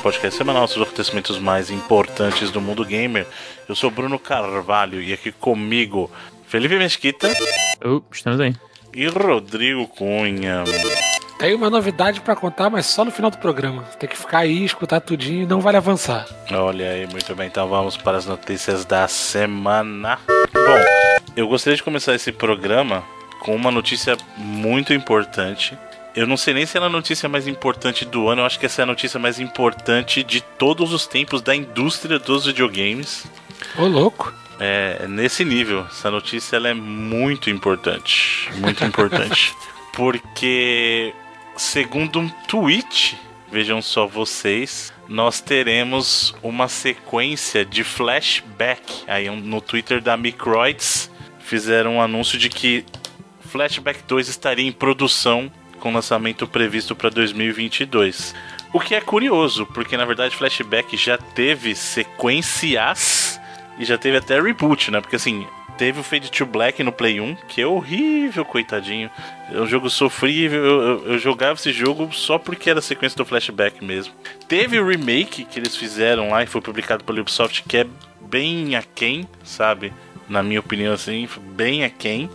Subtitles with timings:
[0.00, 3.26] podcast semanal sobre os acontecimentos mais importantes do mundo gamer.
[3.68, 6.10] Eu sou Bruno Carvalho e aqui comigo
[6.46, 7.28] Felipe Mesquita.
[7.84, 8.54] Oh, estamos aí.
[8.94, 10.64] E Rodrigo Cunha.
[11.38, 13.82] Tem uma novidade para contar, mas só no final do programa.
[13.98, 16.26] Tem que ficar aí, escutar tudinho e não vale avançar.
[16.50, 17.46] Olha aí, muito bem.
[17.46, 20.18] Então vamos para as notícias da semana.
[20.26, 20.84] Bom,
[21.36, 23.04] eu gostaria de começar esse programa
[23.40, 25.76] com uma notícia muito importante
[26.14, 28.66] eu não sei nem se é a notícia mais importante do ano, eu acho que
[28.66, 33.26] essa é a notícia mais importante de todos os tempos da indústria dos videogames.
[33.76, 34.32] Ô, louco!
[34.58, 38.50] É, nesse nível, essa notícia ela é muito importante.
[38.56, 39.54] Muito importante.
[39.94, 41.14] porque,
[41.56, 43.16] segundo um tweet,
[43.50, 49.04] vejam só vocês, nós teremos uma sequência de flashback.
[49.06, 52.84] Aí no Twitter da Microids fizeram um anúncio de que
[53.50, 55.50] Flashback 2 estaria em produção
[55.80, 58.34] com lançamento previsto para 2022.
[58.72, 63.40] O que é curioso, porque na verdade Flashback já teve sequências
[63.78, 65.00] e já teve até reboot, né?
[65.00, 65.44] Porque assim,
[65.80, 69.10] teve o Fade to Black no Play 1, que é horrível, coitadinho.
[69.50, 70.62] É um jogo sofrível.
[70.62, 74.12] Eu, eu, eu, jogava esse jogo só porque era sequência do flashback mesmo.
[74.46, 77.86] Teve o remake que eles fizeram lá e foi publicado pela Ubisoft, que é
[78.20, 79.90] bem aquém, sabe?
[80.28, 82.28] Na minha opinião, assim, bem aquém.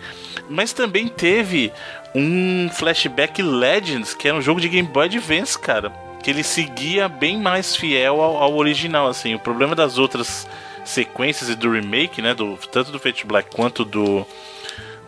[0.50, 1.72] Mas também teve
[2.16, 5.92] um Flashback Legends, que era um jogo de Game Boy Advance, cara.
[6.24, 9.36] Que ele seguia bem mais fiel ao, ao original, assim.
[9.36, 10.48] O problema das outras
[10.84, 12.34] sequências e do remake, né?
[12.34, 14.26] Do, tanto do Fate Black quanto do.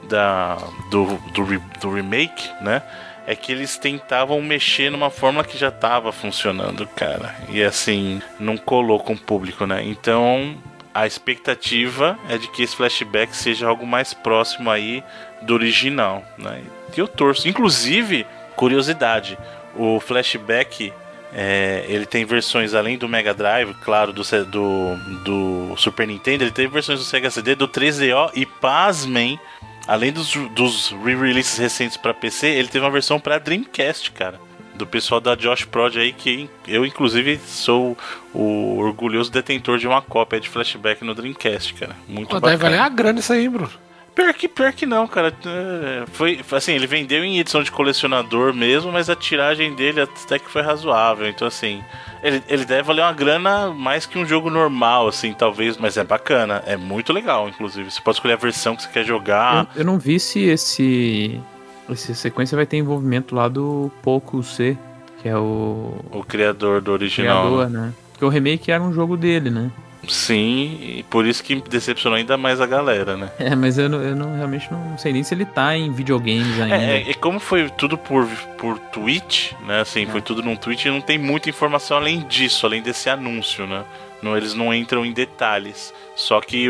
[0.04, 0.56] Da,
[0.92, 2.82] do, do, do remake, né?
[3.26, 7.36] é que eles tentavam mexer numa fórmula que já estava funcionando, cara.
[7.50, 9.84] E assim, não colou com o público, né?
[9.84, 10.56] Então,
[10.94, 15.04] a expectativa é de que esse flashback seja algo mais próximo aí
[15.42, 16.64] do original, né?
[16.92, 17.48] Que eu torço.
[17.48, 18.26] Inclusive,
[18.56, 19.38] curiosidade,
[19.76, 20.92] o flashback
[21.34, 26.52] é, ele tem versões além do Mega Drive, claro, do, do, do Super Nintendo, ele
[26.52, 29.40] tem versões do Sega CD, do 3DO e pasmem,
[29.88, 34.40] além dos, dos re-releases recentes para PC, ele teve uma versão para Dreamcast, cara.
[34.76, 37.98] Do pessoal da Josh Prod aí, que eu inclusive sou
[38.32, 41.96] o orgulhoso detentor de uma cópia de flashback no Dreamcast, cara.
[42.08, 42.52] Muito Pô, bacana.
[42.52, 43.72] Deve valer a grana isso aí, Bruno.
[44.18, 45.32] Pior que, pior que não, cara.
[45.46, 50.40] É, foi assim, ele vendeu em edição de colecionador mesmo, mas a tiragem dele até
[50.40, 51.30] que foi razoável.
[51.30, 51.84] Então, assim,
[52.24, 56.04] ele, ele deve valer uma grana mais que um jogo normal, assim, talvez, mas é
[56.04, 56.64] bacana.
[56.66, 57.92] É muito legal, inclusive.
[57.92, 59.68] Você pode escolher a versão que você quer jogar.
[59.76, 61.40] Eu, eu não vi se esse.
[61.88, 64.76] Essa sequência vai ter envolvimento lá do Poco C,
[65.22, 65.94] que é o.
[66.10, 67.46] O criador do original.
[67.46, 67.94] Criador, né?
[68.14, 69.72] Porque o remake era um jogo dele, né?
[70.08, 73.32] Sim, e por isso que decepcionou ainda mais a galera, né?
[73.40, 76.60] É, mas eu, não, eu não, realmente não sei nem se ele tá em videogames
[76.60, 76.76] ainda.
[76.76, 78.26] É, é, como foi tudo por,
[78.58, 79.82] por tweet, né?
[79.82, 80.06] Assim, é.
[80.08, 83.84] foi tudo num tweet e não tem muita informação além disso, além desse anúncio, né?
[84.22, 85.94] Não, eles não entram em detalhes.
[86.16, 86.66] Só que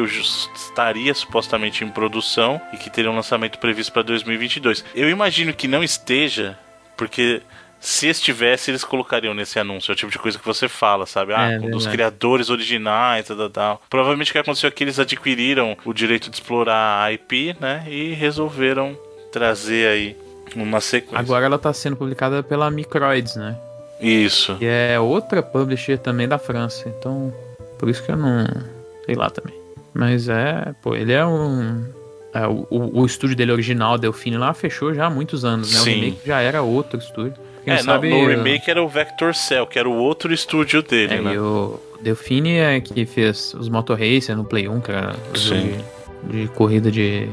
[0.56, 4.84] estaria supostamente em produção e que teria um lançamento previsto para 2022.
[4.94, 6.58] Eu imagino que não esteja,
[6.97, 7.42] porque
[7.80, 9.92] se estivesse, eles colocariam nesse anúncio.
[9.92, 11.34] É o tipo de coisa que você fala, sabe?
[11.34, 13.82] Ah, é, um dos criadores originais, tal, tal.
[13.90, 17.86] Provavelmente o que aconteceu é que eles adquiriram o direito de explorar a IP, né?
[17.88, 18.98] E resolveram
[19.32, 20.18] trazer aí
[20.56, 21.20] uma sequência.
[21.20, 23.56] Agora ela tá sendo publicada pela Microids, né?
[24.00, 24.56] Isso.
[24.56, 26.88] Que é outra publisher também da França.
[26.88, 27.34] Então,
[27.78, 28.46] por isso que eu não.
[29.06, 29.56] Sei lá também.
[29.94, 31.86] Mas é, pô, ele é um.
[32.34, 35.80] É, o, o, o estúdio dele original, Delfine, lá fechou já há muitos anos, né?
[35.80, 35.90] Sim.
[35.90, 37.47] O remake já era outro estúdio.
[37.67, 41.16] Quem é, sabe, no, remake era o Vector Cell, que era o outro estúdio dele,
[41.16, 41.33] é, né?
[41.33, 45.75] E o Delfine é que fez os Motor Racer no Play 1, que era de,
[46.23, 47.28] de, corrida de.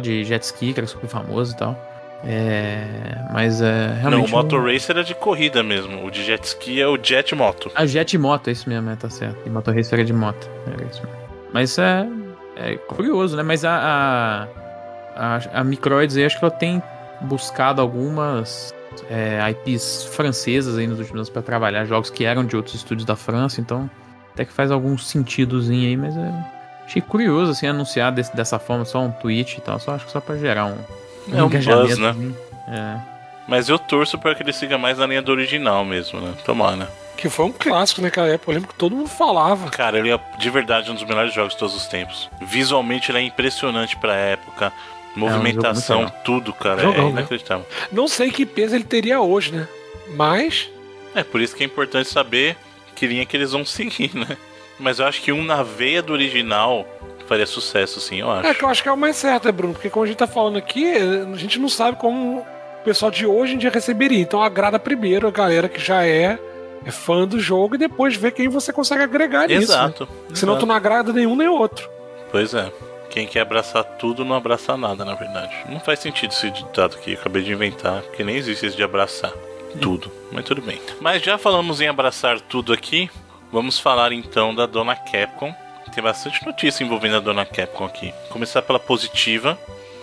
[0.00, 1.76] de jet ski, que era super famoso e tal.
[2.22, 2.86] É,
[3.32, 4.20] mas é realmente.
[4.20, 4.72] Não, o Motor um...
[4.72, 6.06] Racer era de corrida mesmo.
[6.06, 7.68] O de jet ski é o Jet Moto.
[7.74, 9.36] Ah, Jet Moto, é isso mesmo, é, tá certo.
[9.44, 10.48] E Motor Racer era de moto.
[10.64, 11.18] Era isso mesmo.
[11.52, 12.06] Mas é,
[12.54, 13.42] é curioso, né?
[13.42, 14.46] Mas a,
[15.16, 16.80] a, a, a Microids aí, acho que ela tem
[17.22, 18.72] buscado algumas
[19.10, 23.04] é, IPs francesas aí nos últimos anos para trabalhar, jogos que eram de outros estúdios
[23.04, 23.90] da França, então
[24.32, 26.32] até que faz algum sentidozinho aí, mas é,
[26.84, 30.12] achei curioso assim anunciar desse, dessa forma, só um tweet e tal, só acho que
[30.12, 30.78] só para gerar um,
[31.28, 31.88] um é um engajamento.
[31.88, 32.10] Buzz, né?
[32.10, 32.36] Assim.
[32.68, 33.12] É.
[33.46, 36.32] Mas eu torço para que ele siga mais na linha do original mesmo, né?
[36.44, 36.76] Tomara.
[36.76, 36.88] Né?
[37.16, 39.70] Que foi um clássico naquela época, eu lembro que todo mundo falava.
[39.70, 42.30] Cara, ele é de verdade um dos melhores jogos de todos os tempos.
[42.40, 44.72] Visualmente ele é impressionante pra época.
[45.14, 46.82] Movimentação, é um tudo, cara.
[46.82, 47.66] Jogão, é inacreditável.
[47.68, 47.88] Né?
[47.92, 49.68] Não sei que peso ele teria hoje, né?
[50.14, 50.70] Mas.
[51.14, 52.56] É por isso que é importante saber
[52.94, 54.36] que linha que eles vão seguir, né?
[54.78, 56.86] Mas eu acho que um na veia do original
[57.26, 58.46] faria sucesso, sim, eu acho.
[58.46, 59.74] É que eu acho que é o mais certo, né, Bruno?
[59.74, 63.24] Porque como a gente tá falando aqui, a gente não sabe como o pessoal de
[63.24, 64.18] hoje em dia receberia.
[64.18, 66.38] Então agrada primeiro a galera que já é,
[66.84, 69.60] é fã do jogo e depois vê quem você consegue agregar nisso.
[69.60, 69.64] Né?
[69.64, 70.08] Exato.
[70.34, 71.88] Senão tu não agrada nenhum nem outro.
[72.30, 72.70] Pois é.
[73.12, 75.54] Quem quer abraçar tudo não abraça nada, na verdade.
[75.68, 78.82] Não faz sentido esse ditado que eu acabei de inventar, porque nem existe esse de
[78.82, 79.30] abraçar
[79.82, 80.10] tudo.
[80.32, 80.80] Mas tudo bem.
[80.98, 83.10] Mas já falamos em abraçar tudo aqui,
[83.52, 85.54] vamos falar então da Dona Capcom.
[85.94, 88.14] Tem bastante notícia envolvendo a Dona Capcom aqui.
[88.30, 89.58] Começar pela positiva,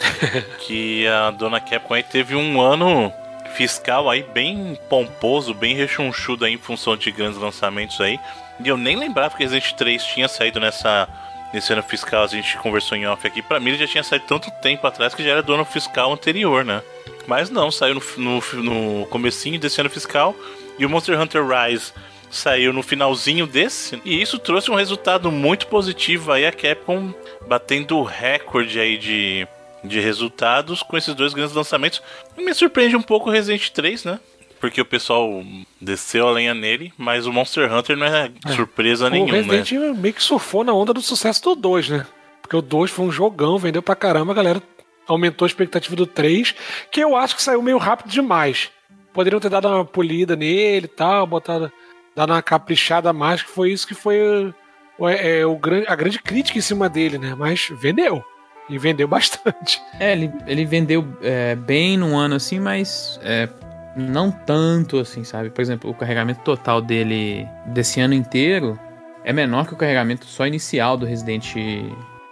[0.61, 3.11] que a Dona Capcom aí teve um ano
[3.55, 8.19] fiscal aí bem pomposo, bem rechonchudo aí em função de grandes lançamentos aí.
[8.63, 11.07] E eu nem lembrava que Resident 3 tinha saído nessa
[11.53, 13.41] nesse ano fiscal, a gente conversou em off aqui.
[13.41, 16.11] Pra mim, ele já tinha saído tanto tempo atrás que já era do ano fiscal
[16.13, 16.81] anterior, né?
[17.27, 20.35] Mas não, saiu no, no, no comecinho desse ano fiscal.
[20.77, 21.91] E o Monster Hunter Rise
[22.29, 24.01] saiu no finalzinho desse.
[24.05, 26.45] E isso trouxe um resultado muito positivo aí.
[26.45, 27.13] A Capcom
[27.47, 29.47] batendo recorde aí de,
[29.83, 32.01] de resultados com esses dois grandes lançamentos.
[32.37, 34.19] Me surpreende um pouco o Resident 3, né?
[34.59, 35.43] Porque o pessoal
[35.79, 38.51] desceu a lenha nele, mas o Monster Hunter não é, é.
[38.51, 39.31] surpresa o nenhuma.
[39.31, 39.93] O Resident né?
[39.97, 42.07] meio que surfou na onda do sucesso do 2, né?
[42.41, 44.63] Porque o 2 foi um jogão, vendeu pra caramba, a galera
[45.07, 46.53] aumentou a expectativa do 3,
[46.91, 48.69] que eu acho que saiu meio rápido demais.
[49.13, 51.71] Poderiam ter dado uma polida nele e tal, botado,
[52.15, 54.53] dado uma caprichada a mais, que foi isso que foi
[55.01, 57.35] é, é, o, a grande crítica em cima dele, né?
[57.37, 58.23] Mas vendeu.
[58.69, 59.81] E vendeu bastante.
[59.99, 63.49] É, ele, ele vendeu é, bem num ano assim, mas é,
[63.99, 65.49] não tanto assim, sabe?
[65.49, 68.79] Por exemplo, o carregamento total dele desse ano inteiro
[69.23, 71.53] é menor que o carregamento só inicial do Resident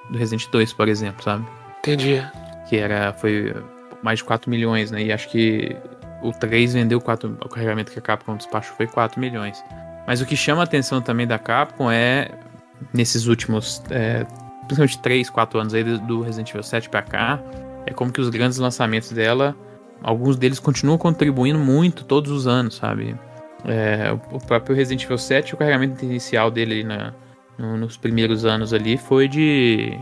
[0.10, 1.46] do Resident 2, por exemplo, sabe?
[1.80, 2.24] Entendi.
[2.68, 3.54] Que era foi
[4.02, 5.04] mais de 4 milhões, né?
[5.04, 5.76] E acho que
[6.22, 9.64] o 3 vendeu 4, o carregamento que a Capcom despachou foi 4 milhões.
[10.06, 12.30] Mas o que chama a atenção também da Capcom é
[12.94, 14.26] nesses últimos é,
[14.68, 17.40] principalmente 3, 4 anos aí do Resident Evil 7 para cá,
[17.86, 19.56] é como que os grandes lançamentos dela
[20.02, 23.16] alguns deles continuam contribuindo muito todos os anos, sabe?
[23.66, 27.14] É, o próprio Resident Evil 7, o carregamento inicial dele na,
[27.58, 29.98] no, nos primeiros anos ali foi de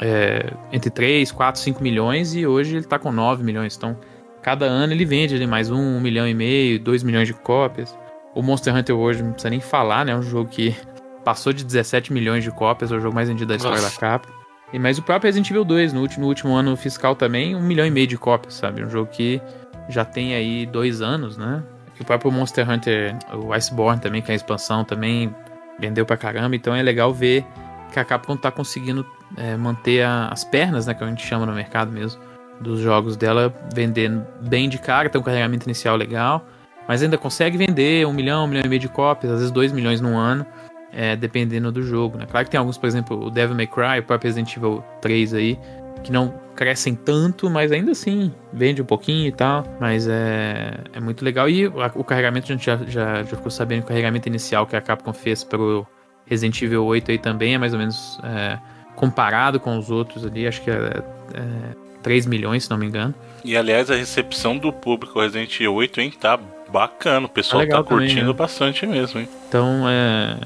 [0.00, 3.76] é, entre 3, 4, 5 milhões e hoje ele tá com 9 milhões.
[3.76, 3.98] Então,
[4.42, 7.96] cada ano ele vende ali mais um, um milhão e meio, 2 milhões de cópias.
[8.34, 10.12] O Monster Hunter hoje não precisa nem falar, né?
[10.12, 10.74] É um jogo que
[11.24, 13.94] passou de 17 milhões de cópias, é o jogo mais vendido da história Nossa.
[13.94, 14.39] da Capcom.
[14.78, 17.86] Mais o próprio Resident Evil 2, no último, no último ano fiscal também, um milhão
[17.86, 18.84] e meio de cópias, sabe?
[18.84, 19.40] Um jogo que
[19.88, 21.62] já tem aí dois anos, né?
[21.98, 25.34] E o próprio Monster Hunter, o Iceborne também, que é a expansão, também
[25.78, 26.54] vendeu pra caramba.
[26.54, 27.44] Então é legal ver
[27.92, 29.04] que a Capcom tá conseguindo
[29.36, 30.94] é, manter a, as pernas, né?
[30.94, 32.20] Que a gente chama no mercado mesmo,
[32.60, 36.46] dos jogos dela, vendendo bem de cara, tem um carregamento inicial legal.
[36.86, 39.72] Mas ainda consegue vender um milhão, um milhão e meio de cópias, às vezes dois
[39.72, 40.46] milhões no ano
[40.92, 42.26] é, dependendo do jogo, né?
[42.30, 45.34] Claro que tem alguns, por exemplo, o Devil May Cry, o próprio Resident Evil 3
[45.34, 45.58] aí,
[46.02, 49.64] que não crescem tanto, mas ainda assim vende um pouquinho e tal.
[49.80, 51.48] Mas é, é muito legal.
[51.48, 54.76] E o, carregamento, a gente já, já, já, ficou sabendo que o carregamento inicial que
[54.76, 55.86] a Capcom fez pro
[56.26, 58.58] Resident Evil 8 aí também é mais ou menos é,
[58.94, 61.02] comparado com os outros ali, acho que é,
[61.34, 63.14] é 3 milhões, se não me engano.
[63.44, 66.38] E aliás, a recepção do público Resident Evil 8, hein, tá
[66.70, 67.26] bacana.
[67.26, 68.32] O pessoal tá, tá curtindo também, né?
[68.32, 69.28] bastante mesmo, hein?
[69.48, 70.36] Então, é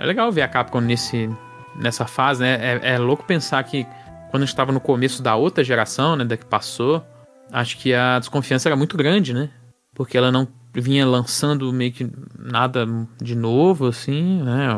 [0.00, 1.28] é legal ver a Capcom nesse,
[1.76, 2.58] nessa fase, né?
[2.60, 3.86] É, é louco pensar que
[4.30, 7.04] quando a gente estava no começo da outra geração, né, da que passou,
[7.52, 9.50] acho que a desconfiança era muito grande, né?
[9.94, 12.86] Porque ela não vinha lançando meio que nada
[13.20, 14.74] de novo, assim, né?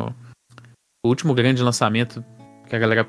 [1.05, 2.25] O último grande lançamento
[2.69, 3.07] que a galera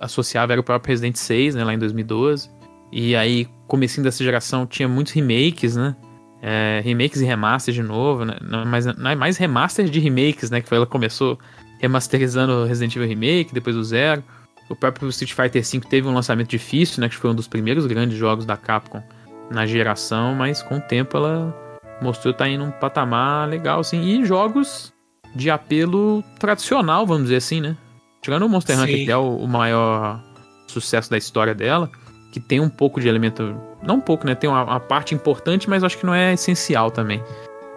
[0.00, 2.50] associava era o próprio Resident 6, né, lá em 2012.
[2.90, 5.94] E aí, comecinho dessa geração, tinha muitos remakes, né?
[6.42, 8.36] É, remakes e remasters de novo, né?
[8.40, 10.60] Não, mas não é mais remasters de remakes, né?
[10.60, 11.38] Que foi ela começou
[11.78, 14.22] remasterizando Resident Evil Remake, depois o Zero.
[14.68, 17.08] O próprio Street Fighter V teve um lançamento difícil, né?
[17.08, 19.02] Que foi um dos primeiros grandes jogos da Capcom
[19.50, 21.54] na geração, mas com o tempo ela
[22.00, 24.00] mostrou estar tá indo um patamar legal, assim.
[24.02, 24.92] E jogos
[25.34, 27.76] de apelo tradicional, vamos dizer assim, né?
[28.22, 28.82] Tirando o Monster Sim.
[28.82, 30.22] Hunter, que é o, o maior
[30.68, 31.90] sucesso da história dela,
[32.32, 34.34] que tem um pouco de elemento não um pouco, né?
[34.34, 37.22] Tem uma, uma, parte importante, mas acho que não é essencial também.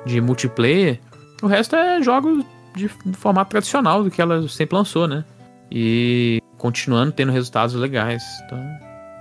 [0.05, 0.99] De multiplayer.
[1.41, 2.43] O resto é jogos
[2.75, 5.23] de, formato tradicional do que ela sempre lançou, né?
[5.71, 8.23] E continuando tendo resultados legais.
[8.45, 8.59] Então,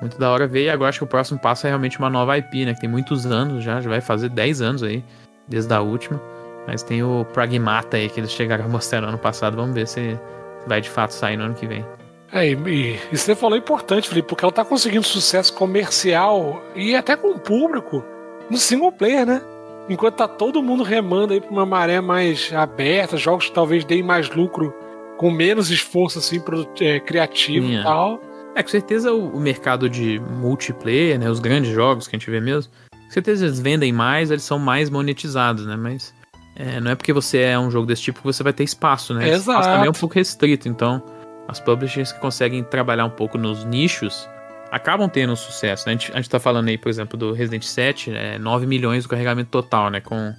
[0.01, 0.65] muito da hora ver.
[0.65, 2.75] E agora acho que o próximo passo é realmente uma nova IP, né?
[2.75, 5.05] Que tem muitos anos já, já vai fazer 10 anos aí,
[5.49, 6.21] desde a última.
[6.67, 9.57] Mas tem o Pragmata aí que eles chegaram a mostrar no ano passado.
[9.57, 10.19] Vamos ver se
[10.67, 11.85] vai de fato sair no ano que vem.
[12.33, 17.15] É, e, e, você falou importante, Felipe, porque ela tá conseguindo sucesso comercial e até
[17.15, 18.03] com o público
[18.51, 19.43] no single player, né?
[19.89, 24.03] enquanto tá todo mundo remando aí pra uma maré mais aberta, jogos que talvez deem
[24.03, 24.75] mais lucro
[25.17, 26.43] com menos esforço assim
[26.81, 28.21] é, criativo e tal.
[28.55, 32.31] É, com certeza o, o, mercado de multiplayer, né, os grandes jogos que a gente
[32.31, 36.13] vê mesmo, com certeza eles vendem mais, eles são mais monetizados, né, mas
[36.55, 39.15] é, não é porque você é um jogo desse tipo que você vai ter espaço,
[39.15, 39.27] né?
[39.27, 39.41] Exato.
[39.41, 41.03] Espaço também é um pouco restrito, então
[41.49, 44.29] as publishers que conseguem trabalhar um pouco nos nichos
[44.73, 45.93] acabam tendo um sucesso, né?
[45.93, 49.03] A gente, a gente tá falando aí, por exemplo, do Resident 7, é 9 milhões
[49.03, 50.01] do carregamento total, né?
[50.01, 50.35] Com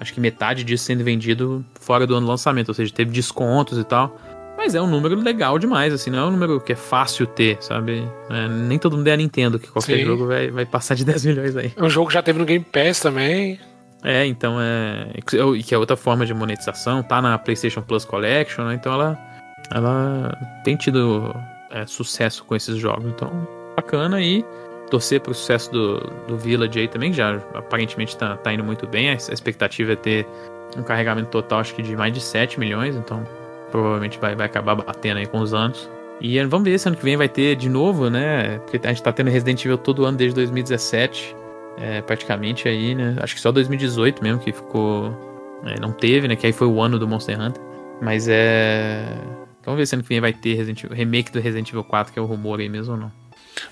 [0.00, 3.78] acho que metade disso sendo vendido fora do ano do lançamento, ou seja, teve descontos
[3.78, 4.18] e tal.
[4.56, 7.58] Mas é um número legal demais, assim, não é um número que é fácil ter,
[7.60, 8.08] sabe?
[8.30, 10.04] É, nem todo mundo é a Nintendo, que qualquer Sim.
[10.04, 11.72] jogo vai, vai passar de 10 milhões aí.
[11.76, 13.60] É um jogo que já teve no Game Pass também.
[14.02, 15.10] É, então é.
[15.54, 18.74] E que é outra forma de monetização, tá na PlayStation Plus Collection, né?
[18.74, 19.18] Então ela,
[19.72, 21.34] ela tem tido
[21.70, 23.04] é, sucesso com esses jogos.
[23.06, 23.30] Então,
[23.76, 24.44] bacana e
[24.90, 28.86] torcer pro sucesso do, do Village aí também, que já aparentemente tá, tá indo muito
[28.86, 29.10] bem.
[29.10, 30.26] A expectativa é ter
[30.76, 33.24] um carregamento total, acho que de mais de 7 milhões, então
[33.70, 35.90] provavelmente vai, vai acabar batendo aí com os anos.
[36.20, 38.58] E vamos ver se ano que vem vai ter de novo, né?
[38.60, 41.36] Porque a gente tá tendo Resident Evil todo ano desde 2017
[41.78, 43.16] é, praticamente aí, né?
[43.20, 45.14] Acho que só 2018 mesmo que ficou.
[45.64, 46.36] É, não teve, né?
[46.36, 47.62] Que aí foi o ano do Monster Hunter.
[48.00, 49.04] Mas é.
[49.66, 52.18] Vamos ver se ano que vem vai ter Evil, remake do Resident Evil 4, que
[52.18, 53.12] é o rumor aí mesmo ou não.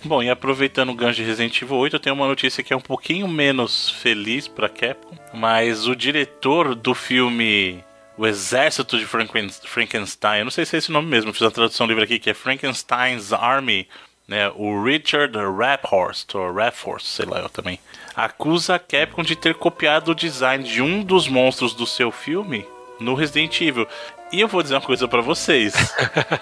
[0.03, 2.77] Bom, e aproveitando o gancho de Resident Evil 8, eu tenho uma notícia que é
[2.77, 7.85] um pouquinho menos feliz para Capcom, mas o diretor do filme
[8.19, 11.87] O Exército de Frankenstein, eu não sei se é esse nome mesmo, fiz a tradução
[11.87, 13.87] livre aqui, que é Frankenstein's Army,
[14.27, 17.79] né, o Richard Raphorst, ou Raphorst, sei lá eu também,
[18.17, 22.67] acusa a Capcom de ter copiado o design de um dos monstros do seu filme
[22.99, 23.87] no Resident Evil.
[24.35, 25.75] E eu vou dizer uma coisa para vocês.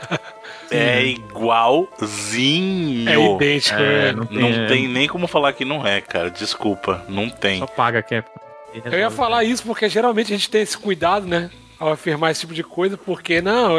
[0.72, 3.06] é igualzinho.
[3.06, 4.66] É idêntico, é, Não, tem, não é.
[4.66, 6.30] tem, nem como falar que não é, cara.
[6.30, 7.58] Desculpa, não tem.
[7.58, 8.40] Só paga a Capcom.
[8.86, 11.50] Eu ia falar isso porque geralmente a gente tem esse cuidado, né?
[11.78, 13.76] Ao afirmar esse tipo de coisa, porque não,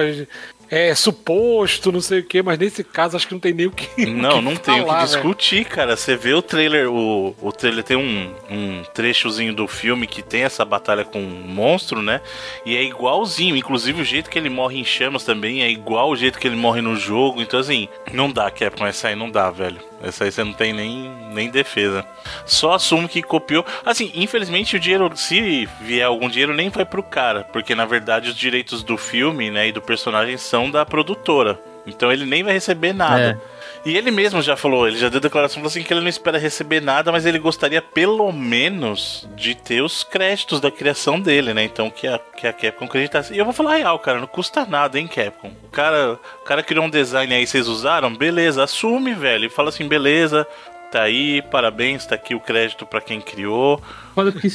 [0.73, 3.71] é suposto, não sei o que, mas nesse caso acho que não tem nem o
[3.71, 4.07] que.
[4.07, 5.95] Não, não tem o que discutir, cara.
[5.95, 10.43] Você vê o trailer, o, o trailer tem um, um trechozinho do filme que tem
[10.43, 12.21] essa batalha com um monstro, né?
[12.65, 16.15] E é igualzinho, inclusive o jeito que ele morre em chamas também é igual o
[16.15, 17.39] jeito que ele morre no jogo.
[17.39, 19.92] Então, assim, não dá, Capcom, essa aí não dá, velho.
[20.03, 22.05] Essa aí você não tem nem, nem defesa.
[22.45, 23.65] Só assumo que copiou.
[23.85, 27.45] Assim, infelizmente o dinheiro, se vier algum dinheiro, nem vai pro cara.
[27.45, 31.57] Porque na verdade os direitos do filme, né, e do personagem são da produtora.
[31.87, 33.39] Então ele nem vai receber nada.
[33.39, 33.62] É.
[33.85, 36.37] E ele mesmo já falou, ele já deu declaração falou assim que ele não espera
[36.37, 41.65] receber nada, mas ele gostaria pelo menos de ter os créditos da criação dele, né?
[41.65, 43.33] Então que a, que a Capcom acreditasse.
[43.33, 45.51] E eu vou falar real, cara, não custa nada, hein, Capcom.
[45.65, 48.15] O cara, o cara criou um design aí, vocês usaram?
[48.15, 49.45] Beleza, assume, velho.
[49.45, 50.47] E fala assim, beleza,
[50.89, 53.81] tá aí, parabéns, tá aqui o crédito para quem criou.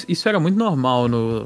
[0.09, 1.41] Isso era muito normal no.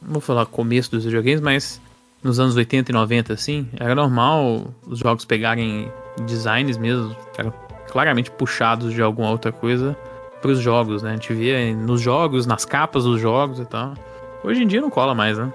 [0.00, 1.80] Não vou falar começo dos videogames, mas
[2.22, 5.90] nos anos 80 e 90, assim, era normal os jogos pegarem
[6.22, 7.52] designs mesmo, eram
[7.88, 9.96] claramente puxados de alguma outra coisa
[10.40, 11.10] para os jogos, né?
[11.10, 13.94] A gente via nos jogos, nas capas dos jogos e tal.
[14.42, 15.52] Hoje em dia não cola mais, né?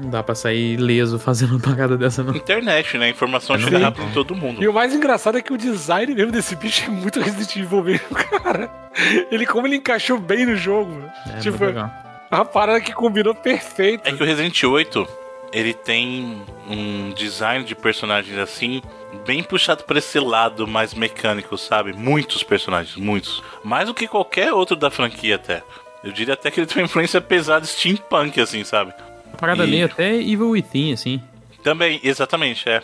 [0.00, 2.34] Não dá pra sair ileso fazendo uma parada dessa, não.
[2.34, 3.06] Internet, né?
[3.06, 4.62] A informação chega rápido em todo mundo.
[4.62, 7.84] E o mais engraçado é que o design mesmo desse bicho é muito Resident Evil
[7.84, 8.08] mesmo,
[8.42, 8.70] cara.
[9.30, 10.92] Ele, como ele encaixou bem no jogo.
[11.26, 11.58] É, tipo,
[12.30, 14.08] uma parada que combinou perfeito.
[14.08, 15.06] É que o Resident 8,
[15.52, 18.80] ele tem um design de personagens assim
[19.26, 21.92] bem puxado para esse lado mais mecânico, sabe?
[21.92, 23.42] Muitos personagens, muitos.
[23.62, 25.62] Mais do que qualquer outro da franquia até.
[26.02, 28.92] Eu diria até que ele tem uma influência pesada steampunk, assim, sabe?
[29.26, 29.70] Uma parada e...
[29.70, 31.22] meio até Evil Within, assim.
[31.62, 32.82] Também, exatamente, é.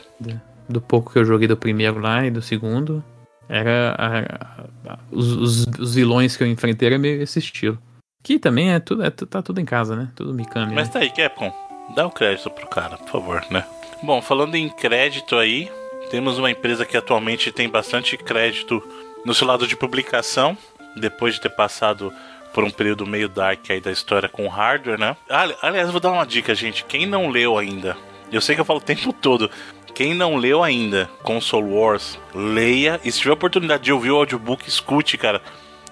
[0.68, 3.02] Do pouco que eu joguei do primeiro lá e do segundo,
[3.48, 7.78] era a, a, a, os, os, os, vilões que eu enfrentei era meio esse estilo.
[8.22, 10.10] Que também é tudo, é, tá tudo em casa, né?
[10.14, 10.74] Tudo Mikami.
[10.74, 10.92] Mas né?
[10.92, 11.67] tá aí, Capcom.
[11.94, 13.64] Dá o crédito pro cara, por favor, né?
[14.02, 15.70] Bom, falando em crédito aí,
[16.10, 18.82] temos uma empresa que atualmente tem bastante crédito
[19.24, 20.56] no seu lado de publicação,
[20.96, 22.12] depois de ter passado
[22.52, 25.16] por um período meio dark aí da história com hardware, né?
[25.62, 26.84] Aliás, vou dar uma dica, gente.
[26.84, 27.96] Quem não leu ainda,
[28.32, 29.50] eu sei que eu falo o tempo todo.
[29.94, 33.00] Quem não leu ainda Console Wars, leia.
[33.04, 35.42] E se tiver oportunidade de ouvir o audiobook, escute, cara.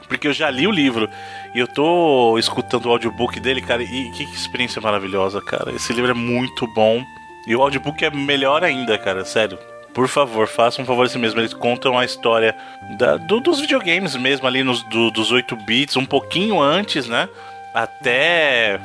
[0.06, 1.08] Porque eu já li o livro
[1.54, 3.82] e eu tô escutando o audiobook dele, cara.
[3.82, 5.72] E que experiência maravilhosa, cara.
[5.72, 7.04] Esse livro é muito bom.
[7.46, 9.24] E o audiobook é melhor ainda, cara.
[9.24, 9.58] Sério.
[9.94, 11.40] Por favor, façam um favor a si mesmo.
[11.40, 12.54] Eles contam a história
[12.98, 17.26] da, do, dos videogames mesmo, ali nos, do, dos 8 bits, um pouquinho antes, né?
[17.72, 18.78] Até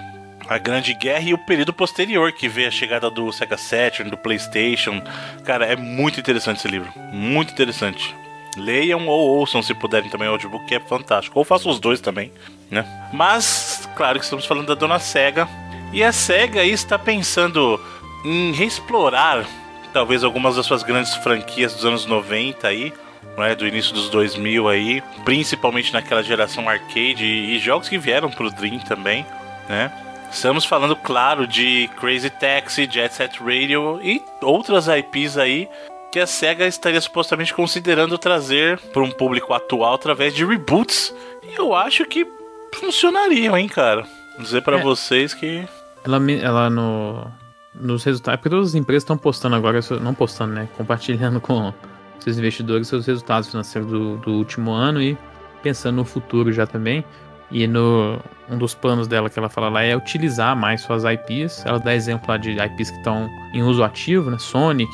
[0.48, 4.18] a Grande Guerra e o período posterior, que vê a chegada do Sega Saturn, do
[4.18, 5.02] PlayStation.
[5.44, 6.92] Cara, é muito interessante esse livro.
[7.12, 8.16] Muito interessante.
[8.58, 11.40] Leiam ou ouçam se puderem também o audiobook, que é fantástico.
[11.40, 12.32] Ou façam os dois também,
[12.70, 12.86] né?
[13.14, 15.48] Mas, claro que estamos falando da Dona Sega.
[15.94, 17.80] E a Sega está pensando
[18.26, 19.46] em reexplorar
[19.94, 22.94] talvez algumas das suas grandes franquias dos anos 90 aí,
[23.38, 28.50] né, do início dos 2000 aí, principalmente naquela geração arcade e, jogos que vieram pro
[28.50, 29.26] Dream também,
[29.68, 29.92] né?
[30.32, 35.68] Estamos falando, claro, de Crazy Taxi, Jet Set Radio e outras IPs aí
[36.12, 41.16] que a SEGA estaria supostamente considerando trazer para um público atual através de reboots.
[41.44, 42.28] E eu acho que
[42.76, 44.04] funcionariam, hein, cara.
[44.36, 44.84] Vou dizer para é.
[44.84, 45.66] vocês que.
[46.04, 47.26] Ela, ela no,
[47.74, 48.40] nos resultados.
[48.40, 50.68] Porque todas as empresas estão postando agora, não postando, né?
[50.76, 51.74] Compartilhando com
[52.20, 55.18] seus investidores seus resultados financeiros do, do último ano e
[55.64, 57.04] pensando no futuro já também.
[57.52, 61.66] E no, um dos planos dela que ela fala lá é utilizar mais suas IPs.
[61.66, 64.38] Ela dá exemplo lá de IPs que estão em uso ativo, né?
[64.40, 64.92] Sonic,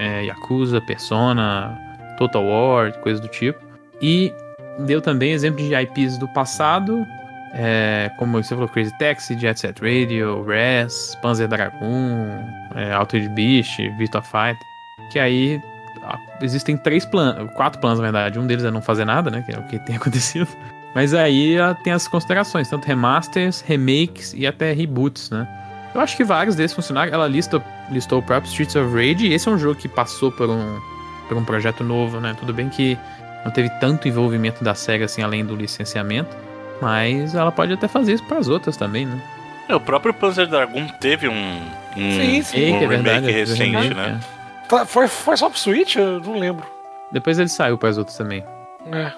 [0.00, 1.78] é, Yakuza, Persona,
[2.16, 3.58] Total War, coisas do tipo.
[4.00, 4.32] E
[4.80, 7.04] deu também exemplo de IPs do passado,
[7.54, 13.78] é, como você falou, Crazy Taxi, Jet Set Radio, Res, Panzer Dragoon, é, Altered Beast,
[13.98, 14.58] Virtua Fighter.
[15.12, 15.60] Que aí
[16.42, 18.38] existem três planos, quatro planos na verdade.
[18.38, 19.42] Um deles é não fazer nada, né?
[19.42, 20.48] Que é o que tem acontecido.
[20.98, 25.46] Mas aí tem as considerações, tanto remasters, remakes e até reboots, né?
[25.94, 27.14] Eu acho que vários desses funcionaram.
[27.14, 30.32] Ela lista, listou o próprio Streets of Rage, e esse é um jogo que passou
[30.32, 30.80] por um,
[31.28, 32.34] por um projeto novo, né?
[32.40, 32.98] Tudo bem que
[33.44, 36.36] não teve tanto envolvimento da SEGA assim, além do licenciamento,
[36.82, 39.22] mas ela pode até fazer isso para as outras também, né?
[39.68, 41.62] É, o próprio Panzer Dragoon teve um,
[41.96, 42.72] um, sim, sim.
[42.72, 44.18] um é remake recente, né?
[44.68, 45.94] Tá, foi, foi só pro Switch?
[45.94, 46.66] Eu não lembro.
[47.12, 48.42] Depois ele saiu para as outras também.
[48.90, 49.12] É.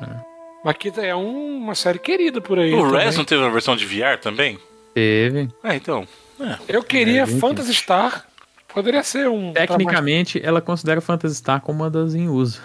[0.00, 0.25] é.
[0.66, 2.74] Aqui é um, uma série querida por aí.
[2.74, 4.58] O Res não teve uma versão de VR também?
[4.92, 5.48] Teve.
[5.62, 6.06] É, então.
[6.40, 6.56] É.
[6.66, 8.26] Eu queria é, Phantasy Star.
[8.74, 9.52] Poderia ser um.
[9.52, 12.60] Tecnicamente, ela considera Phantasy Star como uma das em uso.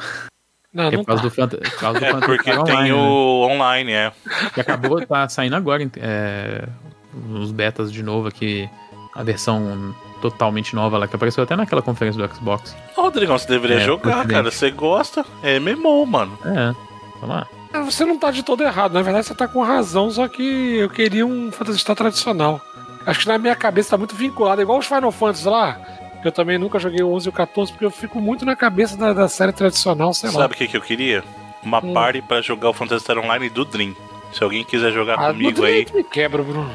[0.73, 1.27] Não, é não por causa tá.
[1.27, 3.53] do, Fanta por causa do é porque tem online, o né?
[3.53, 4.11] online, é.
[4.51, 6.67] Que acabou, tá saindo agora é,
[7.13, 8.67] nos betas de novo aqui,
[9.13, 12.75] a versão totalmente nova lá, que apareceu até naquela conferência do Xbox.
[12.97, 14.49] Ô, Rodrigão, você deveria é, jogar, cara.
[14.49, 15.23] Você gosta?
[15.43, 16.37] É MMO, mano.
[16.43, 16.73] É,
[17.19, 17.60] vamos lá.
[17.73, 20.77] É, você não tá de todo errado, na verdade você tá com razão, só que
[20.77, 22.61] eu queria um Phantasy Star tradicional.
[23.05, 25.79] Acho que na minha cabeça tá muito vinculado, igual os Final Fantasy lá.
[26.21, 28.55] Que eu também nunca joguei o 11 e o 14, porque eu fico muito na
[28.55, 30.43] cabeça da, da série tradicional, sei Sabe lá.
[30.43, 31.23] Sabe o que, que eu queria?
[31.63, 31.93] Uma hum.
[31.93, 33.95] party pra jogar o Phantasy Star Online do Dream.
[34.31, 35.85] Se alguém quiser jogar ah, comigo aí.
[35.93, 36.71] me quebra, Bruno.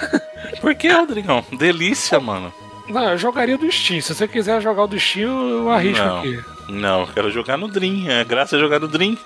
[0.60, 1.44] Por que, Rodrigão?
[1.52, 2.52] Delícia, mano.
[2.88, 4.00] Não, eu jogaria do Steam.
[4.00, 6.44] Se você quiser jogar o do Steam, eu arrisco não, aqui.
[6.68, 8.10] Não, eu quero jogar no Dream.
[8.10, 9.16] É graça jogar no Dream.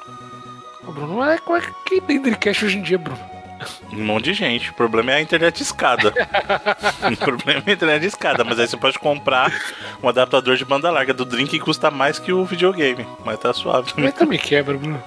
[0.92, 3.18] Bruno, é, como é que tem Dreamcast hoje em dia, Bruno?
[3.92, 4.70] Um monte de gente.
[4.70, 6.12] O problema é a internet escada.
[7.12, 9.52] o problema é a internet escada, mas aí você pode comprar
[10.02, 13.06] um adaptador de banda larga do Dream que custa mais que o videogame.
[13.24, 13.92] Mas tá suave.
[13.96, 15.02] Mas também quebra, Bruno.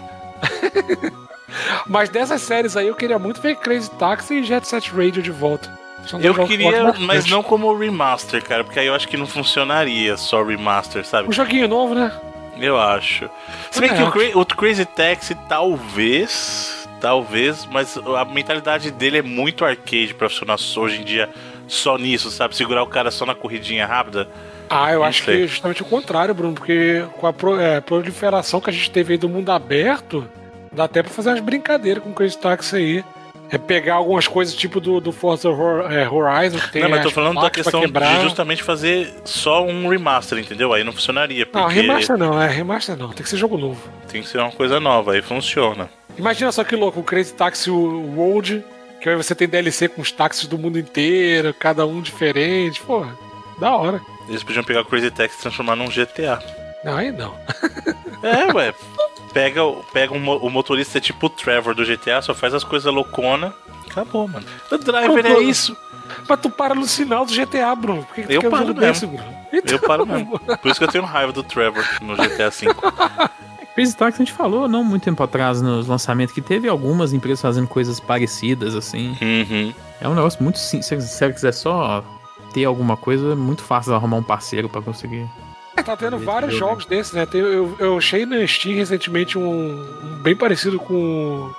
[1.88, 5.32] mas dessas séries aí eu queria muito ver Crazy Taxi e Jet Set Radio de
[5.32, 5.80] volta.
[6.22, 10.44] Eu queria, mas não como remaster, cara, porque aí eu acho que não funcionaria só
[10.44, 11.30] remaster, sabe?
[11.30, 12.12] Um joguinho novo, né?
[12.58, 13.30] Eu acho.
[13.70, 16.88] Se bem é, que o, Cra o Crazy Taxi talvez.
[17.00, 21.28] Talvez, mas a mentalidade dele é muito arcade pra funcionar hoje em dia
[21.68, 22.56] só nisso, sabe?
[22.56, 24.28] Segurar o cara só na corridinha rápida.
[24.70, 25.38] Ah, eu Não acho sei.
[25.38, 28.92] que é justamente o contrário, Bruno, porque com a pro, é, proliferação que a gente
[28.92, 30.30] teve aí do mundo aberto,
[30.72, 33.04] dá até pra fazer umas brincadeiras com o Crazy Taxi aí
[33.52, 35.50] é pegar algumas coisas tipo do, do Forza
[35.90, 39.90] é, Horizon que tem Não, mas tô falando da questão de justamente fazer só um
[39.90, 40.72] remaster, entendeu?
[40.72, 41.46] Aí não funcionaria.
[41.46, 41.60] Porque...
[41.60, 43.82] Não, remaster não, é remaster não, tem que ser jogo novo.
[44.08, 45.90] Tem que ser uma coisa nova, aí funciona.
[46.18, 48.64] Imagina só que louco, o Crazy Taxi World,
[49.02, 53.06] que aí você tem DLC com os táxis do mundo inteiro, cada um diferente, pô,
[53.60, 54.00] da hora.
[54.30, 56.42] Eles podiam pegar o Crazy Taxi e transformar num GTA.
[56.86, 57.36] Não, aí não.
[58.24, 58.74] é, ué
[59.34, 63.54] pega, pega um, o motorista tipo o Trevor do GTA, só faz as coisas loucona.
[63.90, 64.46] Acabou, mano.
[64.70, 65.76] O driver é isso.
[66.28, 68.04] Mas tu para no sinal do GTA, Bruno.
[68.04, 68.80] Por que, que eu paro mesmo.
[68.80, 69.36] Desse, Bruno?
[69.52, 69.76] Então...
[69.76, 70.40] Eu paro mesmo.
[70.40, 72.68] Por isso que eu tenho raiva do Trevor no GTA V.
[73.74, 77.42] Crazy Taxi a gente falou não muito tempo atrás nos lançamentos que teve algumas empresas
[77.42, 79.18] fazendo coisas parecidas assim.
[79.22, 79.74] Uhum.
[80.00, 80.88] É um negócio muito simples.
[80.88, 82.04] Se você quiser só
[82.54, 85.26] ter alguma coisa, é muito fácil arrumar um parceiro para conseguir.
[85.84, 87.28] Tá tendo vários jogos desses, né?
[87.34, 91.52] eu, eu achei na Steam recentemente um, um, bem parecido com.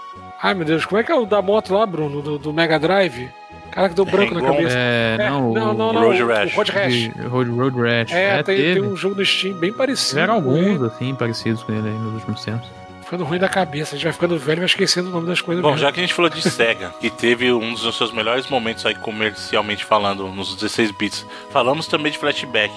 [0.42, 2.20] Ai meu Deus, como é que é o da moto lá, Bruno?
[2.20, 3.30] Do, do Mega Drive?
[3.72, 4.76] Cara que deu branco na cabeça.
[4.76, 6.52] É, é não, não, não, não, Road Rash.
[6.52, 7.10] O Road Rash.
[7.30, 8.12] Road, Road Rash.
[8.12, 10.10] É, é tem, tem, um jogo no Steam bem parecido.
[10.10, 12.68] Tiveram alguns, assim, parecidos com ele aí nos últimos tempos.
[13.02, 15.40] Ficando ruim da cabeça, a gente vai ficando velho e vai esquecendo o nome das
[15.40, 15.62] coisas.
[15.62, 15.82] Bom, mesmo.
[15.82, 18.94] já que a gente falou de SEGA, que teve um dos seus melhores momentos aí
[18.94, 22.72] comercialmente falando, nos 16 bits, falamos também de Flashback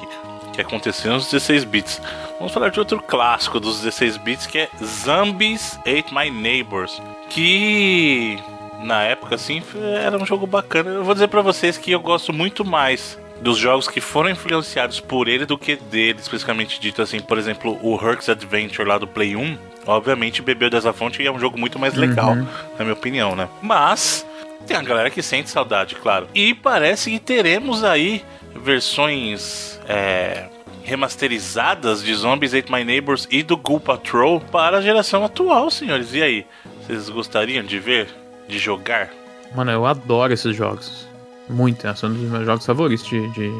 [0.56, 2.02] que aconteciam nos 16 bits.
[2.38, 8.40] Vamos falar de outro clássico dos 16 bits que é Zombies Ate My Neighbors, que
[8.82, 9.62] na época assim
[10.04, 10.92] era um jogo bacana.
[10.92, 15.00] Eu vou dizer para vocês que eu gosto muito mais dos jogos que foram influenciados
[15.00, 19.08] por ele do que dele, especificamente dito assim, por exemplo, o Herc's Adventure lá do
[19.08, 22.48] Play 1, obviamente bebeu dessa fonte e é um jogo muito mais legal, uhum.
[22.78, 23.50] na minha opinião, né?
[23.62, 24.26] Mas
[24.66, 26.28] tem a galera que sente saudade, claro.
[26.34, 28.24] E parece que teremos aí
[28.56, 30.48] versões é,
[30.84, 36.14] remasterizadas de Zombies Ate My Neighbors e do Ghoul Patrol para a geração atual, senhores.
[36.14, 36.46] E aí,
[36.82, 38.08] vocês gostariam de ver,
[38.48, 39.10] de jogar?
[39.56, 41.08] Mano, eu adoro esses jogos.
[41.50, 41.94] Muito, né?
[41.96, 43.52] são um dos meus jogos favoritos de, de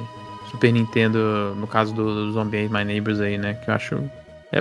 [0.52, 3.54] Super Nintendo, no caso do, do Zombie Ate My Neighbors aí, né?
[3.56, 3.96] Que eu acho.
[4.52, 4.60] É,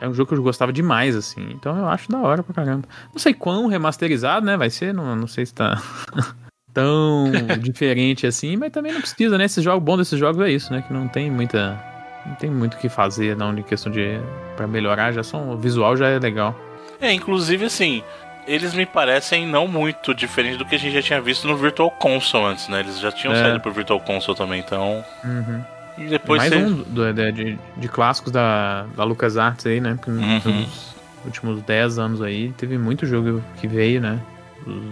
[0.00, 1.50] é um jogo que eu gostava demais, assim.
[1.52, 2.88] Então eu acho da hora pra caramba.
[3.12, 4.56] Não sei quão remasterizado, né?
[4.56, 5.82] Vai ser, não, não sei se tá
[6.80, 9.44] tão diferente assim, mas também não precisa, né?
[9.44, 10.82] Esse jogo bom desses jogos é isso, né?
[10.86, 11.78] Que não tem muita.
[12.26, 14.20] Não tem muito o que fazer, não, de questão de.
[14.56, 15.50] para melhorar, já são.
[15.50, 16.54] O visual já é legal.
[17.00, 18.02] É, inclusive assim,
[18.46, 21.90] eles me parecem não muito diferentes do que a gente já tinha visto no Virtual
[21.90, 22.80] Console antes, né?
[22.80, 23.42] Eles já tinham é.
[23.42, 25.04] saído pro Virtual Console também, então.
[25.22, 25.62] Uhum.
[25.98, 26.58] E depois Mais você...
[26.58, 29.94] um do, de, de, de, clássicos da, da LucasArts aí, né?
[29.94, 30.40] Porque uhum.
[30.44, 34.20] nos últimos 10 anos aí teve muito jogo que veio, né?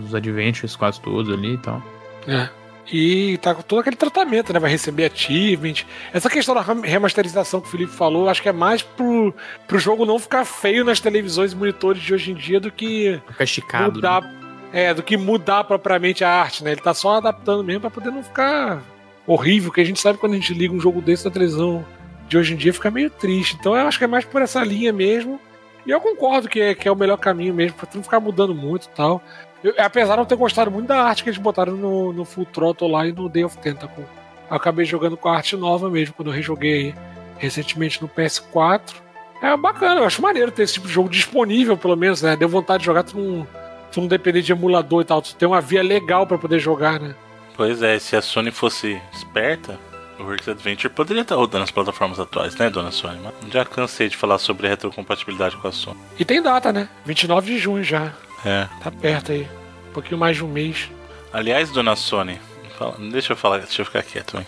[0.04, 1.82] Os Adventures quase todos ali e tal.
[2.26, 2.48] É.
[2.92, 4.60] E tá com todo aquele tratamento, né?
[4.60, 5.84] Vai receber achievement.
[6.12, 9.34] Essa questão da remasterização que o Felipe falou, acho que é mais pro,
[9.66, 13.20] pro jogo não ficar feio nas televisões e monitores de hoje em dia do que.
[13.26, 13.94] Ficar esticado.
[13.94, 14.36] Mudar, né?
[14.72, 16.72] É, do que mudar propriamente a arte, né?
[16.72, 18.82] Ele tá só adaptando mesmo pra poder não ficar
[19.26, 21.84] horrível, que a gente sabe quando a gente liga um jogo desse na televisão
[22.28, 23.56] de hoje em dia fica meio triste.
[23.58, 25.40] Então eu acho que é mais por essa linha mesmo.
[25.84, 28.54] E eu concordo que é, que é o melhor caminho mesmo, pra não ficar mudando
[28.54, 29.22] muito e tal.
[29.62, 32.46] Eu, apesar de eu ter gostado muito da arte que eles botaram no, no Full
[32.46, 34.04] Throttle lá e no Day of Tentacle.
[34.50, 36.94] Eu acabei jogando com a arte nova mesmo, quando eu rejoguei
[37.38, 38.94] recentemente no PS4.
[39.42, 42.36] É bacana, eu acho maneiro ter esse tipo de jogo disponível, pelo menos, né?
[42.36, 43.46] Deu vontade de jogar, tu não,
[43.92, 46.98] tu não depender de emulador e tal, tu tem uma via legal para poder jogar,
[47.00, 47.14] né?
[47.56, 49.78] Pois é, se a Sony fosse esperta,
[50.18, 53.18] o Works Adventure poderia estar rodando nas plataformas atuais, né, dona Sony?
[53.22, 55.98] Mas já cansei de falar sobre retrocompatibilidade com a Sony.
[56.18, 56.88] E tem data, né?
[57.04, 58.12] 29 de junho já.
[58.44, 58.68] É.
[58.82, 59.48] Tá perto aí.
[59.88, 60.90] Um pouquinho mais de um mês.
[61.32, 62.38] Aliás, dona Sony,
[62.78, 64.46] fala, deixa eu falar, deixa eu ficar quieto, hein?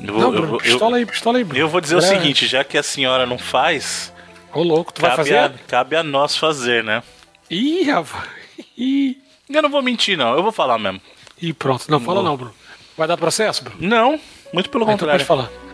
[0.00, 1.60] Eu vou, não, Bruno, eu, pistola eu, aí, pistola aí, Bruno.
[1.60, 4.12] Eu vou dizer o seguinte, já que a senhora não faz.
[4.52, 5.36] Ô, louco, tu vai fazer?
[5.36, 7.02] A, cabe a nós fazer, né?
[7.50, 8.28] Ih, rapaz.
[8.76, 9.18] Ih.
[9.48, 10.34] Eu não vou mentir, não.
[10.34, 11.00] Eu vou falar mesmo.
[11.40, 12.54] E pronto, não fala não, Bruno.
[12.96, 13.78] Vai dar processo, Bruno?
[13.80, 14.20] Não,
[14.52, 15.22] muito pelo ah, contrário.
[15.22, 15.66] Então pode falar.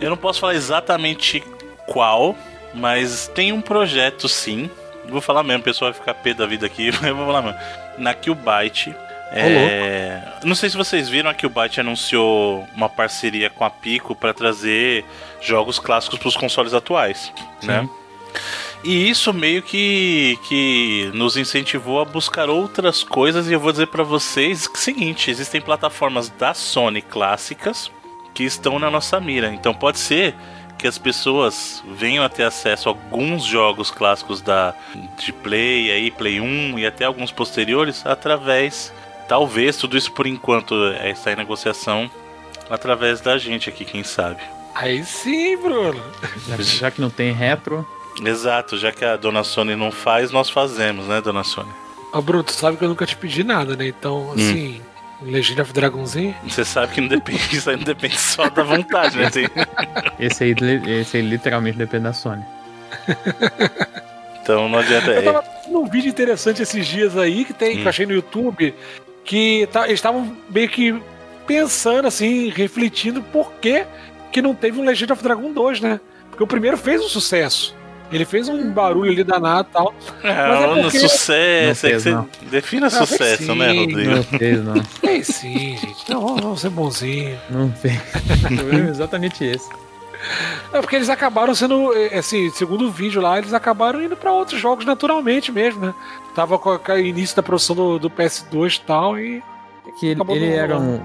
[0.00, 1.42] Eu não posso falar exatamente
[1.86, 2.36] qual,
[2.74, 4.70] mas tem um projeto sim.
[5.10, 7.42] Vou falar mesmo, o pessoal vai ficar pé da vida aqui, mas eu vou falar
[7.42, 7.58] mesmo.
[7.98, 8.94] Na Qbyte.
[9.32, 10.22] É...
[10.42, 15.04] Não sei se vocês viram, a Qbyte anunciou uma parceria com a Pico para trazer
[15.40, 17.66] jogos clássicos para os consoles atuais, sim.
[17.68, 17.88] né?
[18.82, 23.48] E isso meio que, que nos incentivou a buscar outras coisas.
[23.48, 27.90] E eu vou dizer para vocês que é o seguinte: existem plataformas da Sony clássicas
[28.34, 29.52] que estão na nossa mira.
[29.52, 30.34] Então pode ser
[30.80, 34.74] que as pessoas venham a ter acesso a alguns jogos clássicos da
[35.18, 38.92] de Play, aí Play 1 e até alguns posteriores através,
[39.28, 42.10] talvez tudo isso por enquanto é, está em negociação
[42.68, 44.40] através da gente aqui, quem sabe.
[44.74, 46.02] Aí sim, Bruno.
[46.48, 47.86] Já, já que não tem retro,
[48.24, 51.70] Exato, já que a dona Sony não faz, nós fazemos, né, dona Sony?
[52.12, 53.86] Ô, Bruno, tu sabe que eu nunca te pedi nada, né?
[53.86, 54.32] Então, hum.
[54.32, 54.89] assim, hum.
[55.22, 56.34] Legend of Dragonzinho.
[56.46, 59.28] Você sabe que não depende, isso aí não depende só da vontade, né?
[60.18, 60.54] esse, aí,
[61.00, 62.44] esse aí literalmente depende da Sony.
[64.42, 65.10] Então não adianta.
[65.10, 67.74] Eu tava num vídeo interessante esses dias aí que tem, hum.
[67.74, 67.88] que eu hum.
[67.88, 68.74] achei no YouTube,
[69.24, 71.00] que tá, eles estavam meio que
[71.46, 73.84] pensando assim, refletindo por que,
[74.32, 76.00] que não teve um Legend of Dragon 2, né?
[76.30, 77.76] Porque o primeiro fez um sucesso.
[78.12, 79.94] Ele fez um barulho ali danado e tal.
[80.22, 80.98] É, mas é porque...
[80.98, 81.80] sucesso.
[81.80, 84.10] Fez, é que você defina não, sucesso, sim, né, Rodrigo?
[84.10, 84.84] Não fez, não.
[85.00, 86.02] Fez sim, gente.
[86.02, 87.38] Então vamos ser bonzinho.
[87.48, 88.00] Não fez.
[88.90, 89.68] exatamente esse.
[90.72, 94.32] É porque eles acabaram sendo, é, assim, segundo o vídeo lá, eles acabaram indo para
[94.32, 95.94] outros jogos naturalmente mesmo, né?
[96.34, 99.42] Tava com o início da produção do, do PS2 e tal, e.
[99.86, 101.00] É que ele, ele era um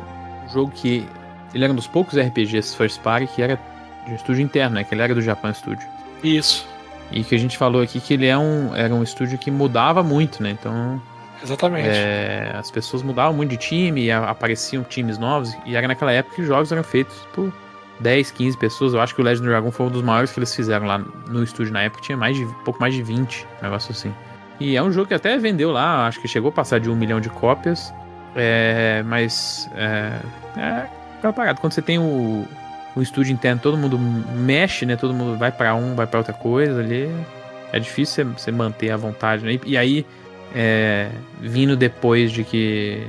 [0.52, 1.08] jogo que.
[1.54, 3.60] Ele era um dos poucos RPGs First Party que era
[4.06, 4.84] de um estúdio interno, né?
[4.84, 5.88] Que ele era do Japan Studio.
[6.22, 6.68] Isso.
[7.12, 10.04] E que a gente falou aqui que ele é um, era um estúdio que mudava
[10.04, 10.52] muito, né?
[10.52, 11.02] Então.
[11.44, 11.88] Exatamente.
[11.88, 16.42] É, as pessoas mudavam muito de time, apareciam times novos, e era naquela época que
[16.42, 17.54] os jogos eram feitos por
[18.00, 18.94] 10, 15 pessoas.
[18.94, 21.44] Eu acho que o Legend Dragon foi um dos maiores que eles fizeram lá no
[21.44, 24.14] estúdio na época, tinha mais de pouco mais de 20, um negócio assim.
[24.60, 26.96] E é um jogo que até vendeu lá, acho que chegou a passar de um
[26.96, 27.94] milhão de cópias.
[28.36, 30.20] É, mas é,
[31.24, 31.62] é parado.
[31.62, 32.46] Quando você tem o,
[32.96, 34.96] o estúdio interno, todo mundo mexe, né?
[34.96, 37.10] Todo mundo vai para um, vai para outra coisa ali.
[37.72, 39.54] É difícil você manter a vontade, né?
[39.54, 40.06] E, e aí,
[40.54, 41.10] é,
[41.42, 43.06] vindo depois de que.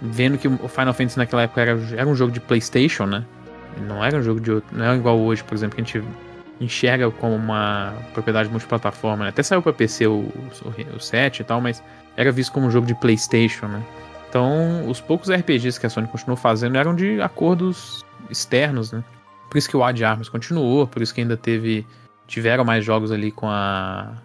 [0.00, 3.24] Vendo que o Final Fantasy naquela época era, era um jogo de PlayStation, né?
[3.86, 4.76] Não era um jogo de outro.
[4.76, 6.04] Não é igual hoje, por exemplo, que a gente
[6.60, 9.24] enxerga como uma propriedade multiplataforma.
[9.24, 9.30] Né?
[9.30, 10.28] Até saiu para PC o,
[10.64, 11.82] o, o 7 e tal, mas
[12.16, 13.82] era visto como um jogo de PlayStation, né?
[14.28, 19.04] Então, os poucos RPGs que a Sony continuou fazendo eram de acordos externos, né?
[19.52, 21.86] Por isso que o Ad Arms continuou, por isso que ainda teve
[22.26, 24.16] tiveram mais jogos ali com a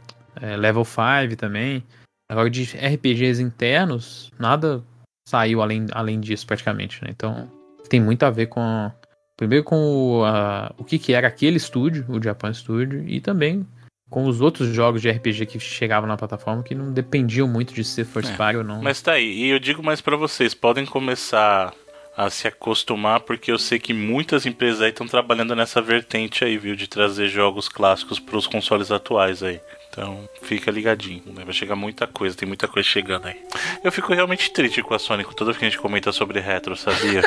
[0.41, 1.83] é, Level 5 também.
[2.29, 4.81] Agora de RPGs internos, nada
[5.27, 7.09] saiu além, além disso praticamente, né?
[7.11, 7.51] Então,
[7.89, 8.89] tem muito a ver com
[9.35, 13.67] primeiro com o, a, o que, que era aquele estúdio, o Japan Studio, e também
[14.09, 17.83] com os outros jogos de RPG que chegavam na plataforma que não dependiam muito de
[17.83, 18.81] ser first é, party ou não.
[18.81, 21.73] Mas tá aí, e eu digo mais para vocês, podem começar
[22.17, 26.57] a se acostumar, porque eu sei que muitas empresas aí estão trabalhando nessa vertente aí,
[26.57, 29.61] viu, de trazer jogos clássicos para os consoles atuais aí.
[29.91, 31.43] Então, fica ligadinho, né?
[31.45, 33.39] Vai chegar muita coisa, tem muita coisa chegando aí.
[33.83, 36.75] Eu fico realmente triste com a Sony toda vez que a gente comenta sobre retro,
[36.75, 37.21] sabia?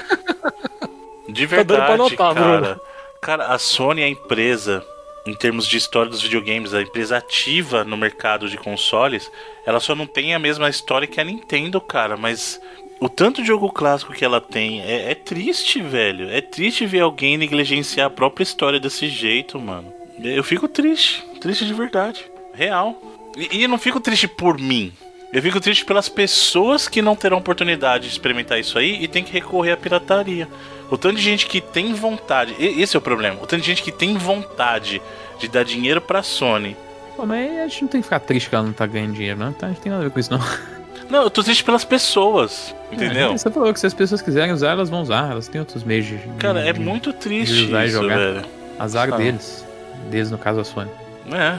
[1.29, 2.61] De verdade, tá notar, cara.
[2.61, 2.81] Bruno.
[3.23, 4.85] Cara, a Sony é a empresa
[5.25, 9.31] em termos de história dos videogames, a empresa ativa no mercado de consoles,
[9.65, 12.61] ela só não tem a mesma história que a Nintendo, cara, mas
[13.01, 16.31] o tanto de jogo clássico que ela tem é, é triste, velho.
[16.31, 19.93] É triste ver alguém negligenciar a própria história desse jeito, mano.
[20.23, 23.01] Eu fico triste, triste de verdade, real.
[23.37, 24.93] E, e não fico triste por mim.
[25.33, 29.25] Eu fico triste pelas pessoas que não terão oportunidade de experimentar isso aí e tem
[29.25, 30.47] que recorrer à pirataria.
[30.91, 33.37] O tanto de gente que tem vontade, esse é o problema.
[33.37, 35.01] O tanto de gente que tem vontade
[35.39, 36.77] de dar dinheiro pra Sony.
[37.17, 39.39] Pô, mas a gente não tem que ficar triste que ela não tá ganhando dinheiro,
[39.39, 39.53] não.
[39.53, 40.41] Tá, a gente tem nada a ver com isso, não.
[41.11, 43.31] Não, eu tô triste pelas pessoas, entendeu?
[43.31, 45.33] É, você falou que se as pessoas quiserem usar, elas vão usar.
[45.33, 46.19] Elas têm outros meios de.
[46.39, 48.17] Cara, é muito triste usar isso, e jogar.
[48.17, 48.45] velho.
[48.79, 49.17] Azar ah.
[49.17, 49.67] deles.
[50.09, 50.91] Deles, no caso, a Sony.
[51.33, 51.59] É.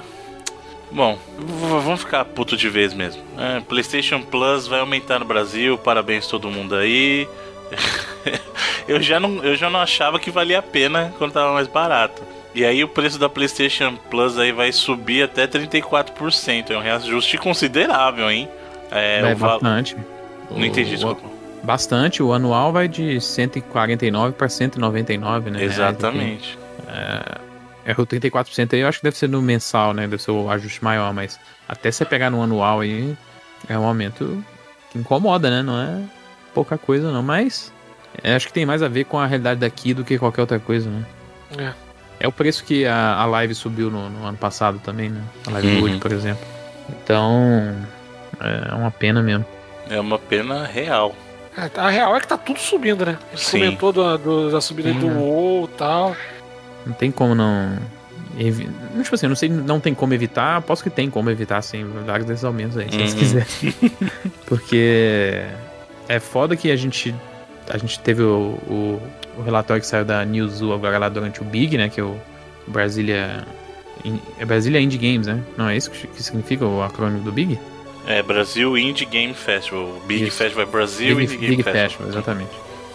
[0.89, 3.21] Bom, vamos ficar puto de vez mesmo.
[3.37, 5.77] É, PlayStation Plus vai aumentar no Brasil.
[5.77, 7.27] Parabéns todo mundo aí.
[8.87, 12.21] eu, já não, eu já não achava que valia a pena quando tava mais barato.
[12.53, 16.71] E aí o preço da PlayStation Plus aí vai subir até 34%.
[16.71, 18.49] É um reajuste considerável, hein?
[18.91, 19.95] É, é bastante.
[20.49, 21.21] Não entendi, desculpa.
[21.63, 22.21] Bastante.
[22.21, 25.63] O anual vai de 149 para 199, né?
[25.63, 26.57] Exatamente.
[26.87, 27.39] É,
[27.85, 30.07] é o 34% aí eu acho que deve ser no mensal, né?
[30.07, 33.15] Deve ser o ajuste maior, mas até você pegar no anual aí,
[33.69, 34.43] é um aumento
[34.91, 35.61] que incomoda, né?
[35.61, 36.01] Não é
[36.53, 37.23] pouca coisa, não.
[37.23, 37.71] Mas
[38.23, 40.59] é, acho que tem mais a ver com a realidade daqui do que qualquer outra
[40.59, 41.05] coisa, né?
[41.57, 41.73] É.
[42.19, 45.23] É o preço que a, a live subiu no, no ano passado também, né?
[45.47, 45.81] A live uhum.
[45.81, 46.45] Wood, por exemplo.
[46.87, 47.75] Então,
[48.41, 49.45] é uma pena mesmo.
[49.89, 51.15] É uma pena real.
[51.57, 53.17] É, a real é que tá tudo subindo, né?
[53.31, 53.59] Gente Sim.
[53.59, 56.15] comentou do, do, da subida Sim, do WoW e tal.
[56.85, 57.77] Não tem como não.
[58.37, 58.69] Evi...
[59.03, 60.57] Tipo assim, não sei, não tem como evitar.
[60.57, 63.01] Aposto que tem como evitar, assim, vários desses aumentos aí, se uhum.
[63.01, 63.91] eles quiserem.
[64.47, 65.43] Porque
[66.07, 67.13] é foda que a gente.
[67.69, 69.01] A gente teve o, o,
[69.37, 71.89] o relatório que saiu da Newzoo agora lá durante o Big, né?
[71.89, 72.17] Que é o
[72.67, 73.45] Brasília.
[74.39, 75.43] É Brasília Indie Games, né?
[75.57, 77.59] Não é isso que significa o acrônimo do Big?
[78.05, 80.01] É Brasil Indie Game Festival.
[80.05, 80.37] Big isso.
[80.37, 81.89] Festival é Brasil Big, Indie Game Big Festival.
[81.89, 82.51] Festival exatamente.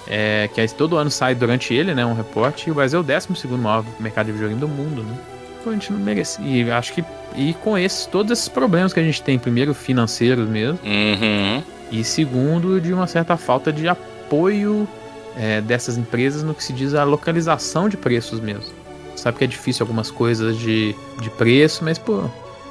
[0.09, 2.05] É, que aí, todo ano sai durante ele, né?
[2.07, 2.69] Um reporte.
[2.69, 5.19] E o Brasil é o 12 maior mercado de videogame do mundo, né?
[5.61, 6.41] Então a gente não merece.
[6.43, 7.05] E acho que.
[7.37, 10.79] E com esses, todos esses problemas que a gente tem, primeiro financeiros mesmo.
[10.85, 14.89] Uhum e segundo, de uma certa falta de apoio
[15.37, 18.75] é, dessas empresas no que se diz a localização de preços mesmo.
[19.15, 22.25] Sabe que é difícil algumas coisas de, de preço, mas, pô,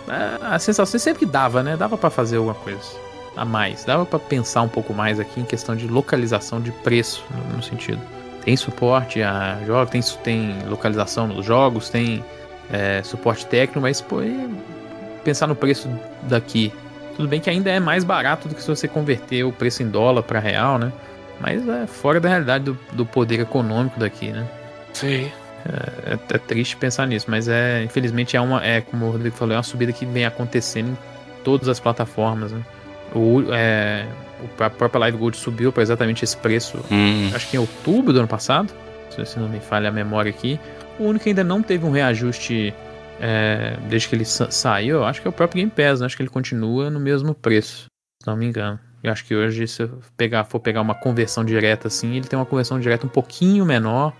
[0.07, 1.75] a, sensação sempre que dava, né?
[1.75, 2.79] Dava para fazer alguma coisa
[3.35, 3.83] a mais.
[3.83, 7.63] Dava para pensar um pouco mais aqui em questão de localização de preço, no, no
[7.63, 8.01] sentido.
[8.43, 12.23] Tem suporte a jogos, tem, tem localização nos jogos, tem
[12.71, 14.17] é, suporte técnico, mas, pô,
[15.23, 15.89] pensar no preço
[16.23, 16.71] daqui
[17.15, 19.87] tudo bem que ainda é mais barato do que se você converter o preço em
[19.87, 20.91] dólar para real, né?
[21.39, 24.45] Mas é fora da realidade do, do poder econômico daqui, né?
[24.93, 25.31] Sim.
[25.67, 29.35] É, é, é, triste pensar nisso, mas é infelizmente é uma, é como o Rodrigo
[29.35, 30.97] falou, é uma subida que vem acontecendo em
[31.43, 32.51] todas as plataformas.
[32.51, 32.61] Né?
[33.13, 34.05] O, é,
[34.59, 37.31] a própria Live Gold subiu para exatamente esse preço, hum.
[37.33, 38.71] acho que em outubro do ano passado,
[39.09, 40.59] se não me falha a memória aqui.
[40.99, 42.73] O único que ainda não teve um reajuste
[43.19, 46.05] é, desde que ele sa saiu, eu acho que é o próprio Game Pass, né?
[46.05, 47.85] acho que ele continua no mesmo preço,
[48.21, 48.79] se não me engano.
[49.01, 52.37] Eu acho que hoje, se eu pegar, for pegar uma conversão direta assim, ele tem
[52.37, 54.13] uma conversão direta um pouquinho menor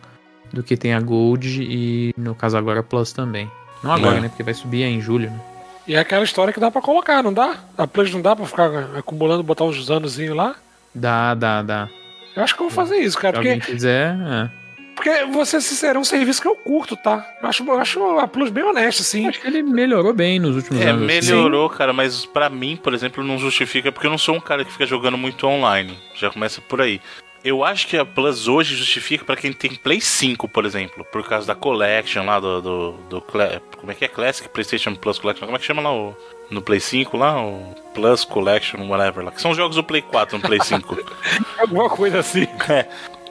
[0.52, 3.50] do que tem a Gold e, no caso agora, a Plus também.
[3.84, 4.22] Não agora, é.
[4.22, 4.30] né?
[4.30, 5.40] Porque vai subir em julho, né?
[5.88, 7.58] E é aquela história que dá para colocar, não dá?
[7.78, 10.56] A Plus não dá pra ficar acumulando, botar uns anos lá?
[10.94, 11.90] Dá, dá, dá.
[12.36, 13.36] Eu acho que eu vou fazer isso, cara.
[13.36, 13.50] Se porque...
[13.50, 14.50] alguém quiser, é.
[14.96, 17.26] porque, vou ser sincero, é um serviço que eu curto, tá?
[17.42, 19.28] Eu acho, eu acho a Plus bem honesta, assim.
[19.28, 21.04] Acho que ele melhorou bem nos últimos É, anos.
[21.08, 21.32] assim.
[21.32, 24.66] melhorou, cara, mas pra mim, por exemplo, não justifica, porque eu não sou um cara
[24.66, 25.98] que fica jogando muito online.
[26.16, 27.00] Já começa por aí.
[27.46, 31.24] Eu acho que a Plus hoje justifica pra quem tem Play 5, por exemplo, por
[31.24, 32.60] causa da Collection lá do.
[32.60, 34.08] do, do como é que é?
[34.08, 35.46] Classic PlayStation Plus Collection?
[35.46, 36.18] Como é que chama lá o.
[36.50, 37.42] No Play 5 lá?
[37.42, 39.32] O Plus Collection, whatever lá.
[39.32, 40.98] Que são jogos do Play 4 no Play 5.
[41.58, 42.48] Alguma coisa assim.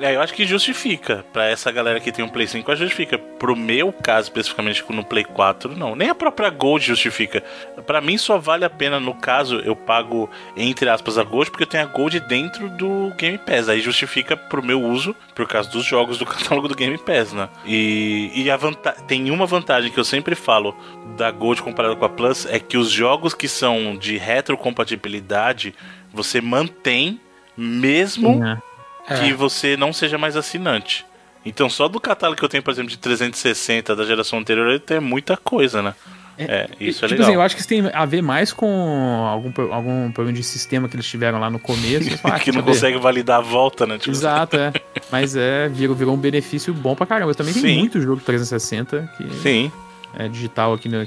[0.01, 1.25] É, eu acho que justifica.
[1.33, 3.19] Pra essa galera que tem um Play 5, acho que justifica.
[3.19, 5.95] Pro meu caso, especificamente no Play 4, não.
[5.95, 7.43] Nem a própria Gold justifica.
[7.87, 11.65] Pra mim, só vale a pena, no caso, eu pago, entre aspas, a Gold, porque
[11.65, 13.69] eu tenho a Gold dentro do Game Pass.
[13.69, 17.49] Aí justifica pro meu uso, por causa dos jogos do catálogo do Game Pass, né?
[17.65, 18.59] E, e a
[19.07, 20.75] tem uma vantagem que eu sempre falo
[21.17, 23.04] da Gold comparada com a Plus, é que os jogos
[23.39, 25.75] que são de retrocompatibilidade,
[26.13, 27.21] você mantém
[27.57, 29.19] mesmo É.
[29.21, 31.05] que você não seja mais assinante.
[31.47, 34.79] Então, só do catálogo que eu tenho, por exemplo, de 360 da geração anterior, ele
[34.79, 35.95] tem muita coisa, né?
[36.37, 37.27] É, isso é tipo legal.
[37.27, 40.89] assim, eu acho que isso tem a ver mais com algum, algum problema de sistema
[40.89, 42.11] que eles tiveram lá no começo.
[42.25, 43.99] Ah, que não consegue validar a volta, né?
[43.99, 44.73] Tipo, Exato, é.
[45.13, 47.33] Mas é, virou, virou um benefício bom pra caramba.
[47.35, 47.79] Também tem Sim.
[47.79, 49.71] muito jogo 360 que Sim.
[50.19, 51.07] é digital aqui no,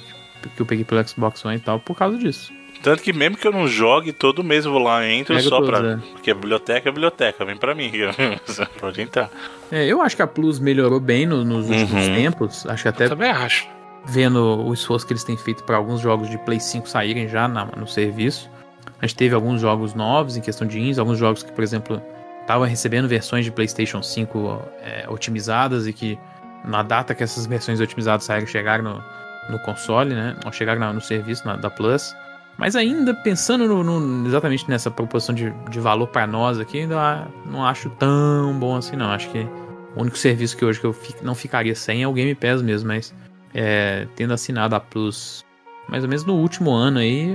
[0.56, 2.52] que eu peguei pelo Xbox One e tal, por causa disso.
[2.84, 5.50] Tanto que mesmo que eu não jogue, todo mês eu vou lá e entro Pega
[5.50, 5.90] só todos, pra.
[5.94, 5.98] é.
[6.14, 7.92] Porque a biblioteca é biblioteca, vem pra mim.
[8.46, 9.32] Você Pode entrar.
[9.72, 12.14] É, eu acho que a Plus melhorou bem no- nos últimos Uhum.
[12.16, 12.68] tempos.
[12.68, 13.68] Acho que até Eu também acho.
[14.06, 17.48] vendo o esforço que eles têm feito para alguns jogos de Play 5 saírem já
[17.48, 18.48] na- no serviço.
[19.02, 22.00] A gente teve alguns jogos novos em questão de ins, alguns jogos que, por exemplo,
[22.42, 26.18] estavam recebendo versões de PlayStation 5 é, otimizadas e que
[26.64, 29.04] na data que essas versões otimizadas saíram, chegaram no,
[29.50, 30.36] no console, né?
[30.46, 32.16] Ou chegaram na- no serviço na- da Plus.
[32.58, 37.28] Mas ainda pensando no- no- exatamente nessa proporção de, de valor para nós aqui, ainda
[37.46, 39.12] não acho tão bom assim, não.
[39.12, 39.40] Acho que
[39.96, 42.88] o único serviço que hoje que eu não ficaria sem é o Game Pass mesmo,
[42.88, 43.14] mas
[43.54, 45.46] é, tendo assinado a Plus
[45.88, 47.30] mais ou menos no último ano aí,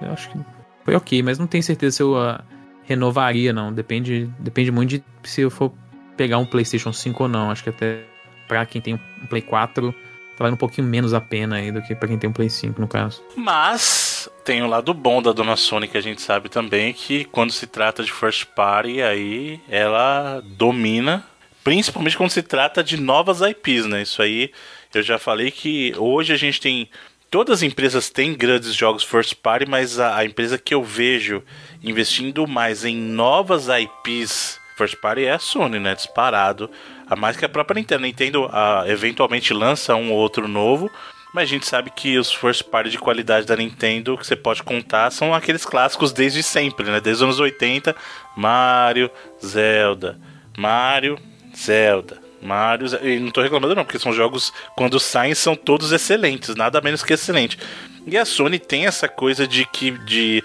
[0.00, 0.38] eu, acho que
[0.84, 2.42] foi ok, mas não tenho certeza se eu ah,
[2.84, 3.72] renovaria, não.
[3.72, 5.72] Depende, depende muito de se eu for
[6.16, 7.50] pegar um PlayStation 5 ou não.
[7.50, 8.04] Acho que até
[8.48, 9.94] pra quem tem um Play 4,
[10.32, 12.50] tá valendo um pouquinho menos a pena aí do que pra quem tem um Play
[12.50, 13.22] 5, no caso.
[13.36, 17.52] Mas tem o lado bom da dona Sony que a gente sabe também que quando
[17.52, 21.24] se trata de first party, aí ela domina,
[21.62, 24.02] principalmente quando se trata de novas IPs, né?
[24.02, 24.50] Isso aí
[24.94, 26.88] eu já falei que hoje a gente tem
[27.30, 31.42] todas as empresas têm grandes jogos first party, mas a, a empresa que eu vejo
[31.82, 35.94] investindo mais em novas IPs first party é a Sony, né?
[35.94, 36.70] Disparado.
[37.12, 38.02] A mais que a própria Nintendo.
[38.02, 38.50] A Nintendo
[38.86, 40.90] eventualmente lança um ou outro novo,
[41.34, 44.62] mas a gente sabe que os first party de qualidade da Nintendo que você pode
[44.62, 47.02] contar são aqueles clássicos desde sempre, né?
[47.02, 47.94] Desde os anos 80,
[48.34, 49.10] Mario,
[49.44, 50.18] Zelda,
[50.56, 51.18] Mario,
[51.54, 56.56] Zelda, Mario, e não tô reclamando não, porque são jogos quando saem são todos excelentes,
[56.56, 57.58] nada menos que excelente.
[58.06, 60.42] E a Sony tem essa coisa de que de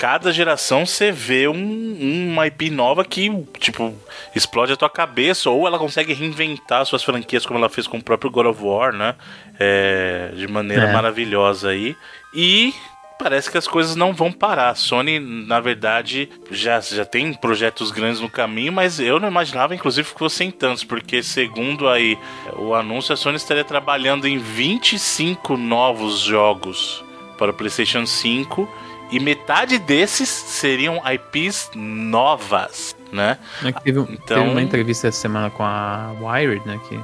[0.00, 3.94] cada geração você vê um, uma IP nova que, tipo,
[4.34, 8.02] explode a tua cabeça, ou ela consegue reinventar suas franquias, como ela fez com o
[8.02, 9.14] próprio God of War, né?
[9.58, 10.92] É, de maneira É.
[10.94, 11.94] maravilhosa aí.
[12.34, 12.72] E
[13.18, 14.70] parece que as coisas não vão parar.
[14.70, 19.74] A Sony, na verdade, já, já tem projetos grandes no caminho, mas eu não imaginava,
[19.74, 22.16] inclusive, que fossem tantos, porque segundo aí
[22.56, 27.04] o anúncio, a Sony estaria trabalhando em 25 novos jogos
[27.36, 28.66] para o PlayStation 5
[29.10, 33.38] e metade desses seriam IPs novas, né?
[33.64, 36.80] É teve, Então- teve uma entrevista essa semana com a Wired, né?
[36.88, 36.98] Que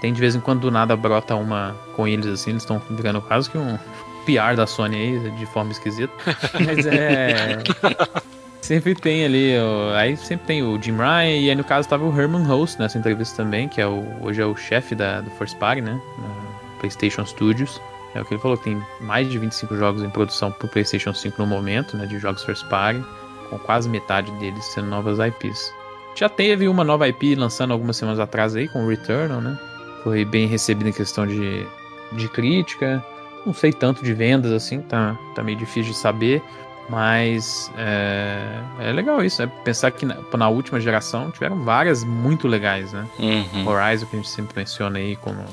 [0.00, 3.20] tem de vez em quando do nada brota uma com eles assim, eles estão virando
[3.22, 3.78] quase que um
[4.26, 6.12] PR da Sony aí, de forma esquisita.
[6.64, 7.58] Mas é.
[8.62, 12.04] Sempre tem ali, ó, aí sempre tem o Jim Ryan, e aí no caso tava
[12.04, 15.30] o Herman Host nessa entrevista também, que é o, hoje é o chefe da, do
[15.32, 16.00] First Party, né?
[16.18, 17.80] Na PlayStation Studios.
[18.14, 21.14] É o que ele falou, que tem mais de 25 jogos em produção pro PlayStation
[21.14, 22.06] 5 no momento, né?
[22.06, 23.04] De jogos First Party,
[23.48, 25.72] com quase metade deles sendo novas IPs.
[26.14, 29.58] Já teve uma nova IP lançando algumas semanas atrás aí, com o Returnal, né?
[30.02, 31.66] Foi bem recebida em questão de,
[32.12, 33.04] de crítica.
[33.46, 36.42] Não sei tanto de vendas assim, tá, tá meio difícil de saber.
[36.88, 39.50] Mas é, é legal isso, né?
[39.64, 43.06] Pensar que na, na última geração tiveram várias muito legais, né?
[43.16, 43.68] Uhum.
[43.68, 45.44] Horizon, que a gente sempre menciona aí como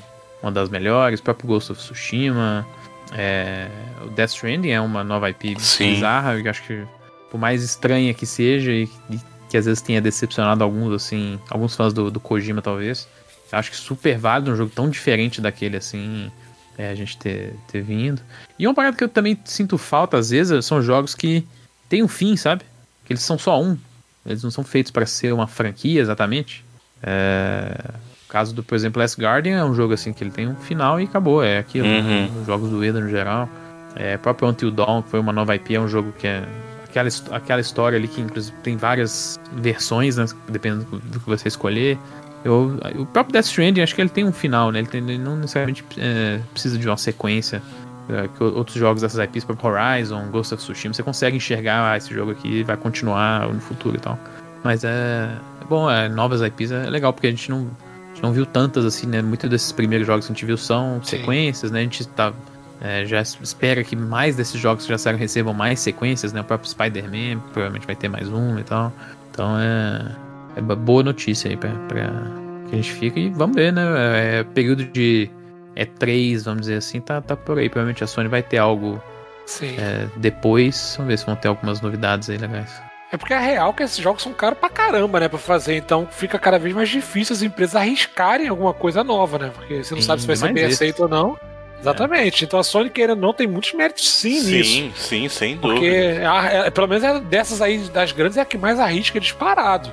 [0.41, 2.65] uma das melhores, o próprio Ghost of Tsushima,
[3.13, 3.67] é,
[4.05, 5.95] o Death Stranding é uma nova IP Sim.
[5.95, 6.85] bizarra, eu acho que
[7.29, 9.19] por mais estranha que seja e, e
[9.49, 13.07] que às vezes tenha decepcionado alguns, assim, alguns fãs do, do Kojima talvez,
[13.51, 16.29] eu acho que super válido um jogo tão diferente daquele, assim,
[16.77, 18.21] é, a gente ter, ter vindo.
[18.59, 21.45] E uma parada que eu também sinto falta às vezes são jogos que
[21.88, 22.63] tem um fim, sabe?
[23.05, 23.77] Que eles são só um.
[24.25, 26.65] Eles não são feitos para ser uma franquia exatamente.
[27.01, 27.93] É,
[28.28, 30.99] caso do, por exemplo, Last Guardian é um jogo assim que ele tem um final
[30.99, 31.99] e acabou, é aquilo, né?
[32.34, 32.41] Uhum.
[32.41, 33.49] Os jogos do Eda no geral.
[33.95, 36.43] É, próprio Until Dawn, que foi uma nova IP, é um jogo que é
[36.84, 40.25] aquela, aquela história ali que inclusive tem várias versões, né?
[40.49, 41.97] Dependendo do, que você escolher.
[42.45, 44.80] Eu, o próprio Death Stranding, acho que ele tem um final, né?
[44.80, 47.61] Ele, tem- ele não necessariamente é, precisa de uma sequência.
[48.09, 51.91] é, que o- outros jogos dessas IPs, exemplo, Horizon, Ghost of Tsushima, você consegue enxergar
[51.91, 54.17] ah, esse jogo aqui vai continuar no futuro e tal.
[54.63, 55.30] Mas é,
[55.61, 57.67] é bom, é, novas IPs é legal, porque a gente não,
[58.18, 59.22] gente não viu tantas assim, né?
[59.22, 61.18] Muitos desses primeiros jogos que a gente viu são Sim.
[61.18, 61.80] sequências, né?
[61.80, 62.34] A gente tá,
[62.82, 66.41] é, já es- espera que mais desses jogos que já saíram recebam mais sequências, né?
[66.41, 68.91] O próprio Spider-Man provavelmente vai ter mais um e tal.
[69.32, 70.15] Então é,
[70.55, 72.05] é ba- boa notícia aí pra, pra
[72.70, 73.20] que a gente fica.
[73.20, 73.84] E vamos ver, né?
[74.39, 75.30] É, período de
[75.76, 77.70] E3, vamos dizer assim, tá, tá por aí.
[77.70, 79.01] Provavelmente a Sony vai ter algo
[79.78, 80.95] é, depois.
[80.97, 82.82] Vamos ver se vão ter algumas novidades aí legais.
[83.11, 85.75] É porque é real que esses jogos são caros pra caramba, né, pra fazer.
[85.77, 89.51] Então fica cada vez mais difícil as empresas arriscarem alguma coisa nova, né?
[89.55, 90.73] Porque você não Sim, sabe se vai ser bem esse.
[90.83, 91.37] aceito ou não.
[91.79, 92.43] Exatamente.
[92.43, 94.71] Então a Sony, querendo não, tem muitos méritos sim, nisso.
[94.71, 95.79] Sim, sim, sem dúvida.
[95.79, 99.19] Porque, a- é- pelo menos é dessas aí, das grandes, é a que mais arrisca
[99.19, 99.89] disparado.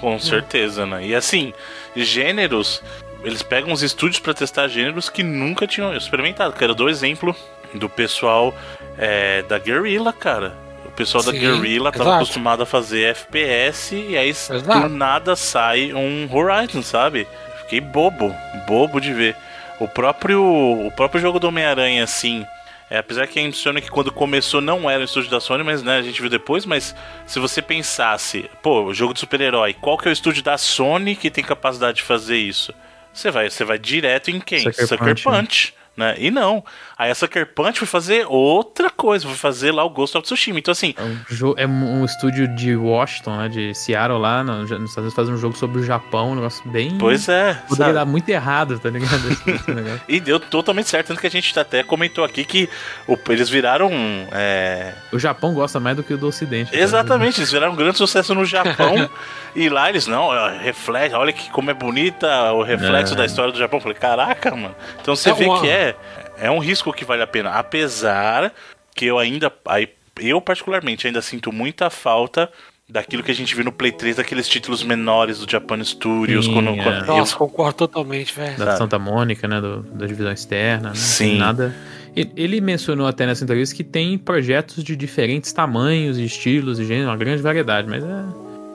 [0.00, 1.06] Com certeza, né?
[1.06, 1.52] E assim,
[1.94, 2.82] gêneros,
[3.22, 6.54] eles pegam os estúdios pra testar gêneros que nunca tinham experimentado.
[6.56, 7.36] Quero dar o exemplo
[7.74, 8.52] do pessoal
[8.98, 10.54] é, da Guerrilla, cara.
[11.00, 12.16] O pessoal da Sim, Guerrilla tava exato.
[12.16, 14.62] acostumado a fazer FPS e aí Exato.
[14.62, 17.26] do nada sai um Horizon, sabe?
[17.62, 18.34] Fiquei bobo,
[18.66, 19.36] bobo de ver.
[19.78, 22.44] O próprio, o próprio jogo do Homem-Aranha, assim,
[22.90, 23.42] é, apesar que a
[23.80, 26.66] que quando começou não era o estúdio da Sony, mas né, a gente viu depois,
[26.66, 26.94] mas
[27.24, 31.30] se você pensasse, pô, jogo de super-herói, qual que é o estúdio da Sony que
[31.30, 32.74] tem capacidade de fazer isso?
[33.12, 34.60] Você vai, você vai direto em quem?
[34.60, 35.74] Sucker Sucker, Punch, Punch.
[36.00, 36.14] Né?
[36.18, 36.64] E não.
[36.96, 40.58] Aí a Sucker Punch foi fazer outra coisa, foi fazer lá o Ghost of Tsushima.
[40.58, 44.70] Então, assim, É um, é um estúdio de Washington, né, de Seattle lá, no- nos
[44.70, 46.96] Estados Unidos, fazer um jogo sobre o Japão, um negócio bem.
[46.98, 47.52] pois é.
[47.68, 47.92] Poderia sabe?
[47.92, 50.00] dar muito errado, tá ligado?
[50.08, 52.68] E deu totalmente certo, tanto que a gente até comentou aqui que
[53.06, 53.90] o- eles viraram.
[54.32, 56.70] é, o Japão gosta mais do que o do Ocidente.
[56.72, 56.78] tá?
[56.78, 59.10] Exatamente, eles viraram um grande sucesso no Japão.
[59.54, 60.30] e lá eles, não,
[60.60, 63.16] reflete, olha que como é bonita o reflexo É.
[63.16, 63.78] da história do Japão.
[63.78, 64.74] Eu falei, caraca, mano.
[65.00, 65.89] Então você É vê uma- que é,
[66.38, 67.50] é um risco que vale a pena.
[67.50, 68.52] Apesar
[68.94, 69.52] que eu ainda.
[69.66, 69.88] aí,
[70.18, 72.50] Eu, particularmente, ainda sinto muita falta
[72.88, 76.44] daquilo que a gente viu no Play 3, daqueles títulos menores do Japan Studios.
[76.46, 76.82] Sim, quando, é.
[76.82, 78.56] quando- Nossa, concordo totalmente, velho.
[78.58, 78.76] Da?
[78.76, 79.60] Santa Mônica, né?
[79.60, 80.88] do- da divisão externa.
[80.90, 80.94] Né?
[80.96, 81.38] Sim.
[81.38, 81.74] Nada.
[82.16, 87.08] Ele, mencionou até nessa entrevista que tem projetos de diferentes tamanhos, e estilos e gêneros,
[87.08, 88.24] uma grande variedade, mas é.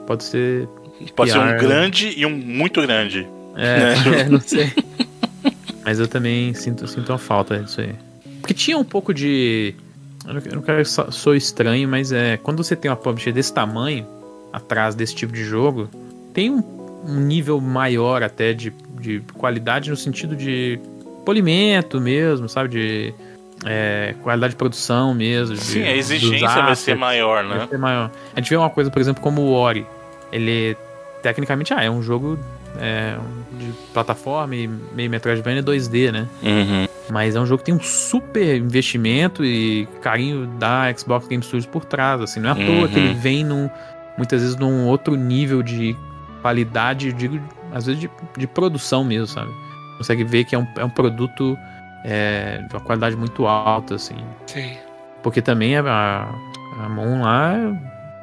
[0.06, 0.66] Pode ser.
[1.14, 1.58] pode ser um PR.
[1.60, 3.28] grande e um muito grande.
[3.54, 4.20] É, Né?
[4.20, 4.72] é, não sei.
[5.86, 7.94] Mas eu também sinto, sinto uma falta disso aí.
[8.40, 9.72] Porque tinha um pouco de.
[10.26, 12.36] Eu não, quero só- sou estranho, mas é.
[12.36, 14.04] Quando você tem uma publisher desse tamanho,
[14.52, 15.88] atrás desse tipo de jogo,
[16.34, 16.62] tem um,
[17.06, 20.80] um nível maior até de, de qualidade no sentido de
[21.24, 22.68] polimento mesmo, sabe?
[22.70, 23.14] De
[23.64, 25.54] é, qualidade de produção mesmo.
[25.54, 26.98] de- Sim, a dos exigência vai ser assets.
[26.98, 27.58] maior, né?
[27.58, 28.10] Vai ser maior.
[28.34, 29.86] A gente vê uma coisa, por exemplo, como o Ori.
[30.32, 30.76] Ele,
[31.22, 32.36] tecnicamente, ah, é um jogo
[32.80, 33.16] é,
[33.58, 36.26] de plataforma e meio Metroidvania 2D, né?
[36.42, 36.86] Uhum.
[37.10, 41.66] Mas é um jogo que tem um super investimento e carinho da Xbox Game Studios
[41.66, 42.40] por trás, assim.
[42.40, 42.66] Não é à Uhum.
[42.80, 43.70] toa que ele vem num,
[44.18, 45.96] muitas vezes num outro nível de
[46.42, 47.40] qualidade, digo,
[47.72, 49.50] às vezes de, de produção mesmo, sabe?
[49.98, 51.56] Consegue ver que é um, é um produto
[52.04, 54.16] é, de uma qualidade muito alta, assim.
[54.46, 54.72] Sim.
[55.22, 56.28] Porque também a,
[56.84, 57.54] a Moon lá,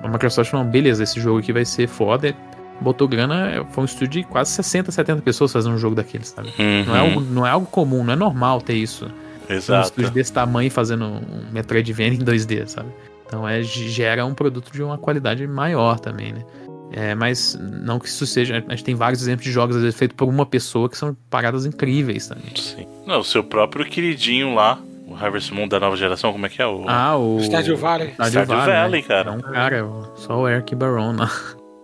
[0.03, 2.33] a Microsoft falou, beleza, esse jogo aqui vai ser foda.
[2.81, 6.53] Botou grana, foi um estúdio de quase 60, 70 pessoas fazendo um jogo daqueles, sabe?
[6.85, 7.07] Não, é Uhum.
[7.09, 9.05] algo, não é algo comum, não é normal ter isso.
[9.49, 9.87] Um Exato.
[9.87, 11.21] estúdio desse tamanho fazendo um
[11.51, 12.89] Metroidvania em 2D, sabe?
[13.25, 16.43] Então é, gera um produto de uma qualidade maior também, né?
[16.91, 18.63] É, mas não que isso seja.
[18.67, 21.15] A gente tem vários exemplos de jogos, às vezes, feitos por uma pessoa que são
[21.29, 22.51] paradas incríveis também.
[22.55, 22.85] Sim.
[23.07, 26.61] Não, o seu próprio queridinho lá, o Harvest Moon da nova geração, como é que
[26.61, 26.67] é?
[26.67, 26.85] O...
[26.87, 27.39] Ah, o.
[27.41, 28.11] Stardew Valley.
[28.11, 29.07] Stardew Stardew Valley, Valley, né?
[29.07, 29.29] cara.
[29.29, 31.31] É um cara, só o Eric Baron lá.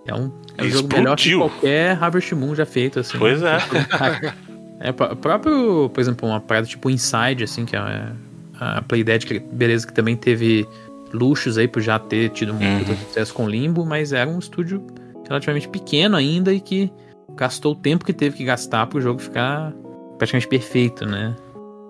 [0.10, 3.18] É um, é um jogo melhor que qualquer Harvest Moon já feito, assim.
[3.18, 3.58] Pois é.
[4.82, 8.14] É, o próprio, por exemplo, uma parada tipo Inside, assim, que é
[8.58, 10.66] a Playdead, que beleza, que também teve
[11.14, 12.76] luxos aí por já ter tido Uhum.
[12.76, 14.82] muito sucesso com Limbo, mas era um estúdio
[15.28, 16.90] relativamente pequeno ainda e que
[17.36, 19.74] gastou o tempo que teve que gastar pro jogo ficar
[20.18, 21.36] praticamente perfeito, né?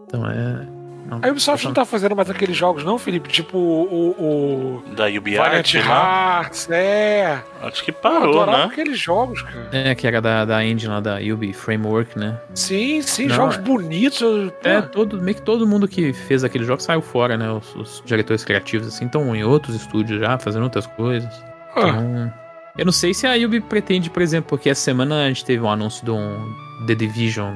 [0.08, 0.68] Então é.
[1.10, 3.30] Não, A Ubisoft não tá fazendo mais aqueles jogos, não, Felipe?
[3.30, 4.84] Tipo o.
[4.88, 6.42] o Da UB Valiant Art lá.
[6.44, 7.42] Hearts, é.
[7.62, 8.64] Acho que parou, né?
[8.64, 9.70] aqueles jogos, cara.
[9.72, 12.38] É, que era da, da engine lá da Ubi Framework, né?
[12.54, 14.52] Sim, sim, Não, jogos é- bonitos.
[14.62, 17.52] pô, É, todo, meio que todo mundo que fez aquele jogo saiu fora, né?
[17.52, 21.30] Os, os diretores criativos, assim, estão em outros estúdios já, fazendo outras coisas.
[21.76, 22.34] ah, Então,
[22.78, 25.62] Eu não sei se a Ubi pretende, por exemplo, porque essa semana a gente teve
[25.64, 26.38] um anúncio de um
[26.88, 27.54] The Division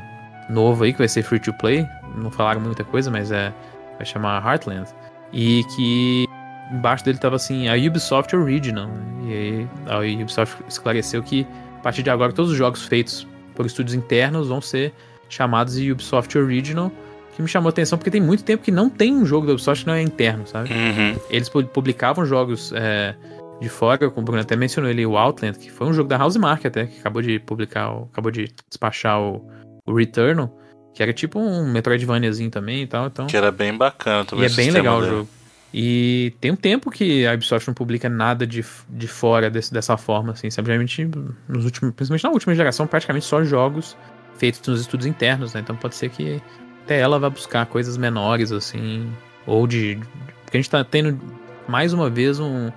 [0.49, 1.88] novo aí, que vai ser free to play.
[2.16, 3.53] Não falaram muita coisa, mas é.
[3.97, 4.89] Vai chamar Heartland.
[5.32, 6.26] E que
[6.72, 8.88] embaixo dele tava assim, a Ubisoft Original.
[8.88, 9.03] né?
[9.26, 11.45] E aí a Ubisoft esclareceu que
[11.78, 14.93] a partir de agora todos os jogos feitos por estúdios internos vão ser
[15.30, 16.91] chamados de Ubisoft Original.
[17.36, 19.53] Que me chamou a atenção porque tem muito tempo que não tem um jogo da
[19.53, 20.70] Ubisoft que não é interno, sabe?
[20.72, 21.16] Uhum.
[21.30, 23.16] Eles pu- publicavam jogos é,
[23.59, 26.18] de fora, como o Bruno até mencionou ele, o Outland, que foi um jogo da
[26.18, 29.43] House Mark até, que acabou de publicar, acabou de despachar o,
[29.88, 30.55] o Returnal,
[30.94, 33.28] que era tipo um Metroidvaniazinho também e tal, então...
[33.28, 34.46] Que era bem bacana também.
[34.46, 35.12] E é o bem legal o dele.
[35.14, 35.30] jogo.
[35.74, 39.98] E tem um tempo que a Ubisoft não publica nada de, de fora desse- dessa
[39.98, 40.68] forma, assim, sabe?
[40.68, 41.10] Geralmente,
[41.50, 43.98] nos últimos, principalmente na última geração, praticamente só jogos
[44.38, 45.62] feitos nos estudos internos, né?
[45.62, 46.39] Então pode ser que
[46.84, 49.12] até ela vá buscar coisas menores, assim,
[49.48, 49.98] ou de.
[50.46, 51.20] Porque a gente tá tendo
[51.68, 52.70] mais uma vez um,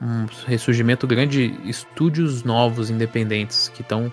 [0.00, 4.12] um ressurgimento grande de estúdios novos, independentes, que estão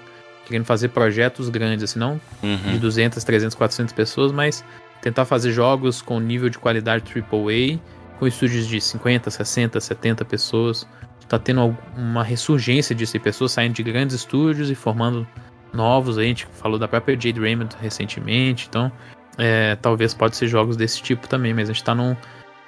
[0.51, 2.77] querendo fazer projetos grandes, assim, não de Uhum.
[2.77, 4.63] 200, 300, 400 pessoas, mas
[5.01, 7.79] tentar fazer jogos com nível de qualidade AAA,
[8.19, 10.87] com estúdios de 50, 60, 70 pessoas.
[11.27, 15.25] Tá tendo uma ressurgência disso, e pessoas saindo de grandes estúdios e formando
[15.73, 16.17] novos.
[16.17, 18.91] A gente falou da própria Jade Raymond recentemente, então
[19.37, 22.15] é, talvez pode ser jogos desse tipo também, mas a gente tá num,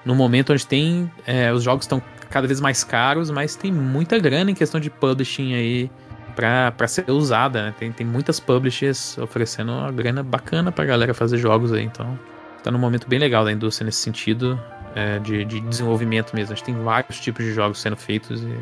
[0.05, 1.11] num momento onde tem.
[1.27, 4.89] é, os jogos estão cada vez mais caros, mas tem muita grana em questão de
[4.89, 5.91] publishing aí
[6.35, 7.75] pra ser usada, né?
[7.77, 12.17] Tem, tem muitas publishers oferecendo uma grana bacana pra galera fazer jogos aí, então
[12.63, 14.59] tá num momento bem legal da indústria nesse sentido
[14.95, 16.53] é, de, de desenvolvimento mesmo.
[16.53, 18.57] A gente tem vários tipos de jogos sendo feitos e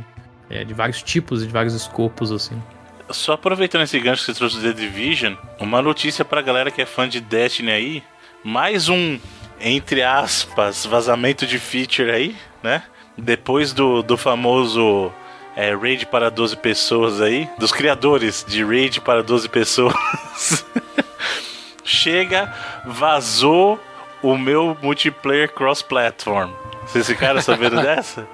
[0.49, 2.61] é, de vários tipos e de vários escopos, assim.
[3.09, 6.81] Só aproveitando esse gancho que você trouxe do The Division, uma notícia pra galera que
[6.81, 8.03] é fã de Destiny aí.
[8.43, 9.19] Mais um,
[9.59, 12.83] entre aspas, vazamento de feature aí, né?
[13.17, 15.11] Depois do, do famoso
[15.61, 19.93] é, Raid para 12 pessoas aí, dos criadores de Raid para 12 pessoas.
[21.85, 22.51] Chega,
[22.83, 23.79] vazou
[24.23, 26.49] o meu multiplayer cross-platform.
[26.87, 28.27] Vocês ficaram sabendo dessa?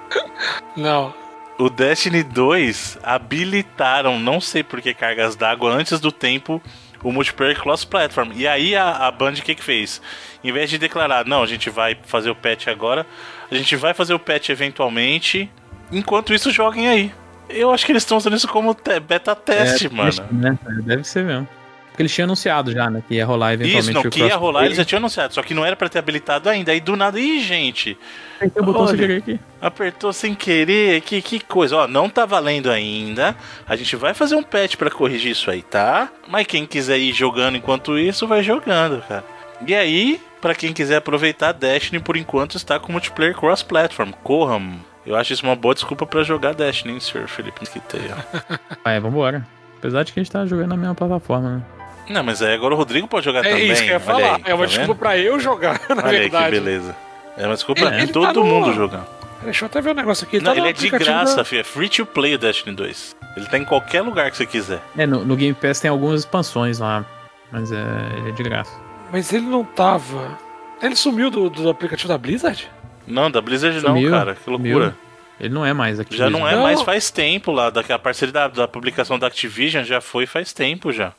[0.74, 1.12] Não.
[1.58, 6.62] O Destiny 2 habilitaram, não sei por que cargas d'água, antes do tempo,
[7.02, 8.32] o multiplayer cross-platform.
[8.36, 10.00] E aí a, a Band o que, que fez?
[10.42, 13.06] Em vez de declarar, não, a gente vai fazer o patch agora,
[13.50, 15.50] a gente vai fazer o patch eventualmente,
[15.92, 17.12] enquanto isso joguem aí.
[17.48, 20.12] Eu acho que eles estão usando isso como te- beta teste, É, mano.
[20.30, 20.58] né?
[20.66, 21.48] É, Deve ser mesmo.
[21.88, 23.02] Porque eles tinham anunciado já, né?
[23.08, 25.52] Que ia rolar eventualmente Isso, não, que ia rolar, eles já tinham anunciado, só que
[25.52, 26.70] não era pra ter habilitado ainda.
[26.70, 27.98] Aí do nada, ih, gente,
[28.38, 29.40] Tem o botão sem querer aqui.
[29.60, 31.76] Apertou sem querer, que, que coisa.
[31.78, 33.34] Ó, não tá valendo ainda.
[33.66, 36.08] A gente vai fazer um patch pra corrigir isso aí, tá?
[36.28, 39.24] Mas quem quiser ir jogando enquanto isso, vai jogando, cara.
[39.66, 44.12] E aí, pra quem quiser aproveitar, Destiny por enquanto está com multiplayer cross-platform.
[44.22, 44.74] Corram.
[45.08, 47.26] Eu acho isso uma boa desculpa pra jogar Destiny, hein, Sr.
[47.28, 48.14] Felipe Mosquiteiro.
[48.84, 49.46] Ah, é, vambora.
[49.78, 51.62] Apesar de que a gente tá jogando na mesma plataforma, né?
[52.10, 53.70] Não, mas aí agora o Rodrigo pode jogar É também.
[53.70, 54.36] isso que eu ia falar.
[54.36, 54.96] aí, é uma tá desculpa vendo?
[54.98, 56.44] pra eu jogar, na Olha aí verdade.
[56.44, 56.96] que beleza.
[57.36, 59.06] É uma desculpa Ele- pra ele todo tá no- mundo jogar.
[59.42, 60.38] Deixa eu até ver o negócio aqui.
[60.40, 61.60] Não, tá ele é de graça, da- filho.
[61.60, 63.16] É free to play o Destiny 2.
[63.36, 64.80] Ele tá em qualquer lugar que você quiser.
[64.96, 67.04] É, no, no Game Pass tem algumas expansões lá,
[67.52, 67.76] mas é,
[68.18, 68.72] ele é de graça.
[69.12, 70.36] Mas ele não tava.
[70.82, 72.68] Ele sumiu do, do aplicativo da Blizzard?
[73.08, 74.34] Não, da Blizzard Sumiu, não, cara.
[74.34, 74.78] Que sumiu.
[74.78, 74.96] loucura.
[75.40, 76.16] Ele não é mais aqui.
[76.16, 76.64] Já não é Não.
[76.64, 77.70] mais faz tempo lá.
[77.70, 81.12] Da, a parceria da, da publicação da Activision já foi faz tempo já.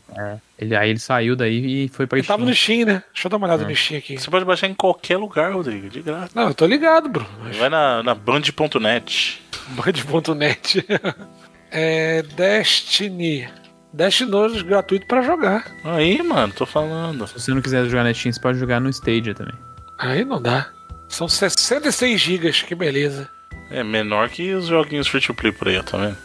[0.60, 2.82] Ele, aí ele saiu daí e foi pra Ele tava no Steam.
[2.82, 3.04] Steam, né?
[3.14, 4.18] Deixa eu dar uma olhada no Steam aqui.
[4.18, 6.32] Você pode baixar em qualquer lugar, Rodrigo, de graça.
[6.36, 7.30] Não, eu tô ligado, Bruno.
[7.42, 9.42] Mas- Vai na, na band.net.
[9.70, 10.86] Band.net.
[11.72, 12.22] é.
[12.36, 13.48] Destiny.
[13.94, 15.66] Destiny 2 gratuito pra jogar.
[15.86, 17.26] Aí, mano, tô falando.
[17.26, 19.56] Se você não quiser jogar na Steam, você pode jogar no Stadia também.
[19.98, 20.68] Aí não dá.
[21.10, 23.30] São 66 gigas, que beleza.
[23.70, 26.18] É menor que os joguinhos free to play por aí, tá vendo?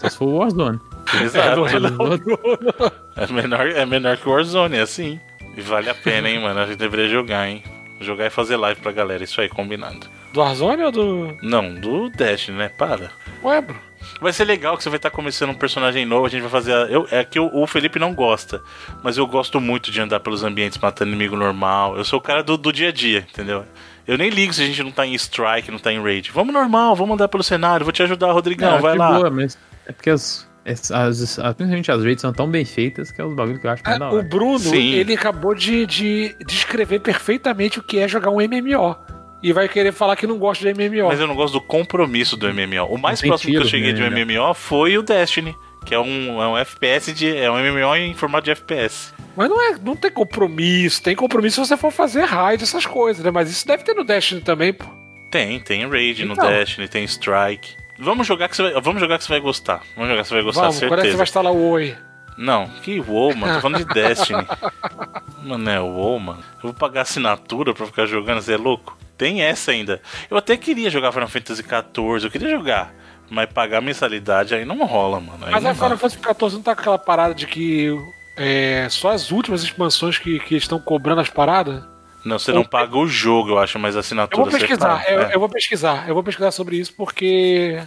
[0.00, 0.80] Só se for o Warzone.
[1.22, 1.56] Exato.
[1.56, 2.92] não é não.
[3.16, 5.20] É menor, é menor que o Warzone, é assim.
[5.56, 6.58] E vale a pena, hein, mano.
[6.60, 7.62] A gente deveria jogar, hein.
[8.00, 10.00] Jogar e fazer live pra galera, isso aí, combinado.
[10.32, 11.36] Do Warzone ou do.
[11.42, 12.68] Não, do Destiny, né?
[12.70, 13.10] Para.
[13.44, 13.80] Ué, Bruno?
[14.20, 16.72] Vai ser legal que você vai estar começando um personagem novo, a gente vai fazer.
[16.72, 18.62] a- Eu, é que o, o Felipe não gosta,
[19.02, 21.96] mas eu gosto muito de andar pelos ambientes matando inimigo normal.
[21.96, 23.66] Eu sou o cara do, do dia a dia, entendeu?
[24.06, 26.30] Eu nem ligo se a gente não tá em strike, não tá em raid.
[26.32, 29.12] Vamos normal, vamos andar pelo cenário, vou te ajudar, Rodrigão, Não, vai de lá.
[29.12, 33.12] boa, mas é porque as, as, as- as- principalmente as rates são tão bem feitas
[33.12, 34.22] que é os bagulhos que eu acho mais da Ah, o hora.
[34.28, 34.92] Bruno, Sim.
[34.94, 38.96] ele acabou de, de descrever perfeitamente o que é jogar um MMO.
[39.42, 41.08] E vai querer falar que não gosta de MMO.
[41.08, 42.84] Mas eu não gosto do compromisso do MMO.
[42.90, 44.26] O mais tem próximo que eu cheguei de um MMO.
[44.48, 47.34] MMO foi o Destiny, que é um, é um FPS de.
[47.34, 49.14] É um MMO em formato de FPS.
[49.40, 51.02] Mas não, é, não tem compromisso.
[51.02, 53.30] Tem compromisso se você for fazer raid, essas coisas, né?
[53.30, 54.84] Mas isso deve ter no Destiny também, pô.
[55.30, 56.46] Tem, tem raid no Então.
[56.46, 57.74] Destiny, tem strike.
[57.98, 59.80] Vamos jogar que você vai, vamos jogar que você vai gostar.
[59.96, 61.12] Vamos jogar que você vai gostar, Vamos, quando é que certeza.
[61.12, 61.96] você vai instalar o Oi?
[62.36, 63.54] Não, que WoW, mano.
[63.54, 64.46] Tô falando de Destiny.
[65.42, 66.44] Mano, é WoW, mano.
[66.56, 68.94] Eu vou pagar assinatura pra ficar jogando, você é louco?
[69.16, 70.02] Tem essa ainda.
[70.30, 72.92] Eu até queria jogar Final Fantasy XIV, eu queria jogar.
[73.30, 75.46] Mas pagar mensalidade aí não rola, mano.
[75.46, 75.96] Aí Mas não a Final.
[75.96, 77.90] Fantasy XIV não tá com aquela parada de que
[78.36, 81.82] é, só as últimas expansões que, que estão cobrando as paradas?
[82.24, 85.04] Não, você não paga o jogo, eu acho, mas a Eu assinatura vou você pesquisar,
[85.08, 85.34] eu, É.
[85.34, 87.82] eu vou pesquisar, eu vou pesquisar sobre isso porque.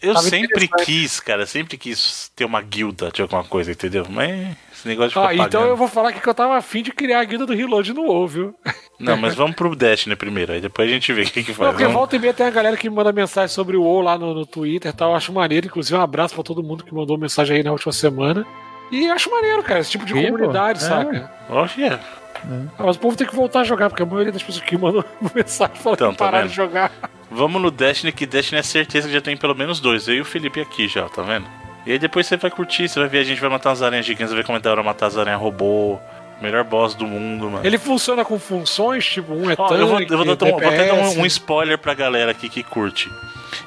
[0.00, 4.06] Eu Tava sempre quis, cara, sempre quis ter uma guilda de alguma coisa, entendeu?
[4.08, 6.84] Mas esse negócio de ficar Ah, então eu vou falar aqui que eu tava afim
[6.84, 8.54] de criar a guilda do Reload no WoW, viu?
[9.00, 11.56] Não, mas vamos pro Destiny primeiro, aí depois a gente vê o que, que Não,
[11.56, 11.70] faz.
[11.70, 14.02] porque Vamos- volta e meia tem a galera que me manda mensagem sobre o WoW
[14.02, 15.10] lá no, no Twitter e tal.
[15.10, 15.66] Eu acho maneiro.
[15.66, 18.46] Inclusive, um abraço pra todo mundo que mandou mensagem aí na última semana.
[18.92, 20.32] E eu acho maneiro, cara, esse tipo de Sim, pô.
[20.32, 20.86] comunidade, É.
[20.86, 21.32] saca?
[21.48, 22.00] Olha,
[22.44, 24.76] Ah, Mas o povo tem que voltar a jogar, porque a maioria das pessoas que
[24.76, 26.50] mandam mensagem fala Então, que tá pararam vendo?
[26.50, 26.92] de jogar.
[27.30, 30.06] Vamos no Destiny, que Destiny é certeza que já tem pelo menos dois.
[30.08, 31.46] Eu e o Felipe aqui já, tá vendo?
[31.86, 34.04] E aí depois você vai curtir, você vai ver, a gente vai matar umas aranhas
[34.06, 35.98] gigantes, vai ver como é da hora matar as aranhas robô.
[36.40, 37.64] Melhor boss do mundo, mano.
[37.64, 40.58] Ele funciona com funções, tipo, um é tanque, eu vou, eu vou dar um, vou
[40.58, 43.08] até dar um, um spoiler pra galera aqui que curte.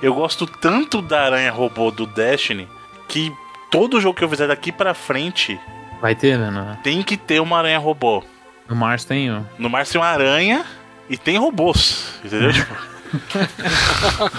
[0.02, 2.68] Eu gosto tanto da aranha robô do Destiny
[3.08, 3.32] que
[3.70, 5.60] todo jogo que eu fizer daqui pra frente
[6.02, 6.52] Vai ter, né?
[6.52, 8.24] No, tem que ter uma aranha robô.
[8.70, 9.46] no Mars tem o.
[9.58, 10.66] No Mars tem uma aranha
[11.10, 12.52] e tem robôs, entendeu?
[12.54, 12.76] tipo,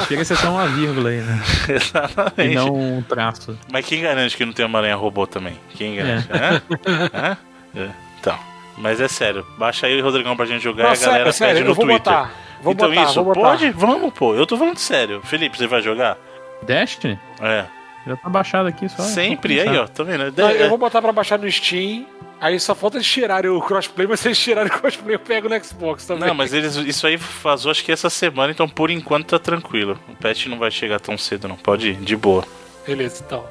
[0.07, 1.41] Chega a ser só uma vírgula aí, né?
[1.69, 2.55] E exatamente.
[2.55, 3.59] não um traço.
[3.73, 5.59] Mas quem garante que não tem uma aranha robô também?
[5.71, 6.29] Quem garante?
[6.31, 6.63] Hã?
[7.15, 7.37] Hã?
[7.75, 7.89] É,
[8.21, 8.39] Então.
[8.79, 11.55] Mas é sério, baixa aí o Rodrigão pra gente jogar Não, e a galera sério,
[11.57, 11.97] pede no Twitter.
[11.99, 12.31] botar.
[12.63, 13.41] Vou então botar, isso, vou botar.
[13.49, 13.71] pode?
[13.71, 14.35] Vamos, pô.
[14.35, 15.23] Eu tô falando sério.
[15.25, 16.19] Felipe, você vai jogar?
[16.63, 17.19] Destiny?
[17.41, 17.65] É.
[18.07, 19.03] Já tá baixado aqui só.
[19.03, 20.33] Sempre, aí, ó, tá vendo?
[20.37, 22.07] Não, É- eu vou botar pra baixar no Steam.
[22.41, 25.49] Aí só falta eles tirarem o crossplay, mas se eles tirarem o crossplay, eu pego
[25.49, 26.29] no Xbox também.
[26.29, 29.99] Não, mas eles, isso aí vazou acho que essa semana, então por enquanto tá tranquilo.
[30.09, 31.57] O patch não vai chegar tão cedo, não.
[31.57, 32.45] Pode ir, de boa.
[32.87, 33.45] Beleza, então.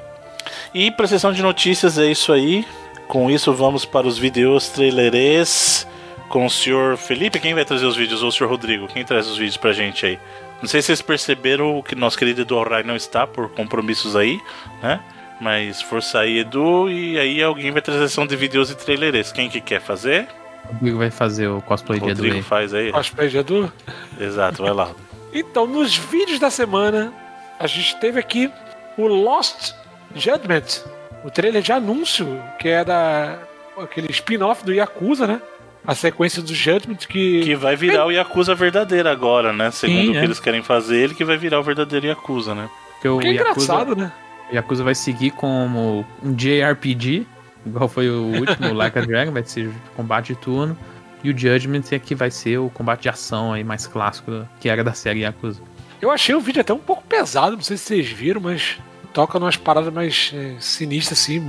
[0.73, 2.63] E pra sessão de notícias é isso aí.
[3.07, 5.87] Com isso, vamos para os vídeos trailerês
[6.29, 7.39] com o senhor Felipe.
[7.39, 8.21] Quem vai trazer os vídeos?
[8.23, 8.87] Ou o senhor Rodrigo?
[8.87, 10.19] Quem traz os vídeos pra gente aí?
[10.61, 14.39] Não sei se vocês perceberam que nosso querido Edu Alray não está por compromissos aí,
[14.81, 14.99] né?
[15.39, 19.31] Mas força aí, Edu, e aí alguém vai trazer sessão de vídeos e trailerês.
[19.31, 20.27] Quem que quer fazer?
[20.69, 22.91] O Rodrigo vai fazer o cosplay de Edu Rodrigo faz aí.
[22.91, 23.71] Cosplay de Edu.
[24.19, 24.89] Exato, vai lá.
[25.33, 27.13] Então, nos vídeos da semana,
[27.59, 28.49] a gente teve aqui
[28.97, 29.73] o Lost
[30.15, 30.83] Judgment,
[31.23, 33.37] o trailer de anúncio, que é da
[33.77, 35.41] aquele spin-off do Yakuza, né?
[35.87, 39.71] A sequência do Judgment que, Que vai virar o Yakuza verdadeiro agora, né?
[39.71, 40.23] Segundo Sim, o que é.
[40.23, 42.69] eles querem fazer, ele que vai virar o verdadeiro Yakuza, né?
[42.93, 44.11] Porque o que é Yakuza, engraçado, né?
[44.51, 47.25] o Yakuza vai seguir como um JRPG,
[47.65, 50.77] igual foi o último, o Like a Dragon, vai ser combate de turno.
[51.23, 54.69] E o Judgment é que vai ser o combate de ação aí mais clássico que
[54.69, 55.61] era da série Yakuza.
[56.01, 58.77] Eu achei o vídeo até um pouco pesado, não sei se vocês viram, mas
[59.11, 61.39] toca umas paradas mais é, sinistras assim.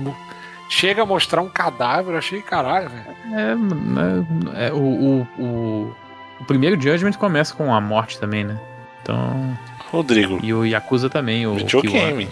[0.69, 3.05] Chega a mostrar um cadáver, eu achei caralho, velho.
[3.39, 5.95] É, né, é, o, o, o,
[6.41, 8.59] o primeiro Judgment começa com a morte também, né?
[9.03, 9.57] Então.
[9.91, 12.29] Rodrigo, E o Yakuza também, o videogame.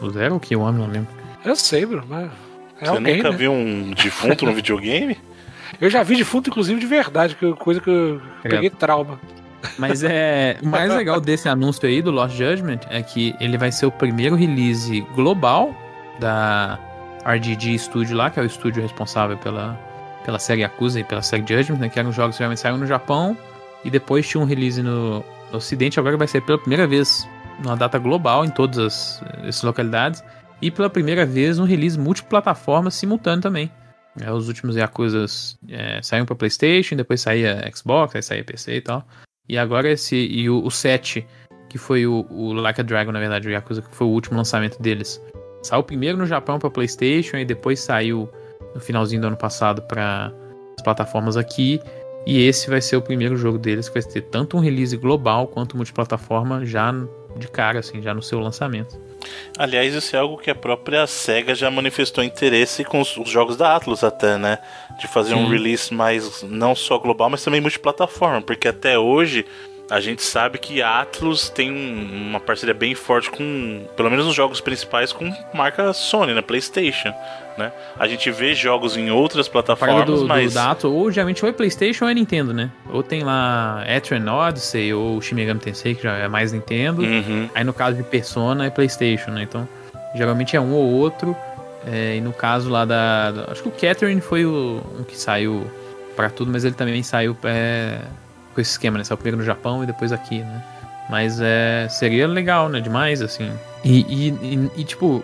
[0.00, 1.08] O Zero ou o Kiwami, não lembro.
[1.44, 2.30] Eu sei, Bruno, mas.
[2.80, 3.36] É Você alguém, nunca né?
[3.36, 5.18] viu um defunto no videogame?
[5.80, 8.48] Eu já vi defunto, inclusive, de verdade, que coisa que eu É.
[8.48, 9.20] peguei trauma.
[9.78, 10.56] Mas é.
[10.62, 13.90] O mais legal desse anúncio aí do Lost Judgment é que ele vai ser o
[13.90, 15.74] primeiro release global
[16.18, 16.78] da
[17.28, 19.78] RGG Studio lá, que é o estúdio responsável pela,
[20.24, 21.88] pela série Yakuza e pela série Judgment, né?
[21.88, 23.36] Que eram jogos que realmente saíram no Japão
[23.84, 25.20] e depois tinha um release no,
[25.52, 26.00] no Ocidente.
[26.00, 27.28] Agora vai ser pela primeira vez
[27.62, 30.22] numa data global em todas as, essas localidades
[30.60, 33.70] e pela primeira vez um release multiplataforma simultâneo também.
[34.20, 38.80] É, os últimos Yakuzas é, saíram para PlayStation, depois saía Xbox, aí saía PC e
[38.80, 39.06] tal.
[39.48, 40.16] E agora esse.
[40.16, 41.26] E o, o 7,
[41.68, 44.36] que foi o, o Like a Dragon, na verdade, o Yakuza, que foi o último
[44.36, 45.22] lançamento deles.
[45.62, 48.28] Saiu primeiro no Japão para PlayStation e depois saiu
[48.74, 50.32] no finalzinho do ano passado para
[50.76, 51.80] as plataformas aqui.
[52.26, 55.46] E esse vai ser o primeiro jogo deles que vai ter tanto um release global
[55.46, 56.92] quanto multiplataforma já
[57.36, 59.00] de cara, assim, já no seu lançamento.
[59.56, 63.56] Aliás, isso é algo que a própria SEGA já manifestou interesse com os, os jogos
[63.56, 64.58] da Atlus até, né?
[65.00, 65.52] De fazer um Sim.
[65.52, 69.44] release mais não só global, mas também multiplataforma, porque até hoje
[69.90, 74.26] a gente sabe que a Atlus tem um- uma parceria bem forte com, pelo menos
[74.26, 76.42] nos jogos principais, com marca Sony, né?
[76.42, 77.12] PlayStation,
[77.56, 77.72] né?
[77.98, 81.52] A gente vê jogos em outras plataformas, do, mas do Dato, ou geralmente ou é
[81.52, 82.70] PlayStation ou é Nintendo, né?
[82.92, 87.02] Ou tem lá Etrian Odyssey ou Shin Megami Tensei, que já é mais Nintendo.
[87.02, 87.48] Uhum.
[87.54, 89.42] Aí no caso de Persona é PlayStation, né?
[89.42, 89.66] Então,
[90.14, 91.34] geralmente é um ou outro.
[91.86, 95.16] É, e no caso lá da, da- Acho que o Catherine foi o um que
[95.16, 95.66] saiu
[96.14, 98.00] pra tudo, mas ele também saiu é,
[98.58, 99.04] com esse esquema, né?
[99.04, 100.62] Saiu primeiro no Japão e depois aqui, né?
[101.08, 102.80] Mas é, seria legal, né?
[102.80, 103.52] Demais, assim.
[103.84, 105.22] E, e, e, e, tipo,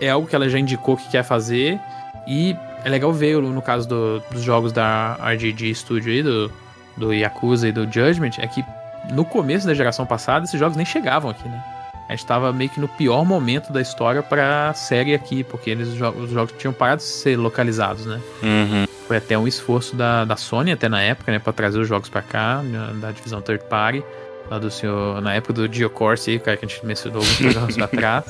[0.00, 1.78] é algo que ela já indicou que quer fazer.
[2.26, 6.52] E é legal ver, no caso do, dos jogos da RGG Studio aí, do,
[6.96, 8.64] do Yakuza e do Judgment, é que
[9.12, 11.64] no começo da geração passada esses jogos nem chegavam aqui, né?
[12.12, 15.88] A gente tava meio que no pior momento da história pra série aqui, porque eles,
[15.88, 18.20] os jogos tinham parado de ser localizados, né?
[18.42, 18.86] Uhum.
[19.08, 22.10] Foi até um esforço da, da Sony, até na época, né, pra trazer os jogos
[22.10, 22.60] pra cá,
[23.00, 24.04] da divisão third party,
[24.50, 27.78] lá do senhor, na época do Geocourse aí, cara, que a gente mencionou alguns programas
[27.78, 28.24] atrás.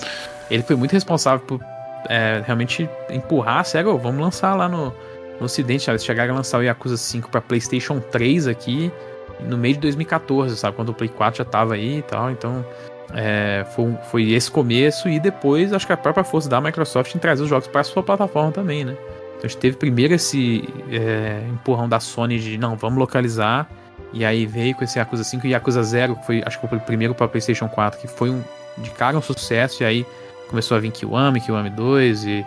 [0.49, 1.61] Ele foi muito responsável por
[2.09, 4.95] é, realmente empurrar a SEGA, oh, vamos lançar lá no,
[5.41, 8.93] no ocidente, eles chegaram a lançar o Yakuza 5 pra Playstation 3 aqui,
[9.41, 12.65] no meio de 2014, sabe, quando o Play 4 já tava aí e tal, então
[13.13, 17.19] é, foi, foi esse começo e depois acho que a própria força da Microsoft em
[17.19, 18.97] trazer os jogos para sua plataforma também, né?
[19.37, 23.69] Então a gente teve primeiro esse é, empurrão da Sony de não, vamos localizar.
[24.13, 26.79] E aí veio com esse Yakuza 5 e Yakuza 0, que foi, acho que foi
[26.79, 28.43] o primeiro para PlayStation 4, que foi um,
[28.79, 29.83] de cara um sucesso.
[29.83, 30.07] E aí
[30.49, 32.47] começou a vir Kiwami, Kiwami 2 e,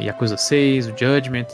[0.00, 1.46] Yakuza 6, o Judgment.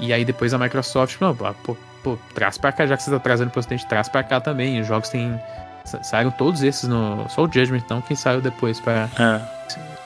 [0.00, 3.18] E aí depois a Microsoft, não, pô, pô, traz pra cá, já que você tá
[3.18, 4.80] trazendo pro ocidente, traz pra cá também.
[4.80, 5.38] Os jogos têm
[5.84, 7.28] Saíram todos esses no.
[7.28, 9.40] Só o Judgment, então, quem saiu depois pra, é.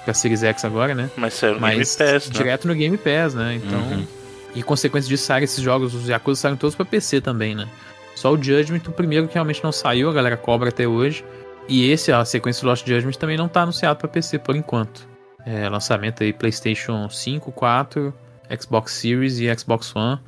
[0.04, 1.10] pra Series X agora, né?
[1.16, 2.18] Mas saiu no Game Pass, né?
[2.32, 3.54] Direto no Game Pass, né?
[3.56, 3.78] Então.
[3.78, 4.06] Uhum.
[4.54, 7.68] E consequência disso, saíram esses jogos, os Yakuza saíram todos pra PC também, né?
[8.14, 11.22] Só o Judgment, o primeiro que realmente não saiu, a galera cobra até hoje.
[11.68, 15.06] E esse, a sequência do Lost Judgment, também não tá anunciado pra PC por enquanto.
[15.44, 18.14] É, lançamento aí PlayStation 5, 4,
[18.58, 20.18] Xbox Series e Xbox One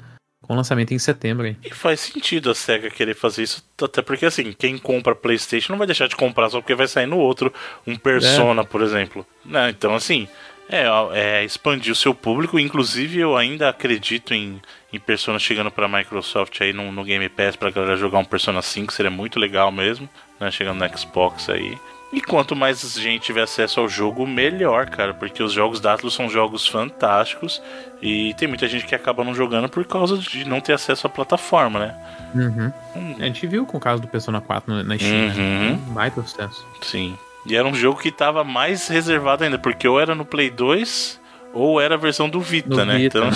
[0.48, 1.46] com lançamento em setembro.
[1.46, 1.56] Hein?
[1.62, 5.78] E faz sentido a SEGA querer fazer isso, até porque assim, quem compra PlayStation não
[5.78, 7.52] vai deixar de comprar só porque vai sair no outro
[7.86, 8.64] um Persona, é.
[8.64, 9.26] por exemplo.
[9.44, 9.68] Né?
[9.68, 10.26] Então, assim,
[10.70, 12.58] é, é, expandir o seu público.
[12.58, 17.28] Inclusive, eu ainda acredito em, em Persona chegando para a Microsoft aí no, no Game
[17.28, 20.08] Pass para galera jogar um Persona 5, seria muito legal mesmo,
[20.40, 20.50] né?
[20.50, 21.76] Chegando no Xbox aí.
[22.10, 26.14] E quanto mais gente tiver acesso ao jogo, melhor, cara, porque os jogos da Atlus
[26.14, 27.60] são jogos fantásticos
[28.00, 31.10] e tem muita gente que acaba não jogando por causa de não ter acesso à
[31.10, 31.94] plataforma, né?
[32.34, 32.72] Uhum.
[32.96, 33.16] Hum.
[33.18, 35.34] A gente viu com o caso do Persona 4 na Steam, né?
[35.36, 35.70] uhum.
[35.72, 35.78] né?
[35.88, 36.66] baita sucesso.
[36.80, 37.16] Sim.
[37.44, 41.20] E era um jogo que tava mais reservado ainda, porque ou era no Play 2
[41.52, 42.96] ou era a versão do Vita, no né?
[42.96, 43.18] Vita.
[43.18, 43.30] Então...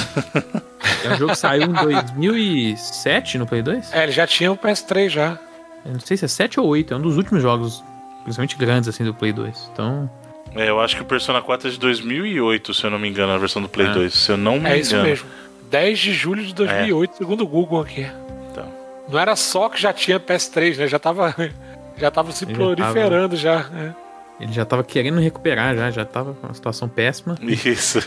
[1.04, 3.92] é um jogo que saiu em 2007 no Play 2?
[3.92, 5.38] É, ele já tinha o PS3 já.
[5.84, 7.82] Eu não sei se é 7 ou 8, é um dos últimos jogos
[8.22, 9.70] principalmente grandes assim do Play 2.
[9.72, 10.10] Então.
[10.54, 13.32] É, eu acho que o Persona 4 é de 2008, se eu não me engano,
[13.32, 13.92] a versão do Play é.
[13.92, 14.12] 2.
[14.12, 14.74] Se eu não me engano.
[14.74, 15.26] É isso mesmo.
[15.70, 17.16] 10 de julho de 2008, é.
[17.16, 18.06] segundo o Google aqui.
[18.50, 18.66] Então.
[19.08, 20.86] Não era só que já tinha PS3, né?
[20.86, 21.34] Já tava,
[21.96, 23.36] já tava se Ele proliferando tava...
[23.36, 23.64] já.
[23.70, 23.94] Né?
[24.38, 27.38] Ele já tava querendo recuperar, já, já tava com uma situação péssima.
[27.40, 28.00] Isso.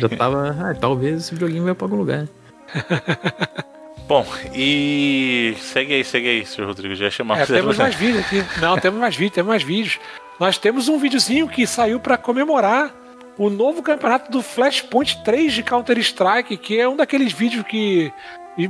[0.00, 0.56] já tava.
[0.58, 2.26] Ah, talvez esse joguinho vai pra algum lugar.
[4.06, 6.94] Bom, e segue aí, segue aí, senhor Rodrigo.
[6.94, 8.44] Já chamar é, Temos mais vídeos aqui.
[8.60, 9.98] Não, temos mais vídeos, temos mais vídeos.
[10.38, 12.94] Nós temos um videozinho que saiu para comemorar
[13.38, 18.12] o novo campeonato do Flashpoint 3 de Counter-Strike, que é um daqueles vídeos que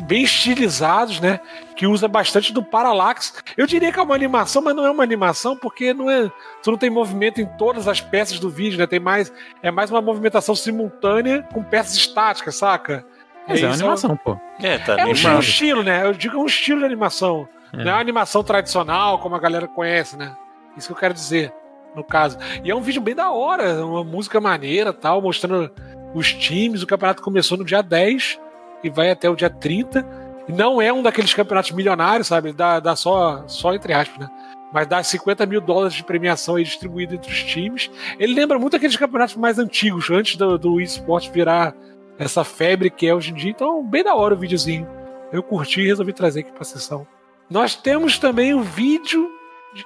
[0.02, 1.40] bem estilizados, né?
[1.76, 3.34] Que usa bastante do Parallax.
[3.56, 6.30] Eu diria que é uma animação, mas não é uma animação porque não é,
[6.62, 8.86] tu não tem movimento em todas as peças do vídeo, né?
[8.86, 13.04] Tem mais é mais uma movimentação simultânea com peças estáticas, saca?
[13.46, 14.38] Mas é, é uma animação, pô.
[14.60, 16.06] É, tá é um, estilo, né?
[16.06, 17.48] Eu digo um estilo de animação.
[17.72, 17.78] É.
[17.78, 20.34] Não é uma animação tradicional, como a galera conhece, né?
[20.76, 21.52] Isso que eu quero dizer,
[21.94, 22.38] no caso.
[22.62, 25.70] E é um vídeo bem da hora, uma música maneira tal, mostrando
[26.14, 26.82] os times.
[26.82, 28.40] O campeonato começou no dia 10
[28.82, 30.06] e vai até o dia 30.
[30.48, 32.52] E não é um daqueles campeonatos milionários, sabe?
[32.52, 34.30] Dá, dá só, só entre aspas, né?
[34.72, 37.90] Mas dá 50 mil dólares de premiação aí distribuído entre os times.
[38.18, 41.72] Ele lembra muito aqueles campeonatos mais antigos, antes do, do esporte virar
[42.18, 43.50] essa febre que é hoje em dia.
[43.50, 44.88] Então, bem da hora o videozinho.
[45.32, 47.06] Eu curti e resolvi trazer aqui pra sessão.
[47.50, 49.30] Nós temos também o vídeo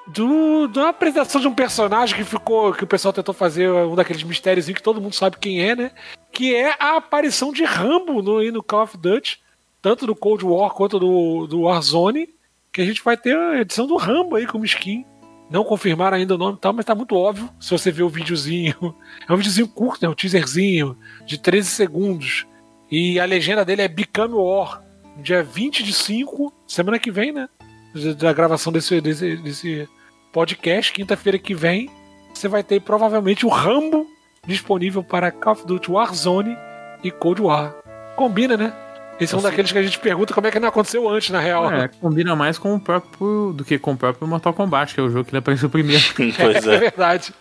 [0.06, 2.72] do, uma apresentação de um personagem que ficou.
[2.72, 5.90] que o pessoal tentou fazer um daqueles mistérios que todo mundo sabe quem é, né?
[6.30, 9.40] Que é a aparição de Rambo no, no Call of Duty,
[9.80, 12.28] tanto do Cold War quanto do, do Warzone.
[12.70, 15.04] Que a gente vai ter a edição do Rambo aí como skin.
[15.51, 18.09] Não confirmaram ainda o nome e tal, mas tá muito óbvio se você ver o
[18.09, 18.74] videozinho.
[19.28, 20.09] É um videozinho curto, né?
[20.09, 20.96] Um teaserzinho
[21.26, 22.46] de 13 segundos.
[22.90, 24.82] E a legenda dele é Become War.
[25.18, 27.49] Dia 20 de 5, semana que vem, né?
[28.18, 29.88] Da gravação desse, desse, desse
[30.32, 31.90] podcast, quinta-feira que vem.
[32.32, 34.07] Você vai ter provavelmente o Rambo
[34.46, 36.57] disponível para Call of Duty Warzone
[37.03, 37.74] e Cold War.
[38.16, 38.72] Combina, né?
[39.20, 41.40] Esse é um daqueles que a gente pergunta como é que não aconteceu antes, na
[41.40, 41.72] real.
[41.72, 45.02] É, combina mais com o próprio do que com o próprio Mortal Kombat, que é
[45.02, 46.04] o jogo que ele apareceu primeiro.
[46.14, 46.74] pois é.
[46.74, 47.34] é verdade.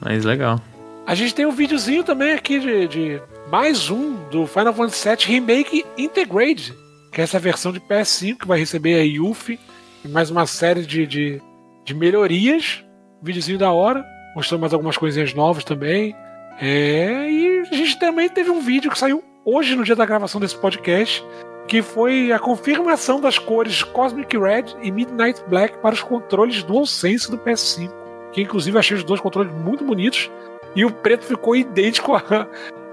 [0.00, 0.60] Mas legal.
[1.06, 5.16] A gente tem um videozinho também aqui de, de mais um do Final Fantasy VII
[5.26, 6.74] Remake Integrate,
[7.12, 9.60] que é essa versão de PS5 que vai receber a Yuffie
[10.04, 11.42] e mais uma série de, de,
[11.84, 12.82] de melhorias
[13.22, 16.14] videozinho da hora, mostrando mais algumas coisinhas novas também.
[16.60, 20.40] É, e a gente também teve um vídeo que saiu hoje, no dia da gravação
[20.40, 21.24] desse podcast,
[21.68, 27.30] que foi a confirmação das cores Cosmic Red e Midnight Black para os controles DualSense
[27.30, 27.90] do PS5.
[28.32, 30.30] Que inclusive achei os dois controles muito bonitos.
[30.74, 32.12] E o preto ficou idêntico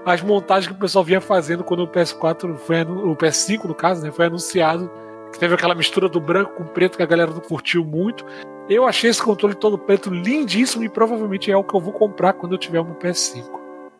[0.06, 4.04] às montagens que o pessoal vinha fazendo quando o PS4 foi o PS5 no caso,
[4.04, 4.90] né, foi anunciado.
[5.32, 8.24] Que teve aquela mistura do branco com preto que a galera não curtiu muito.
[8.70, 12.34] Eu achei esse controle todo preto lindíssimo e provavelmente é o que eu vou comprar
[12.34, 13.44] quando eu tiver meu PS5.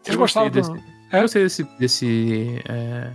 [0.02, 0.80] Vocês gostaram desse, do...
[1.14, 1.18] é?
[1.18, 3.12] Eu gostei desse, desse é,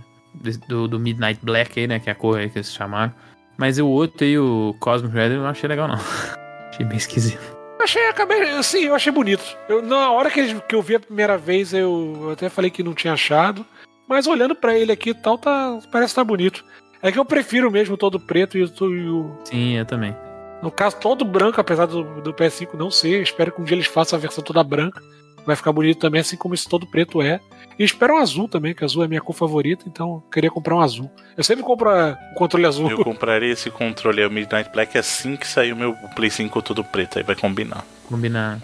[0.67, 1.99] do, do, Midnight Black aí, né?
[1.99, 3.13] Que é a cor aí que eles chamaram.
[3.57, 5.95] Mas o outro aí, o Cosmic Red, eu não achei legal, não.
[6.71, 7.59] achei bem esquisito.
[7.81, 9.43] Achei, acabei, assim, eu achei bonito.
[9.67, 12.83] Eu, na hora que, que eu vi a primeira vez, eu, eu até falei que
[12.83, 13.65] não tinha achado.
[14.07, 16.63] Mas olhando para ele aqui e tal, tá, parece estar tá bonito.
[17.01, 19.37] É que eu prefiro mesmo todo preto e, e o.
[19.45, 20.15] Sim, eu também.
[20.61, 23.21] No caso, todo branco, apesar do, do PS5 não ser.
[23.21, 25.01] Espero que um dia eles façam a versão toda branca.
[25.45, 27.39] Vai ficar bonito também, assim como esse todo preto é.
[27.79, 30.81] E espero um azul também, que azul é minha cor favorita, então queria comprar um
[30.81, 31.09] azul.
[31.37, 32.91] Eu sempre compro um controle azul.
[32.91, 36.83] Eu compraria esse controle, o Midnight Black, assim que sair o meu Play 5 todo
[36.83, 37.85] preto, aí vai combinar.
[38.09, 38.59] Combinar.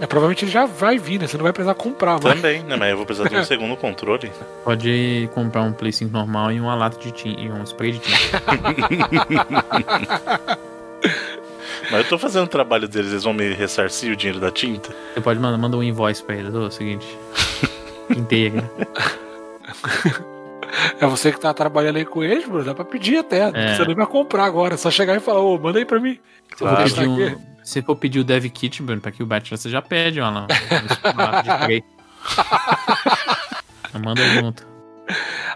[0.00, 1.26] É, provavelmente ele já vai vir, né?
[1.26, 2.36] Você não vai precisar comprar, mas...
[2.36, 2.76] Também, né?
[2.76, 4.30] Mas eu vou precisar de um segundo controle.
[4.62, 7.98] Pode comprar um Play 5 normal e uma lata de tinta, e um spray de
[7.98, 8.40] tinta.
[11.90, 14.94] Mas eu tô fazendo o trabalho deles, eles vão me ressarcir o dinheiro da tinta?
[15.12, 17.06] Você pode mandar, mandar um invoice pra eles, o seguinte.
[18.10, 18.70] Inteira.
[21.00, 22.64] É você que tá trabalhando aí com eles, Bruno.
[22.64, 23.50] Dá pra pedir até.
[23.50, 23.64] Não é.
[23.64, 24.74] precisa nem pra comprar agora.
[24.74, 26.18] É só chegar e falar, ô, manda aí pra mim.
[26.50, 26.88] Claro.
[26.88, 29.68] Se, for um, se for pedir o Dev Kit, Bruno, pra que o Batman você
[29.68, 30.30] já pede, ó.
[30.30, 31.84] de
[33.98, 34.66] Manda junto.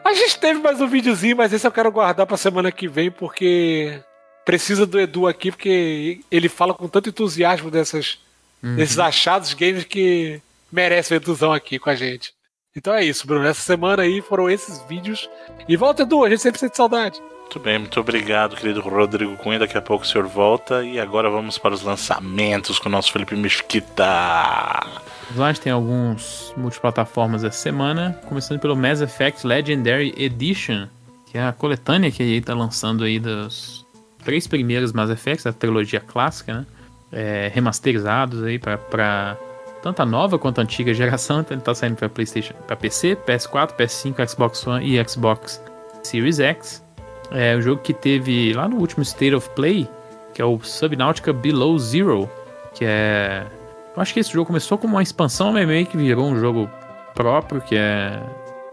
[0.04, 3.10] A gente teve mais um videozinho, mas esse eu quero guardar pra semana que vem,
[3.10, 4.00] porque
[4.44, 8.18] precisa do Edu aqui, porque ele fala com tanto entusiasmo dessas,
[8.62, 8.76] uhum.
[8.76, 12.34] desses achados games que merece o Eduzão aqui com a gente.
[12.76, 13.46] Então é isso, Bruno.
[13.46, 15.28] Essa semana aí foram esses vídeos.
[15.68, 17.20] E volta, Edu, a gente sempre sente saudade.
[17.40, 19.60] Muito bem, muito obrigado, querido Rodrigo Cunha.
[19.60, 20.82] Daqui a pouco o senhor volta.
[20.84, 24.04] E agora vamos para os lançamentos com o nosso Felipe Mesquita.
[24.04, 30.88] A gente tem alguns multiplataformas essa semana, começando pelo Mass Effect Legendary Edition,
[31.26, 33.86] que é a coletânea que a EA está lançando aí dos
[34.24, 36.66] três primeiros Mass Effects, da trilogia clássica, né?
[37.12, 39.36] É, remasterizados aí para
[39.84, 43.18] tanto a nova quanto a antiga geração, então ele está saindo para PlayStation, para PC,
[43.26, 45.62] PS4, PS5, Xbox One e Xbox
[46.02, 46.82] Series X.
[47.30, 49.86] É o um jogo que teve lá no último State of Play,
[50.32, 52.30] que é o Subnautica Below Zero,
[52.72, 53.46] que é
[53.94, 56.68] eu acho que esse jogo começou como uma expansão meio que virou um jogo
[57.14, 58.20] próprio, que é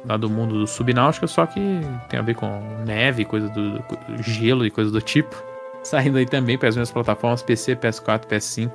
[0.06, 2.48] lá do mundo do Subnáutica, só que tem a ver com
[2.86, 5.36] neve, coisa do, do gelo e coisa do tipo.
[5.84, 8.72] Saindo aí também para as minhas plataformas PC, PS4, PS5.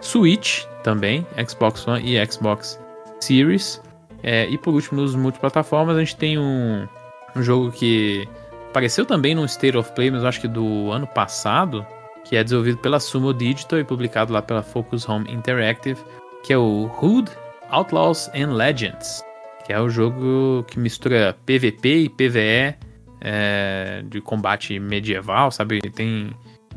[0.00, 2.80] Switch também, Xbox One e Xbox
[3.20, 3.80] Series.
[4.22, 6.86] É, e por último, nos multiplataformas, a gente tem um,
[7.34, 8.28] um jogo que
[8.68, 11.86] apareceu também no State of Play, mas acho que do ano passado,
[12.24, 16.00] que é desenvolvido pela Sumo Digital e publicado lá pela Focus Home Interactive,
[16.42, 17.30] que é o Hood
[17.70, 19.24] Outlaws and Legends,
[19.64, 22.74] que é o jogo que mistura PVP e PVE
[23.20, 25.80] é, de combate medieval, sabe?
[25.90, 26.32] Tem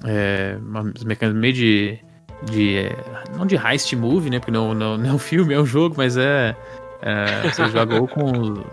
[0.05, 1.99] é, umas mecânicas meio de
[2.45, 2.91] de
[3.35, 4.39] não de heist movie, né?
[4.39, 6.55] Porque não, não, não é um filme, é um jogo, mas é,
[7.01, 8.63] é você jogou com,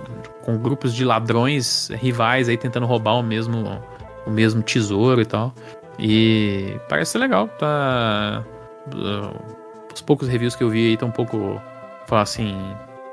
[0.42, 3.80] com grupos de ladrões rivais aí tentando roubar o mesmo
[4.26, 5.54] o mesmo tesouro e tal.
[5.98, 8.42] E parece ser legal, tá
[9.92, 11.60] os poucos reviews que eu vi aí estão um pouco
[12.10, 12.56] assim,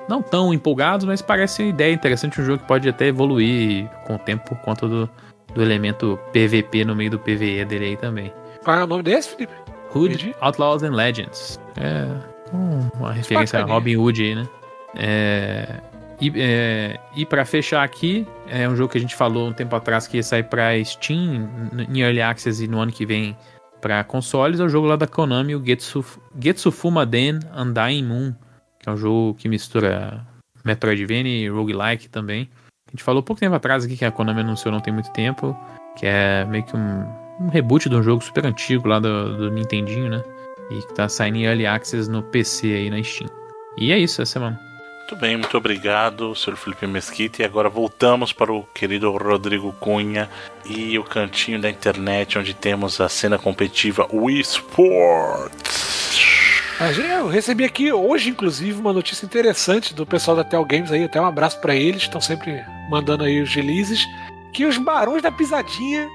[0.08, 4.16] não tão empolgados, mas parece uma ideia interessante, um jogo que pode até evoluir com
[4.16, 5.10] o tempo por conta do,
[5.54, 8.34] do elemento PVP no meio do PVE dele aí também.
[8.64, 9.54] Qual é o nome desse, Felipe?
[9.94, 11.60] Hood, Outlaws and Legends.
[11.78, 12.08] É
[12.54, 14.48] uma referência a Robin Hood aí, né?
[14.96, 15.80] É,
[16.20, 19.76] e, é, e para fechar aqui, é um jogo que a gente falou um tempo
[19.76, 21.50] atrás que ia sair para Steam,
[21.90, 23.38] em Early Access e no ano que vem
[23.82, 26.04] para consoles, é o jogo lá da Konami, o Getsu,
[26.40, 28.34] Getsufuma Den Undying Moon,
[28.80, 30.26] que é um jogo que mistura
[30.66, 32.50] Metroidvania e roguelike também.
[32.88, 35.56] A gente falou pouco tempo atrás aqui que a Konami anunciou não tem muito tempo,
[35.96, 37.06] que é meio que um
[37.40, 40.24] um reboot de um jogo super antigo lá do, do Nintendinho, né?
[40.70, 43.30] E que tá saindo em Early Access no PC aí na Steam.
[43.78, 44.60] E é isso essa semana.
[45.00, 46.58] Muito bem, muito obrigado, Sr.
[46.58, 47.42] Felipe Mesquita.
[47.42, 50.30] E agora voltamos para o querido Rodrigo Cunha
[50.66, 55.88] e o cantinho da internet onde temos a cena competitiva Wii Sports.
[57.10, 61.06] Eu recebi aqui hoje, inclusive, uma notícia interessante do pessoal da Tel Games aí.
[61.06, 64.06] Até um abraço para eles, estão sempre mandando aí os releases.
[64.52, 66.10] Que os Barões da Pisadinha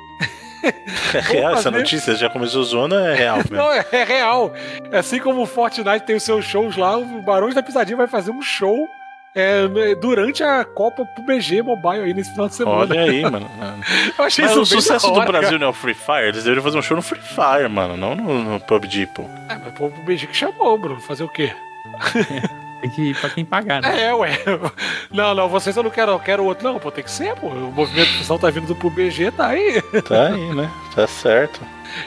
[1.14, 2.14] É real essa notícia?
[2.14, 3.10] Já começou zona?
[3.10, 3.56] É real mesmo.
[3.56, 4.52] Não, é, é real.
[4.92, 8.30] Assim como o Fortnite tem os seus shows lá, o Barões da Pisadinha vai fazer
[8.30, 8.88] um show
[9.34, 9.66] é,
[9.96, 12.78] durante a Copa PUBG Mobile aí nesse final de semana.
[12.78, 13.50] Olha aí, mano.
[14.16, 15.58] Eu achei Mas isso o sucesso da do hora, Brasil cara.
[15.58, 16.28] não é o Free Fire?
[16.28, 19.22] Eles deveriam fazer um show no Free Fire, mano, não no, no PUBG, pô.
[19.48, 21.00] É, mas pô, o PUBG que chamou, Bruno.
[21.00, 21.52] Fazer o quê?
[22.82, 24.02] Tem que ir pra quem pagar, né?
[24.08, 24.30] É, ué.
[25.10, 26.64] Não, não, vocês eu não quero, eu quero outro.
[26.64, 27.46] Não, pô, tem que ser, pô.
[27.46, 29.80] O movimento social tá vindo do PUBG, tá aí.
[30.06, 30.68] Tá aí, né?
[30.94, 31.60] Tá certo.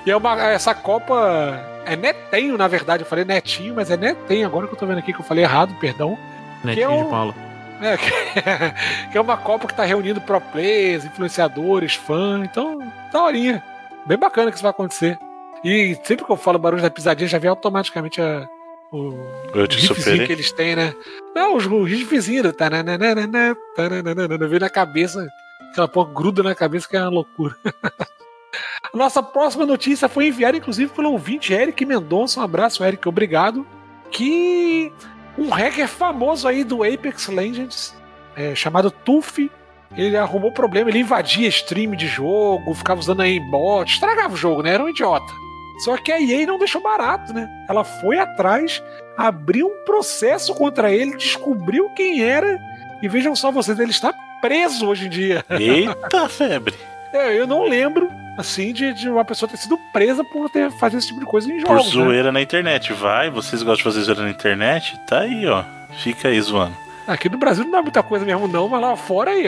[0.05, 3.03] E é uma, essa Copa é netenho, na verdade.
[3.03, 4.45] Eu falei netinho, mas é netenho.
[4.45, 6.17] Agora que eu tô vendo aqui que eu falei errado, perdão.
[6.63, 7.34] Netinho eu- de Paula.
[7.82, 7.97] É,
[9.11, 12.43] que é uma Copa que tá reunindo pro players, influenciadores, fãs.
[12.43, 12.80] Então,
[13.11, 13.63] daorinha.
[14.05, 15.17] Bem bacana que isso vai acontecer.
[15.63, 18.47] E sempre que eu falo Barões da Pisadinha, já vem automaticamente a,
[18.95, 20.95] o Eu te riffzinho que eles têm, né?
[21.35, 22.51] Não, os riffzinhos.
[22.53, 25.27] tananana, tananana, Vem na cabeça.
[25.71, 27.55] Aquela porra gruda na cabeça que é uma loucura.
[27.65, 32.39] A nossa próxima notícia foi enviada, inclusive, pelo ouvinte Eric Mendonça.
[32.39, 33.65] Um abraço, Eric, obrigado.
[34.09, 34.91] Que
[35.37, 37.93] um hacker famoso aí do Apex Legends,
[38.35, 39.51] é, chamado Tuff,
[39.97, 44.61] ele arrumou problema, ele invadia stream de jogo, ficava usando aí bot, estragava o jogo,
[44.61, 44.73] né?
[44.73, 45.33] Era um idiota.
[45.80, 47.49] Só que a EA não deixou barato, né?
[47.69, 48.82] Ela foi atrás,
[49.17, 52.59] abriu um processo contra ele, descobriu quem era,
[53.01, 55.45] e vejam só vocês, ele está preso hoje em dia.
[55.49, 56.73] Eita febre.
[57.11, 60.97] É, eu não lembro, assim, de, de uma pessoa ter sido presa por ter fazer
[60.97, 61.86] esse tipo de coisa em Por jogos.
[61.95, 62.03] né?
[62.03, 62.93] zoeira na internet.
[62.93, 64.99] Vai, vocês gostam de fazer zoeira na internet?
[65.07, 65.63] Tá aí, ó.
[66.03, 66.76] Fica aí zoando.
[67.07, 69.45] Aqui no Brasil não dá muita coisa mesmo, não, mas lá fora aí.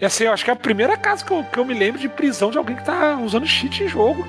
[0.00, 2.00] É assim, eu acho que é a primeira caso que eu, que eu me lembro
[2.00, 4.26] de prisão de alguém que tá usando cheat em jogo.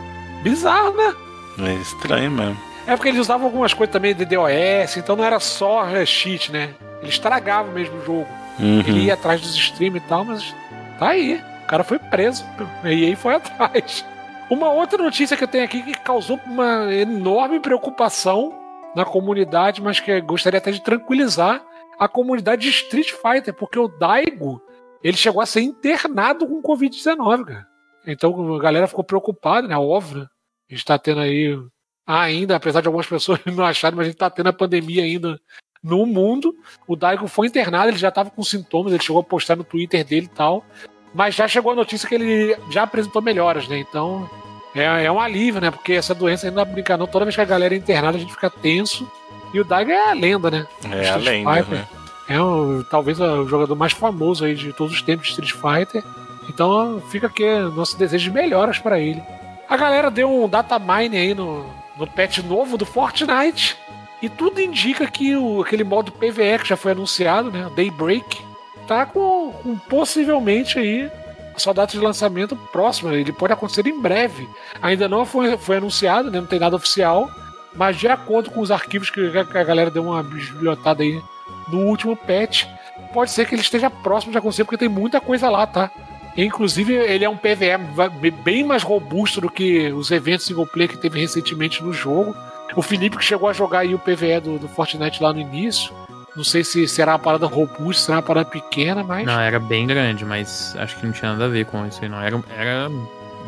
[0.50, 1.16] Bizarro, né?
[1.60, 2.58] É estranho mesmo.
[2.86, 6.70] É porque eles usavam algumas coisas também de DOS, então não era só cheat, né?
[7.02, 8.28] Ele estragava mesmo o jogo.
[8.60, 8.98] Ele Uhum.
[9.00, 10.54] ia atrás dos streams e tal, mas
[11.00, 11.42] tá aí.
[11.64, 12.46] O cara foi preso.
[12.84, 14.06] E aí foi atrás.
[14.48, 18.54] Uma outra notícia que eu tenho aqui que causou uma enorme preocupação
[18.96, 21.64] na comunidade, mas que gostaria até de tranquilizar
[21.98, 24.62] a comunidade de Street Fighter, porque o Daigo
[25.04, 27.66] ele chegou a ser internado com Covid-19, cara.
[28.06, 29.76] Então a galera ficou preocupada, né?
[29.76, 30.28] Óbvio, né?
[30.70, 31.58] A gente tá tendo aí
[32.06, 35.40] ainda, apesar de algumas pessoas não acharem, mas a gente tá tendo a pandemia ainda
[35.84, 36.56] no mundo.
[36.88, 40.04] O Daigo foi internado, ele já tava com sintomas, ele chegou a postar no Twitter
[40.04, 40.66] dele e tal.
[41.14, 43.78] Mas já chegou a notícia que ele já apresentou melhoras, né?
[43.78, 44.30] Então
[44.76, 45.72] é, é um alívio, né?
[45.72, 47.08] Porque essa doença ainda não brinca, não.
[47.08, 49.10] Toda vez que a galera é internada, a gente fica tenso.
[49.54, 50.68] E o Daigo é a lenda, né?
[50.92, 51.78] É a Street lenda, Fighter.
[51.78, 51.88] né?
[52.28, 56.04] É o, talvez o jogador mais famoso aí de todos os tempos de Street Fighter.
[56.50, 57.46] Então fica aqui
[57.76, 59.22] nosso desejo de melhoras para ele.
[59.68, 61.66] A galera deu um data mine aí no,
[61.98, 63.78] no patch novo do Fortnite.
[64.22, 67.70] E tudo indica que o, aquele modo PVE que já foi anunciado, né?
[67.76, 68.42] Daybreak,
[68.88, 71.12] tá com, com possivelmente aí
[71.56, 73.14] a sua data de lançamento próxima.
[73.14, 74.48] Ele pode acontecer em breve.
[74.82, 76.40] Ainda não foi, foi anunciado, né?
[76.40, 77.30] não tem nada oficial.
[77.74, 81.22] Mas de acordo com os arquivos que a que a galera deu uma bisbilhotada aí
[81.68, 82.66] no último patch,
[83.14, 85.92] pode ser que ele esteja próximo de acontecer, porque tem muita coisa lá, tá?
[86.38, 90.98] Inclusive, ele é um PVE bem mais robusto do que os eventos single player que
[90.98, 92.36] teve recentemente no jogo.
[92.76, 95.94] O Felipe que chegou a jogar aí o PVE do, do Fortnite lá no início.
[96.36, 99.26] Não sei se será uma parada robusta, será uma parada pequena, mas.
[99.26, 102.10] Não, era bem grande, mas acho que não tinha nada a ver com isso aí,
[102.10, 102.22] não.
[102.22, 102.90] Era, era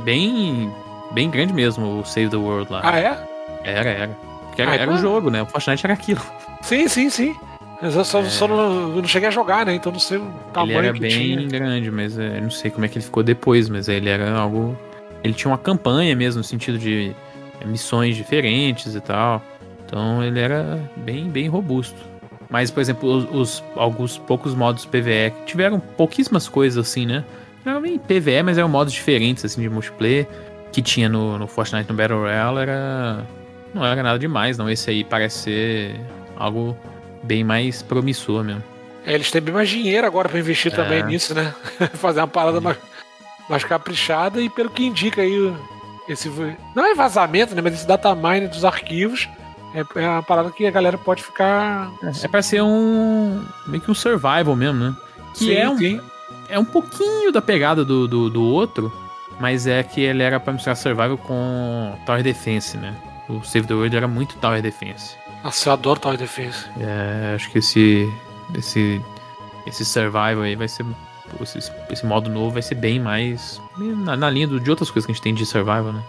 [0.06, 0.72] bem.
[1.12, 2.82] bem grande mesmo o Save the World lá.
[2.84, 3.28] Ah, é?
[3.66, 4.18] Era, era.
[4.46, 5.42] Porque era, Ah, era um então- jogo, né?
[5.42, 6.22] O Fortnite era aquilo.
[6.62, 7.36] Sim, sim, sim.
[7.82, 8.26] Mas eu só, É.
[8.30, 9.76] só não, eu não cheguei a jogar, né?
[9.76, 11.48] Então não sei o ele tamanho era que bem tinha.
[11.48, 14.32] grande, mas é, eu não sei como é que ele ficou depois, mas ele era
[14.34, 14.78] algo.
[15.24, 17.12] Ele tinha uma campanha mesmo, no sentido de
[17.62, 19.42] é, missões diferentes e tal.
[19.86, 21.96] Então ele era bem, bem robusto.
[22.50, 27.24] Mas, por exemplo, os, os- alguns poucos modos PVE que tiveram pouquíssimas coisas assim, né?
[27.66, 30.26] Não era bem PVE, mas eram modos diferentes assim de multiplayer
[30.72, 33.26] que tinha no, no Fortnite no Battle Royale era
[33.74, 34.70] não era nada demais, não.
[34.70, 36.00] Esse aí parece ser
[36.38, 36.76] algo
[37.28, 38.64] bem mais promissor mesmo.
[39.06, 40.76] É, eles têm bem mais dinheiro agora pra investir É.
[40.76, 41.54] também nisso, né?
[41.96, 42.78] Fazer uma parada mais,
[43.50, 45.54] mais caprichada e pelo que indica aí
[46.08, 46.30] esse
[46.76, 47.62] não é vazamento, né?
[47.62, 49.28] Mas esse data mine dos arquivos
[49.76, 51.92] é, é uma parada que a galera pode ficar
[52.24, 53.44] É pra ser um.
[53.68, 54.96] meio que um survival mesmo, né?
[55.34, 56.02] Que Sim, é, um, sim.
[56.50, 58.92] é um pouquinho da pegada do, do, do outro,
[59.40, 62.96] mas é que ele era pra misturar survival com Tower Defense, né?
[63.30, 65.16] O Save the World era muito Tower Defense.
[65.44, 66.66] Nossa, eu adoro Tower Defense.
[66.80, 68.12] É, acho que esse.
[68.56, 69.02] esse.
[69.66, 70.86] esse survival aí vai ser.
[71.42, 71.60] Esse,
[71.92, 73.62] esse modo novo vai ser bem mais.
[73.78, 76.02] na, na linha do- de outras coisas que a gente tem de survival, né?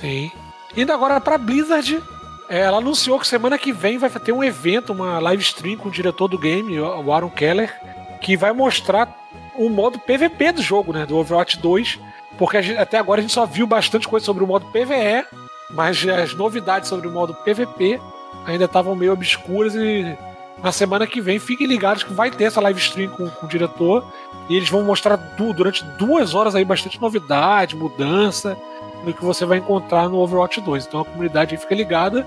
[0.00, 0.30] Sim.
[0.76, 2.02] Indo agora pra Blizzard,
[2.48, 5.88] é, ela anunciou que semana que vem vai ter um evento, uma live stream com
[5.88, 7.72] o diretor do game, o Aaron Keller,
[8.20, 9.08] que vai mostrar
[9.56, 11.06] o modo PVP do jogo, né?
[11.06, 12.00] Do Overwatch 2.
[12.36, 15.24] porque gente, até agora a gente só viu bastante coisa sobre o modo PVE,
[15.70, 18.00] mas as novidades sobre o modo PVP
[18.46, 20.16] ainda estavam meio obscuras e
[20.62, 23.48] na semana que vem fiquem ligados que vai ter essa live stream com, com o
[23.48, 24.04] diretor
[24.48, 28.56] e eles vão mostrar du durante duas horas aí bastante novidade, mudança
[29.04, 30.86] no que você vai encontrar no Overwatch 2.
[30.86, 32.26] Então a comunidade aí fica ligada.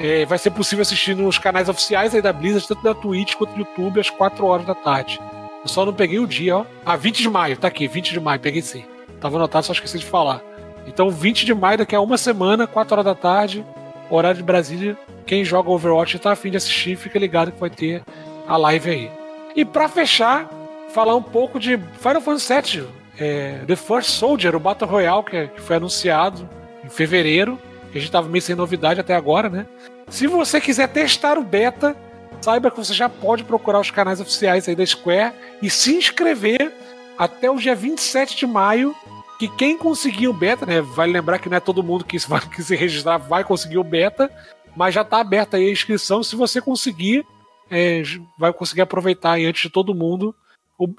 [0.00, 3.52] É, vai ser possível assistir nos canais oficiais aí da Blizzard, tanto da Twitch quanto
[3.52, 5.20] do YouTube, às 4 horas da tarde.
[5.62, 6.64] Eu só não peguei o dia, ó.
[6.86, 8.84] Ah, 20 de maio, tá aqui, 20 de maio, peguei sim.
[9.20, 10.40] Tava anotado, só esqueci de falar.
[10.86, 13.64] Então, 20 de maio, daqui a uma semana, 4 horas da tarde,
[14.08, 14.96] horário de Brasília.
[15.28, 18.02] Quem joga Overwatch e tá afim de assistir, fica ligado que vai ter
[18.46, 19.10] a live aí.
[19.54, 20.48] E para fechar,
[20.88, 25.48] falar um pouco de Final Fantasy VII, é, The First Soldier, o Battle Royale que,
[25.48, 26.48] que foi anunciado
[26.82, 27.58] em fevereiro.
[27.92, 29.66] Que a gente tava meio sem novidade até agora, né?
[30.08, 31.94] Se você quiser testar o beta,
[32.40, 36.72] saiba que você já pode procurar os canais oficiais aí da Square e se inscrever
[37.18, 38.94] até o dia 27 de maio.
[39.38, 40.80] Que quem conseguir o beta, né?
[40.80, 42.16] Vale lembrar que não é todo mundo que,
[42.54, 44.30] que se registrar vai conseguir o beta,
[44.78, 46.22] mas já está aberta aí a inscrição.
[46.22, 47.26] Se você conseguir,
[47.68, 48.00] é,
[48.38, 50.32] vai conseguir aproveitar aí antes de todo mundo.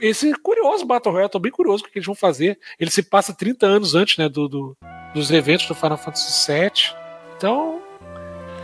[0.01, 2.59] Esse curioso Battle Royale, tô bem curioso o que eles vão fazer.
[2.77, 4.77] Ele se passa 30 anos antes né, do, do
[5.13, 6.93] dos eventos do Final Fantasy VII.
[7.37, 7.81] Então,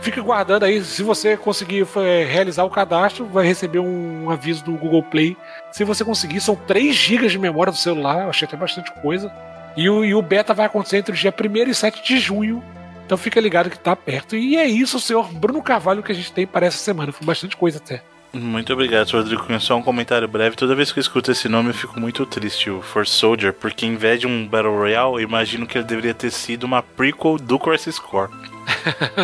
[0.02, 0.84] fica guardando aí.
[0.84, 5.34] Se você conseguir é, realizar o cadastro, vai receber um aviso do Google Play.
[5.72, 8.24] Se você conseguir, são 3 GB de memória do celular.
[8.24, 9.32] Eu achei até bastante coisa.
[9.78, 12.62] E o, e o beta vai acontecer entre o dia 1 e 7 de junho.
[13.06, 14.34] Então fica ligado que tá perto.
[14.34, 17.12] E é isso, senhor Bruno Carvalho, que a gente tem para essa semana.
[17.12, 18.02] Foi bastante coisa até.
[18.32, 19.60] Muito obrigado, Rodrigo.
[19.60, 20.56] Só um comentário breve.
[20.56, 23.86] Toda vez que eu escuto esse nome, eu fico muito triste, o For Soldier, porque
[23.86, 27.38] em vez de um Battle Royale, eu imagino que ele deveria ter sido uma prequel
[27.38, 28.32] do Crisis Core.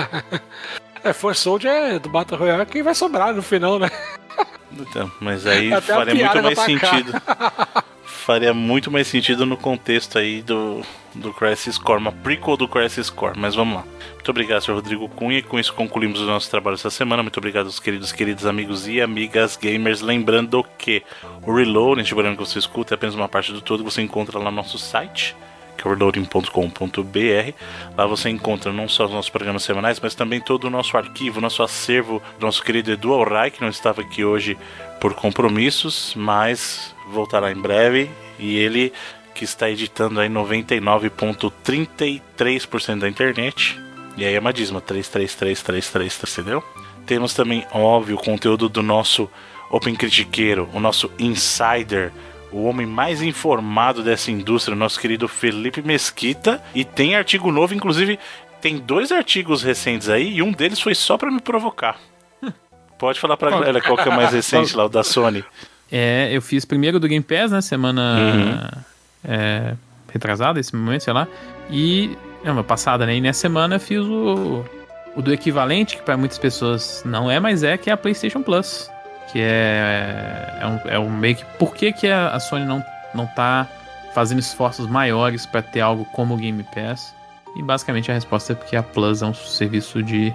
[1.03, 3.91] é, For Soldier é do Battle Royale quem vai sobrar no final, né?
[4.71, 7.13] Então, mas aí Até faria muito mais sentido.
[8.23, 10.83] faria muito mais sentido no contexto aí do,
[11.15, 13.85] do Crisis Core, uma prequel do Crisis Core, mas vamos lá.
[14.15, 14.75] Muito obrigado, Sr.
[14.75, 17.23] Rodrigo Cunha, e com isso concluímos o nosso trabalho essa semana.
[17.23, 20.01] Muito obrigado aos queridos, queridos amigos e amigas gamers.
[20.01, 21.03] Lembrando que
[21.43, 24.39] o Reload, este programa que você escuta, é apenas uma parte do todo, você encontra
[24.39, 25.37] lá no nosso site,
[25.77, 27.53] que é reloading.com.br.
[27.97, 31.41] Lá você encontra não só os nossos programas semanais, mas também todo o nosso arquivo,
[31.41, 34.57] nosso acervo nosso querido Edu Alray, que não estava aqui hoje
[35.01, 38.11] por compromissos, mas voltará em breve.
[38.39, 38.91] E ele
[39.35, 43.81] que está editando aí 99,33% da internet.
[44.17, 46.65] E aí é uma dízima, 33333, entendeu?
[47.07, 49.31] Temos também, óbvio, o conteúdo do nosso
[49.71, 52.13] Open Critiqueiro, o nosso Insider,
[52.53, 56.63] o homem mais informado dessa indústria, o nosso querido Felipe Mesquita.
[56.75, 58.19] E tem artigo novo, inclusive
[58.61, 61.99] tem dois artigos recentes aí, e um deles foi só para me provocar.
[62.99, 65.45] Pode falar pra galera qual que é o mais recente lá, o da Sony.
[65.93, 67.61] É, eu fiz primeiro do Game Pass, né?
[67.61, 68.81] Semana uhum.
[69.25, 69.75] é,
[70.11, 71.29] retrasada, esse momento, sei lá.
[71.71, 72.17] E.
[72.43, 73.15] Não, passada, né?
[73.15, 74.65] E nessa semana eu fiz o,
[75.15, 78.43] o do equivalente, que para muitas pessoas não é, mas é, que é a PlayStation
[78.43, 78.91] Plus.
[79.31, 80.59] Que é.
[80.61, 81.45] É um, é um meio que.
[81.59, 82.83] Por que, que a, a Sony não,
[83.15, 83.69] não tá
[84.15, 87.15] fazendo esforços maiores para ter algo como o Game Pass?
[87.55, 90.33] E basicamente a resposta é porque a Plus é um serviço de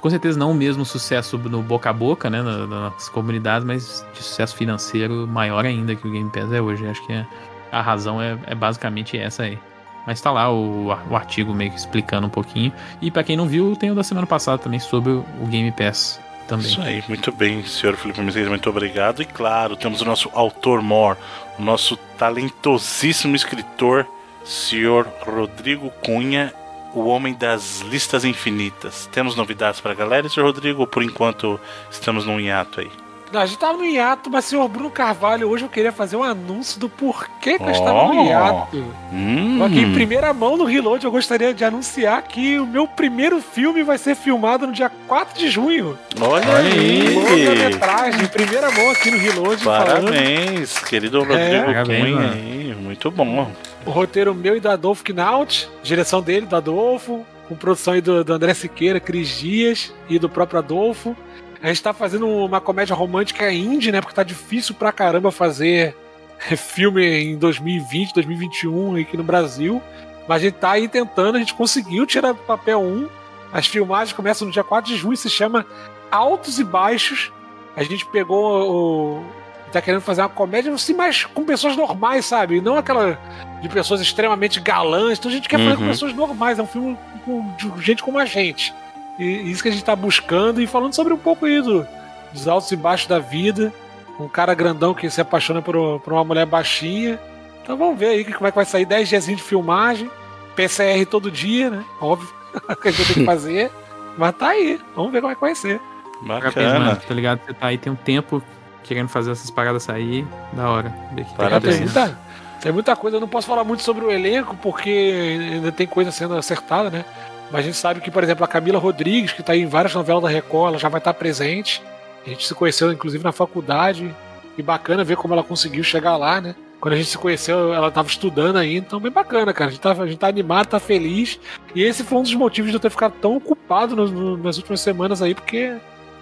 [0.00, 4.22] com certeza não o mesmo sucesso no boca a boca, né, nas comunidades, mas de
[4.22, 6.86] sucesso financeiro maior ainda que o Game Pass é hoje.
[6.86, 7.26] Acho que é,
[7.72, 9.58] a razão é, é, basicamente essa aí.
[10.06, 12.72] Mas tá lá o, o artigo meio que explicando um pouquinho.
[13.00, 16.18] E para quem não viu, tem o da semana passada também sobre o, Game Pass
[16.46, 16.66] também.
[16.66, 19.20] Isso aí, muito bem, senhor Felipe Mesquita, muito obrigado.
[19.20, 21.18] E claro, temos o nosso autor mor,
[21.58, 24.06] o nosso talentosíssimo escritor,
[24.44, 26.54] senhor Rodrigo Cunha,
[26.94, 29.08] o homem das listas infinitas.
[29.12, 31.60] Temos novidades para a galera, senhor Rodrigo, ou por enquanto
[31.90, 33.07] estamos num hiato aí?
[33.32, 36.22] Não, a gente tava no hiato, mas senhor Bruno Carvalho, hoje eu queria fazer um
[36.22, 38.84] anúncio do porquê que eu estava no hiato.
[39.12, 39.62] Hum.
[39.64, 43.82] Aqui em primeira mão no Reload eu gostaria de anunciar que o meu primeiro filme
[43.82, 45.98] vai ser filmado no dia 4 de junho.
[46.20, 47.58] Olha aí!
[47.68, 49.64] metragem, em primeira mão aqui no Reload.
[49.64, 50.88] Parabéns, falando.
[50.88, 51.84] querido Rodrigo é.
[51.84, 53.50] Cunha aí, muito bom.
[53.84, 58.22] O roteiro meu e do Adolfo Knaut, direção dele, do Adolfo, com produção aí do,
[58.22, 61.16] do André Siqueira, Cris Dias e do próprio Adolfo.
[61.62, 64.00] A gente tá fazendo uma comédia romântica indie, né?
[64.00, 65.96] Porque tá difícil pra caramba fazer
[66.56, 69.82] filme em 2020, 2021 aqui no Brasil.
[70.28, 73.08] Mas a gente tá aí tentando, a gente conseguiu tirar do papel 1.
[73.52, 75.66] As filmagens começam no dia 4 de junho, se chama
[76.10, 77.32] Altos e Baixos.
[77.74, 79.24] A gente pegou o.
[79.72, 82.60] Tá querendo fazer uma comédia assim, mas com pessoas normais, sabe?
[82.60, 83.18] Não aquela
[83.60, 85.18] de pessoas extremamente galãs.
[85.18, 85.64] Então a gente quer uhum.
[85.64, 85.90] fazer com uhum.
[85.90, 86.58] pessoas normais.
[86.58, 88.72] É um filme com, de gente como a gente.
[89.18, 91.84] E isso que a gente tá buscando e falando sobre um pouco isso,
[92.32, 93.72] dos altos e baixos da vida.
[94.18, 97.18] Um cara grandão que se apaixona por, por uma mulher baixinha.
[97.62, 100.10] Então vamos ver aí como é que vai sair 10 dias de filmagem,
[100.56, 101.84] PCR todo dia, né?
[102.00, 102.28] Óbvio,
[102.80, 103.70] que a gente tem que fazer.
[104.16, 105.80] Mas tá aí, vamos ver como é que vai ser.
[106.22, 106.78] Bacana.
[106.80, 107.40] Mano, tá ligado?
[107.44, 108.42] Você tá aí tem um tempo
[108.82, 110.92] querendo fazer essas paradas sair, da hora.
[111.12, 111.76] Ver que tá Parabéns.
[111.76, 112.18] Tem muita,
[112.60, 116.10] tem muita coisa, eu não posso falar muito sobre o elenco, porque ainda tem coisa
[116.10, 117.04] sendo acertada, né?
[117.50, 119.94] Mas a gente sabe que, por exemplo, a Camila Rodrigues, que tá aí em várias
[119.94, 121.82] novelas da Record, ela já vai estar presente.
[122.26, 124.14] A gente se conheceu, inclusive, na faculdade.
[124.56, 126.54] E bacana ver como ela conseguiu chegar lá, né?
[126.80, 129.68] Quando a gente se conheceu, ela estava estudando ainda, então bem bacana, cara.
[129.68, 131.40] A gente, tá, a gente tá animado, tá feliz.
[131.74, 134.56] E esse foi um dos motivos de eu ter ficado tão ocupado no- no- nas
[134.58, 135.74] últimas semanas aí, porque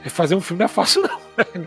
[0.09, 1.03] fazer um filme não é fácil,
[1.37, 1.67] não.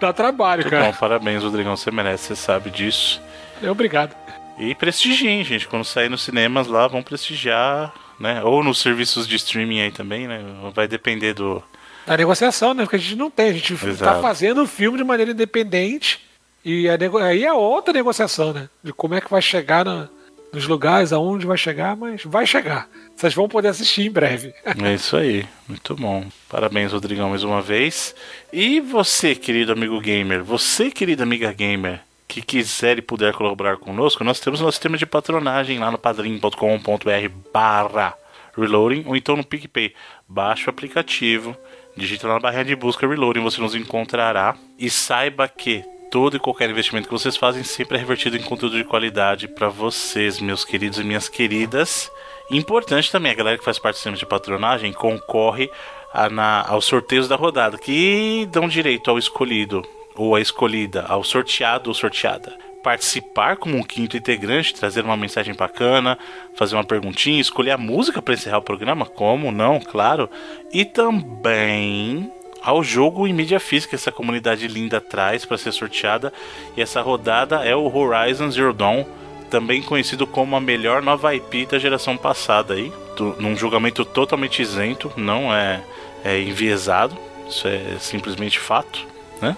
[0.00, 0.86] Dá trabalho, cara.
[0.86, 1.76] bom, parabéns, Rodrigão.
[1.76, 3.20] Você merece, você sabe disso.
[3.62, 4.14] É, Obrigado.
[4.58, 5.66] E prestigiem, gente.
[5.68, 7.92] Quando sair nos cinemas lá, vão prestigiar,
[8.22, 8.42] né?
[8.42, 10.40] Ou nos serviços de streaming aí também, né?
[10.74, 11.62] Vai depender do.
[12.06, 12.84] Da negociação, né?
[12.84, 14.22] Porque a gente não tem, a gente tá Exato.
[14.22, 16.20] fazendo o filme de maneira independente.
[16.64, 18.68] E nego- aí é outra negociação, né?
[18.82, 20.08] De como é que vai chegar na-
[20.52, 22.88] nos lugares, aonde vai chegar, mas vai chegar.
[23.16, 24.52] Vocês vão poder assistir em breve.
[24.84, 25.46] É isso aí.
[25.68, 26.24] Muito bom.
[26.48, 28.14] Parabéns, Rodrigão, mais uma vez.
[28.52, 32.00] E você, querido amigo gamer, você, querida amiga gamer,
[32.32, 37.28] que quiser e puder colaborar conosco, nós temos nosso sistema de patronagem lá no padrim.com.br
[37.52, 38.14] barra
[38.56, 39.94] Reloading, ou então no PicPay.
[40.26, 41.54] Baixe o aplicativo,
[41.96, 44.56] digita lá na barra de busca Reloading, você nos encontrará.
[44.78, 48.76] E saiba que todo e qualquer investimento que vocês fazem sempre é revertido em conteúdo
[48.76, 52.10] de qualidade para vocês, meus queridos e minhas queridas.
[52.50, 55.70] Importante também, a galera que faz parte do sistema de patronagem concorre
[56.12, 59.82] a- na- aos sorteios da rodada, que dão direito ao escolhido
[60.14, 62.56] ou à escolhida, ao sorteado ou sorteada.
[62.82, 66.18] Participar como um quinto integrante, trazer uma mensagem bacana,
[66.54, 70.28] fazer uma perguntinha, escolher a música para encerrar o programa, como não, claro.
[70.72, 72.30] E também
[72.62, 76.32] ao jogo em mídia física essa comunidade linda traz para ser sorteada.
[76.76, 79.04] E essa rodada é o Horizon Zero Dawn,
[79.50, 82.90] também conhecido como a melhor nova IP da geração passada aí,
[83.38, 85.82] num julgamento totalmente isento, não é,
[86.24, 87.16] é enviesado,
[87.46, 89.06] isso é simplesmente fato,
[89.42, 89.56] né?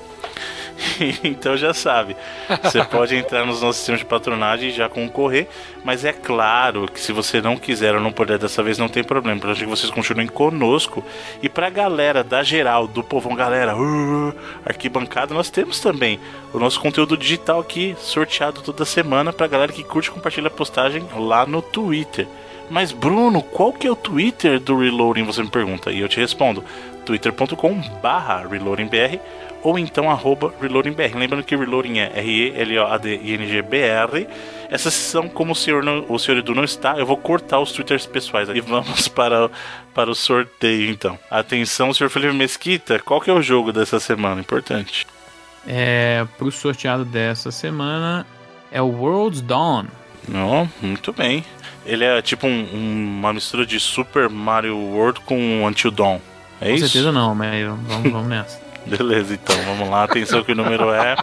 [1.22, 2.16] então já sabe,
[2.62, 5.48] você pode entrar nos nossos sistemas de patronagem e já concorrer,
[5.84, 9.05] mas é claro que se você não quiser ou não puder dessa vez, não tem
[9.05, 11.05] problema, para que vocês continuem conosco.
[11.42, 14.34] E pra galera da geral, do povão galera, uh,
[14.64, 16.18] arquibancada, nós temos também
[16.52, 20.51] o nosso conteúdo digital aqui, sorteado toda semana pra galera que curte e compartilha a
[20.51, 22.26] postagem lá no Twitter.
[22.70, 25.24] Mas Bruno, qual que é o Twitter do Reloading?
[25.24, 26.64] Você me pergunta e eu te respondo:
[27.05, 29.20] twitter.com barra reloadingbr
[29.65, 31.16] ou então arroba reloadingbr.
[31.16, 32.12] Lembrando que reloading é
[33.15, 34.28] R-E-L-O-A-D-I-N-G-B-R.
[34.70, 37.73] Essa sessão, como o senhor, não, o senhor Edu não está, eu vou cortar os
[37.73, 39.51] twitters pessoais e vamos para,
[39.95, 41.19] para o sorteio então.
[41.31, 44.41] Atenção, senhor Felipe Mesquita, qual que é o jogo dessa semana?
[44.41, 45.07] Importante.
[45.66, 48.27] É, pro sorteado dessa semana
[48.70, 49.85] é o World's Dawn.
[50.28, 51.45] Não, muito bem.
[51.86, 56.19] Ele é tipo um- um- uma mistura de Super Mario World com Until Dawn.
[56.61, 56.89] É Com isso?
[56.89, 58.64] certeza não, mas vamos, vamos nessa.
[58.86, 60.05] Beleza, então vamos lá.
[60.05, 61.16] Atenção que o número é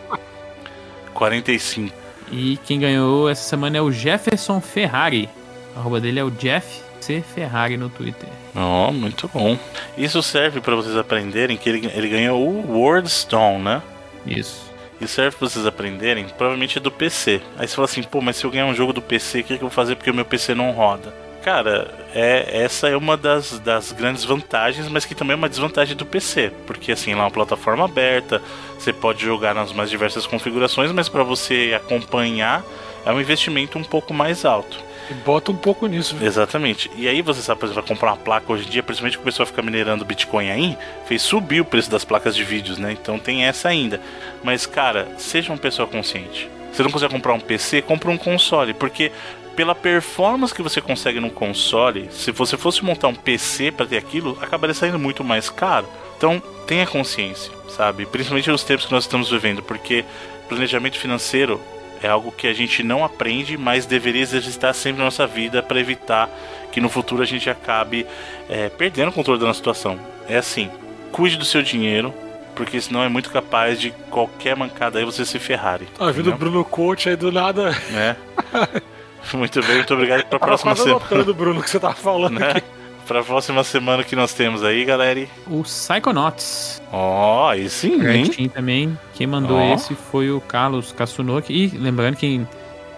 [1.14, 1.96] 45.
[2.32, 5.30] E quem ganhou essa semana é o Jefferson Ferrari.
[5.76, 7.22] A arroba dele é o Jeff C.
[7.22, 8.30] Ferrari no Twitter.
[8.56, 9.58] Oh, muito bom.
[9.98, 13.82] Isso serve para vocês aprenderem que ele, ele ganhou o World Stone, né?
[14.26, 14.72] Isso.
[15.00, 17.42] Isso serve pra vocês aprenderem, provavelmente é do PC.
[17.58, 19.48] Aí você fala assim, pô, mas se eu ganhar um jogo do PC, o que,
[19.58, 21.12] que eu vou fazer porque o meu PC não roda?
[21.44, 25.96] Cara, é, essa é uma das, das grandes vantagens, mas que também é uma desvantagem
[25.96, 26.52] do PC.
[26.68, 28.42] Porque assim, lá é uma plataforma aberta,
[28.78, 32.64] você pode jogar nas mais diversas configurações, mas para você acompanhar
[33.06, 34.78] é um investimento um pouco mais alto.
[35.10, 36.28] E bota um pouco nisso, viu?
[36.28, 36.90] Exatamente.
[36.96, 39.26] E aí você sabe, por exemplo, comprar uma placa hoje em dia, principalmente que o
[39.26, 40.78] pessoal fica minerando Bitcoin aí,
[41.08, 42.92] fez subir o preço das placas de vídeos, né?
[42.92, 44.00] Então tem essa ainda.
[44.44, 46.50] Mas, cara, seja uma pessoa consciente.
[46.72, 49.12] Se não consegue comprar um PC, compra um console, porque
[49.56, 53.98] pela performance que você consegue num console, se você fosse montar um PC para ter
[53.98, 55.88] aquilo, acabaria saindo muito mais caro.
[56.18, 58.06] Então, tenha consciência, sabe?
[58.06, 60.06] Principalmente nos tempos que nós estamos vivendo, porque
[60.48, 61.60] planejamento financeiro
[62.04, 65.80] é algo que a gente não aprende, mas deveria exercitar sempre na nossa vida para
[65.80, 66.30] evitar
[66.72, 68.06] que no futuro a gente acabe
[68.50, 70.00] é, perdendo o controle da nossa situação.
[70.28, 70.70] É assim,
[71.12, 72.14] cuide do seu dinheiro,
[72.56, 75.86] porque senão é muito capaz de qualquer mancada aí você se ferrari.
[75.98, 77.72] Tá vindo o Bruno Coach aí do nada.
[77.90, 78.16] Né?
[79.34, 80.20] muito bem, muito obrigado.
[80.26, 80.96] Para a Tava próxima semana.
[80.98, 82.52] anotando, Bruno, o que você tava falando Né?
[82.52, 82.68] aqui.
[83.08, 85.28] Para a próxima semana que nós temos aí, galera.
[85.48, 86.82] O Psychonauts.
[86.94, 88.50] Ó, aí sim, hein?
[88.50, 88.98] Também.
[89.16, 89.74] Quem mandou Ó.
[89.74, 91.52] esse foi o Carlos Katsunoki.
[91.52, 92.46] E lembrando que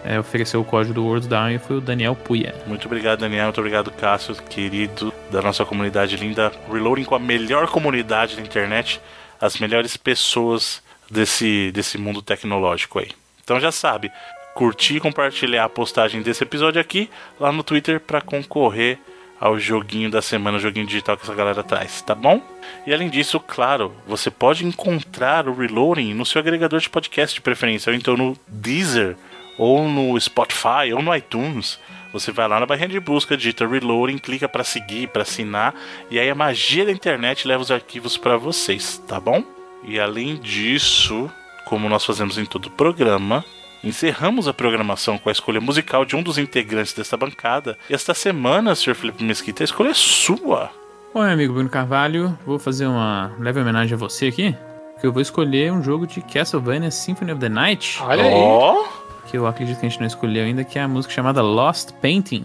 [0.04, 2.54] é, ofereceu o código do World's Down foi o Daniel Puya.
[2.66, 3.44] Muito obrigado, Daniel.
[3.46, 6.52] Muito obrigado, Cássio, querido, da nossa comunidade linda.
[6.70, 9.00] Reloading com a melhor comunidade da internet,
[9.40, 10.80] as melhores pessoas
[11.10, 13.08] desse, desse mundo tecnológico aí.
[13.42, 14.12] Então já sabe,
[14.54, 18.98] curtir e compartilhar a postagem desse episódio aqui lá no Twitter para concorrer
[19.40, 22.40] ao joguinho da semana, joguinho digital que essa galera traz, tá bom?
[22.86, 27.40] E além disso, claro, você pode encontrar o Reloading no seu agregador de podcast de
[27.40, 29.16] preferência, ou então no Deezer,
[29.58, 31.78] ou no Spotify, ou no iTunes.
[32.12, 35.74] Você vai lá na barrinha de busca, digita Reloading, clica para seguir, para assinar,
[36.10, 39.42] e aí a magia da internet leva os arquivos para vocês, tá bom?
[39.82, 41.30] E além disso,
[41.66, 43.44] como nós fazemos em todo o programa,
[43.84, 47.76] encerramos a programação com a escolha musical de um dos integrantes desta bancada.
[47.88, 48.94] E esta semana, Sr.
[48.94, 50.70] Felipe Mesquita, a escolha é sua.
[51.12, 54.54] Oi, meu amigo Bruno Carvalho, vou fazer uma leve homenagem a você aqui,
[55.00, 57.98] que eu vou escolher um jogo de Castlevania Symphony of the Night.
[58.02, 58.32] Olha aí.
[58.34, 58.84] Ó.
[59.30, 61.92] Que eu acredito que a gente não escolheu ainda, que é a música chamada Lost
[62.02, 62.44] Painting.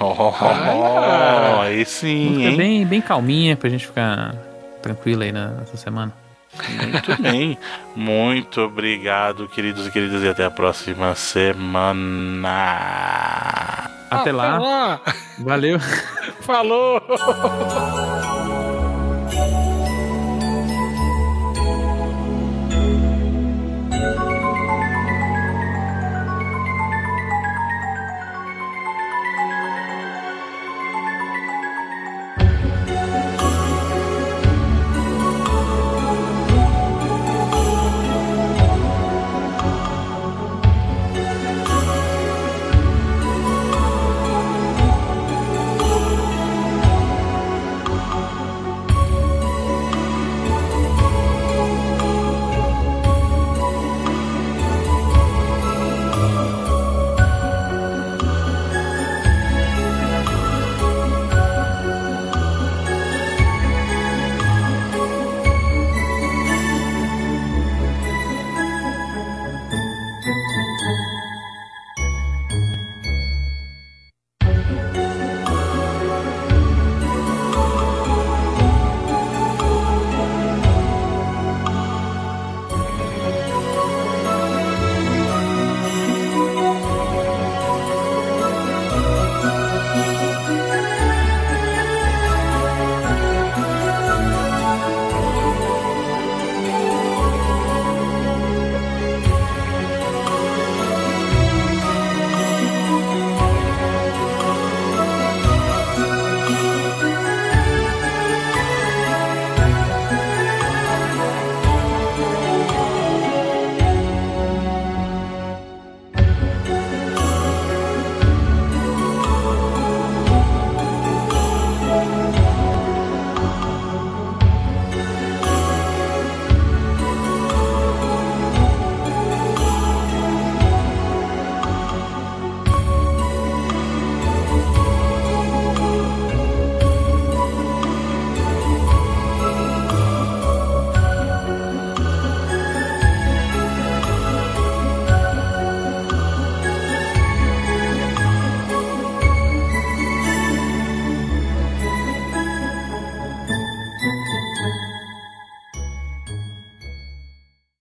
[0.00, 1.60] Oh, Ah.
[1.62, 2.56] aí sim, Música hein?
[2.56, 4.34] bem, bem calminha pra gente ficar
[4.82, 6.12] tranquilo aí nessa semana.
[6.80, 7.58] Muito bem.
[7.94, 12.48] Muito obrigado, queridos e queridas, e até a próxima semana.
[14.10, 15.00] Até Ah, lá, lá.
[15.38, 15.78] valeu.
[16.40, 17.00] Falou!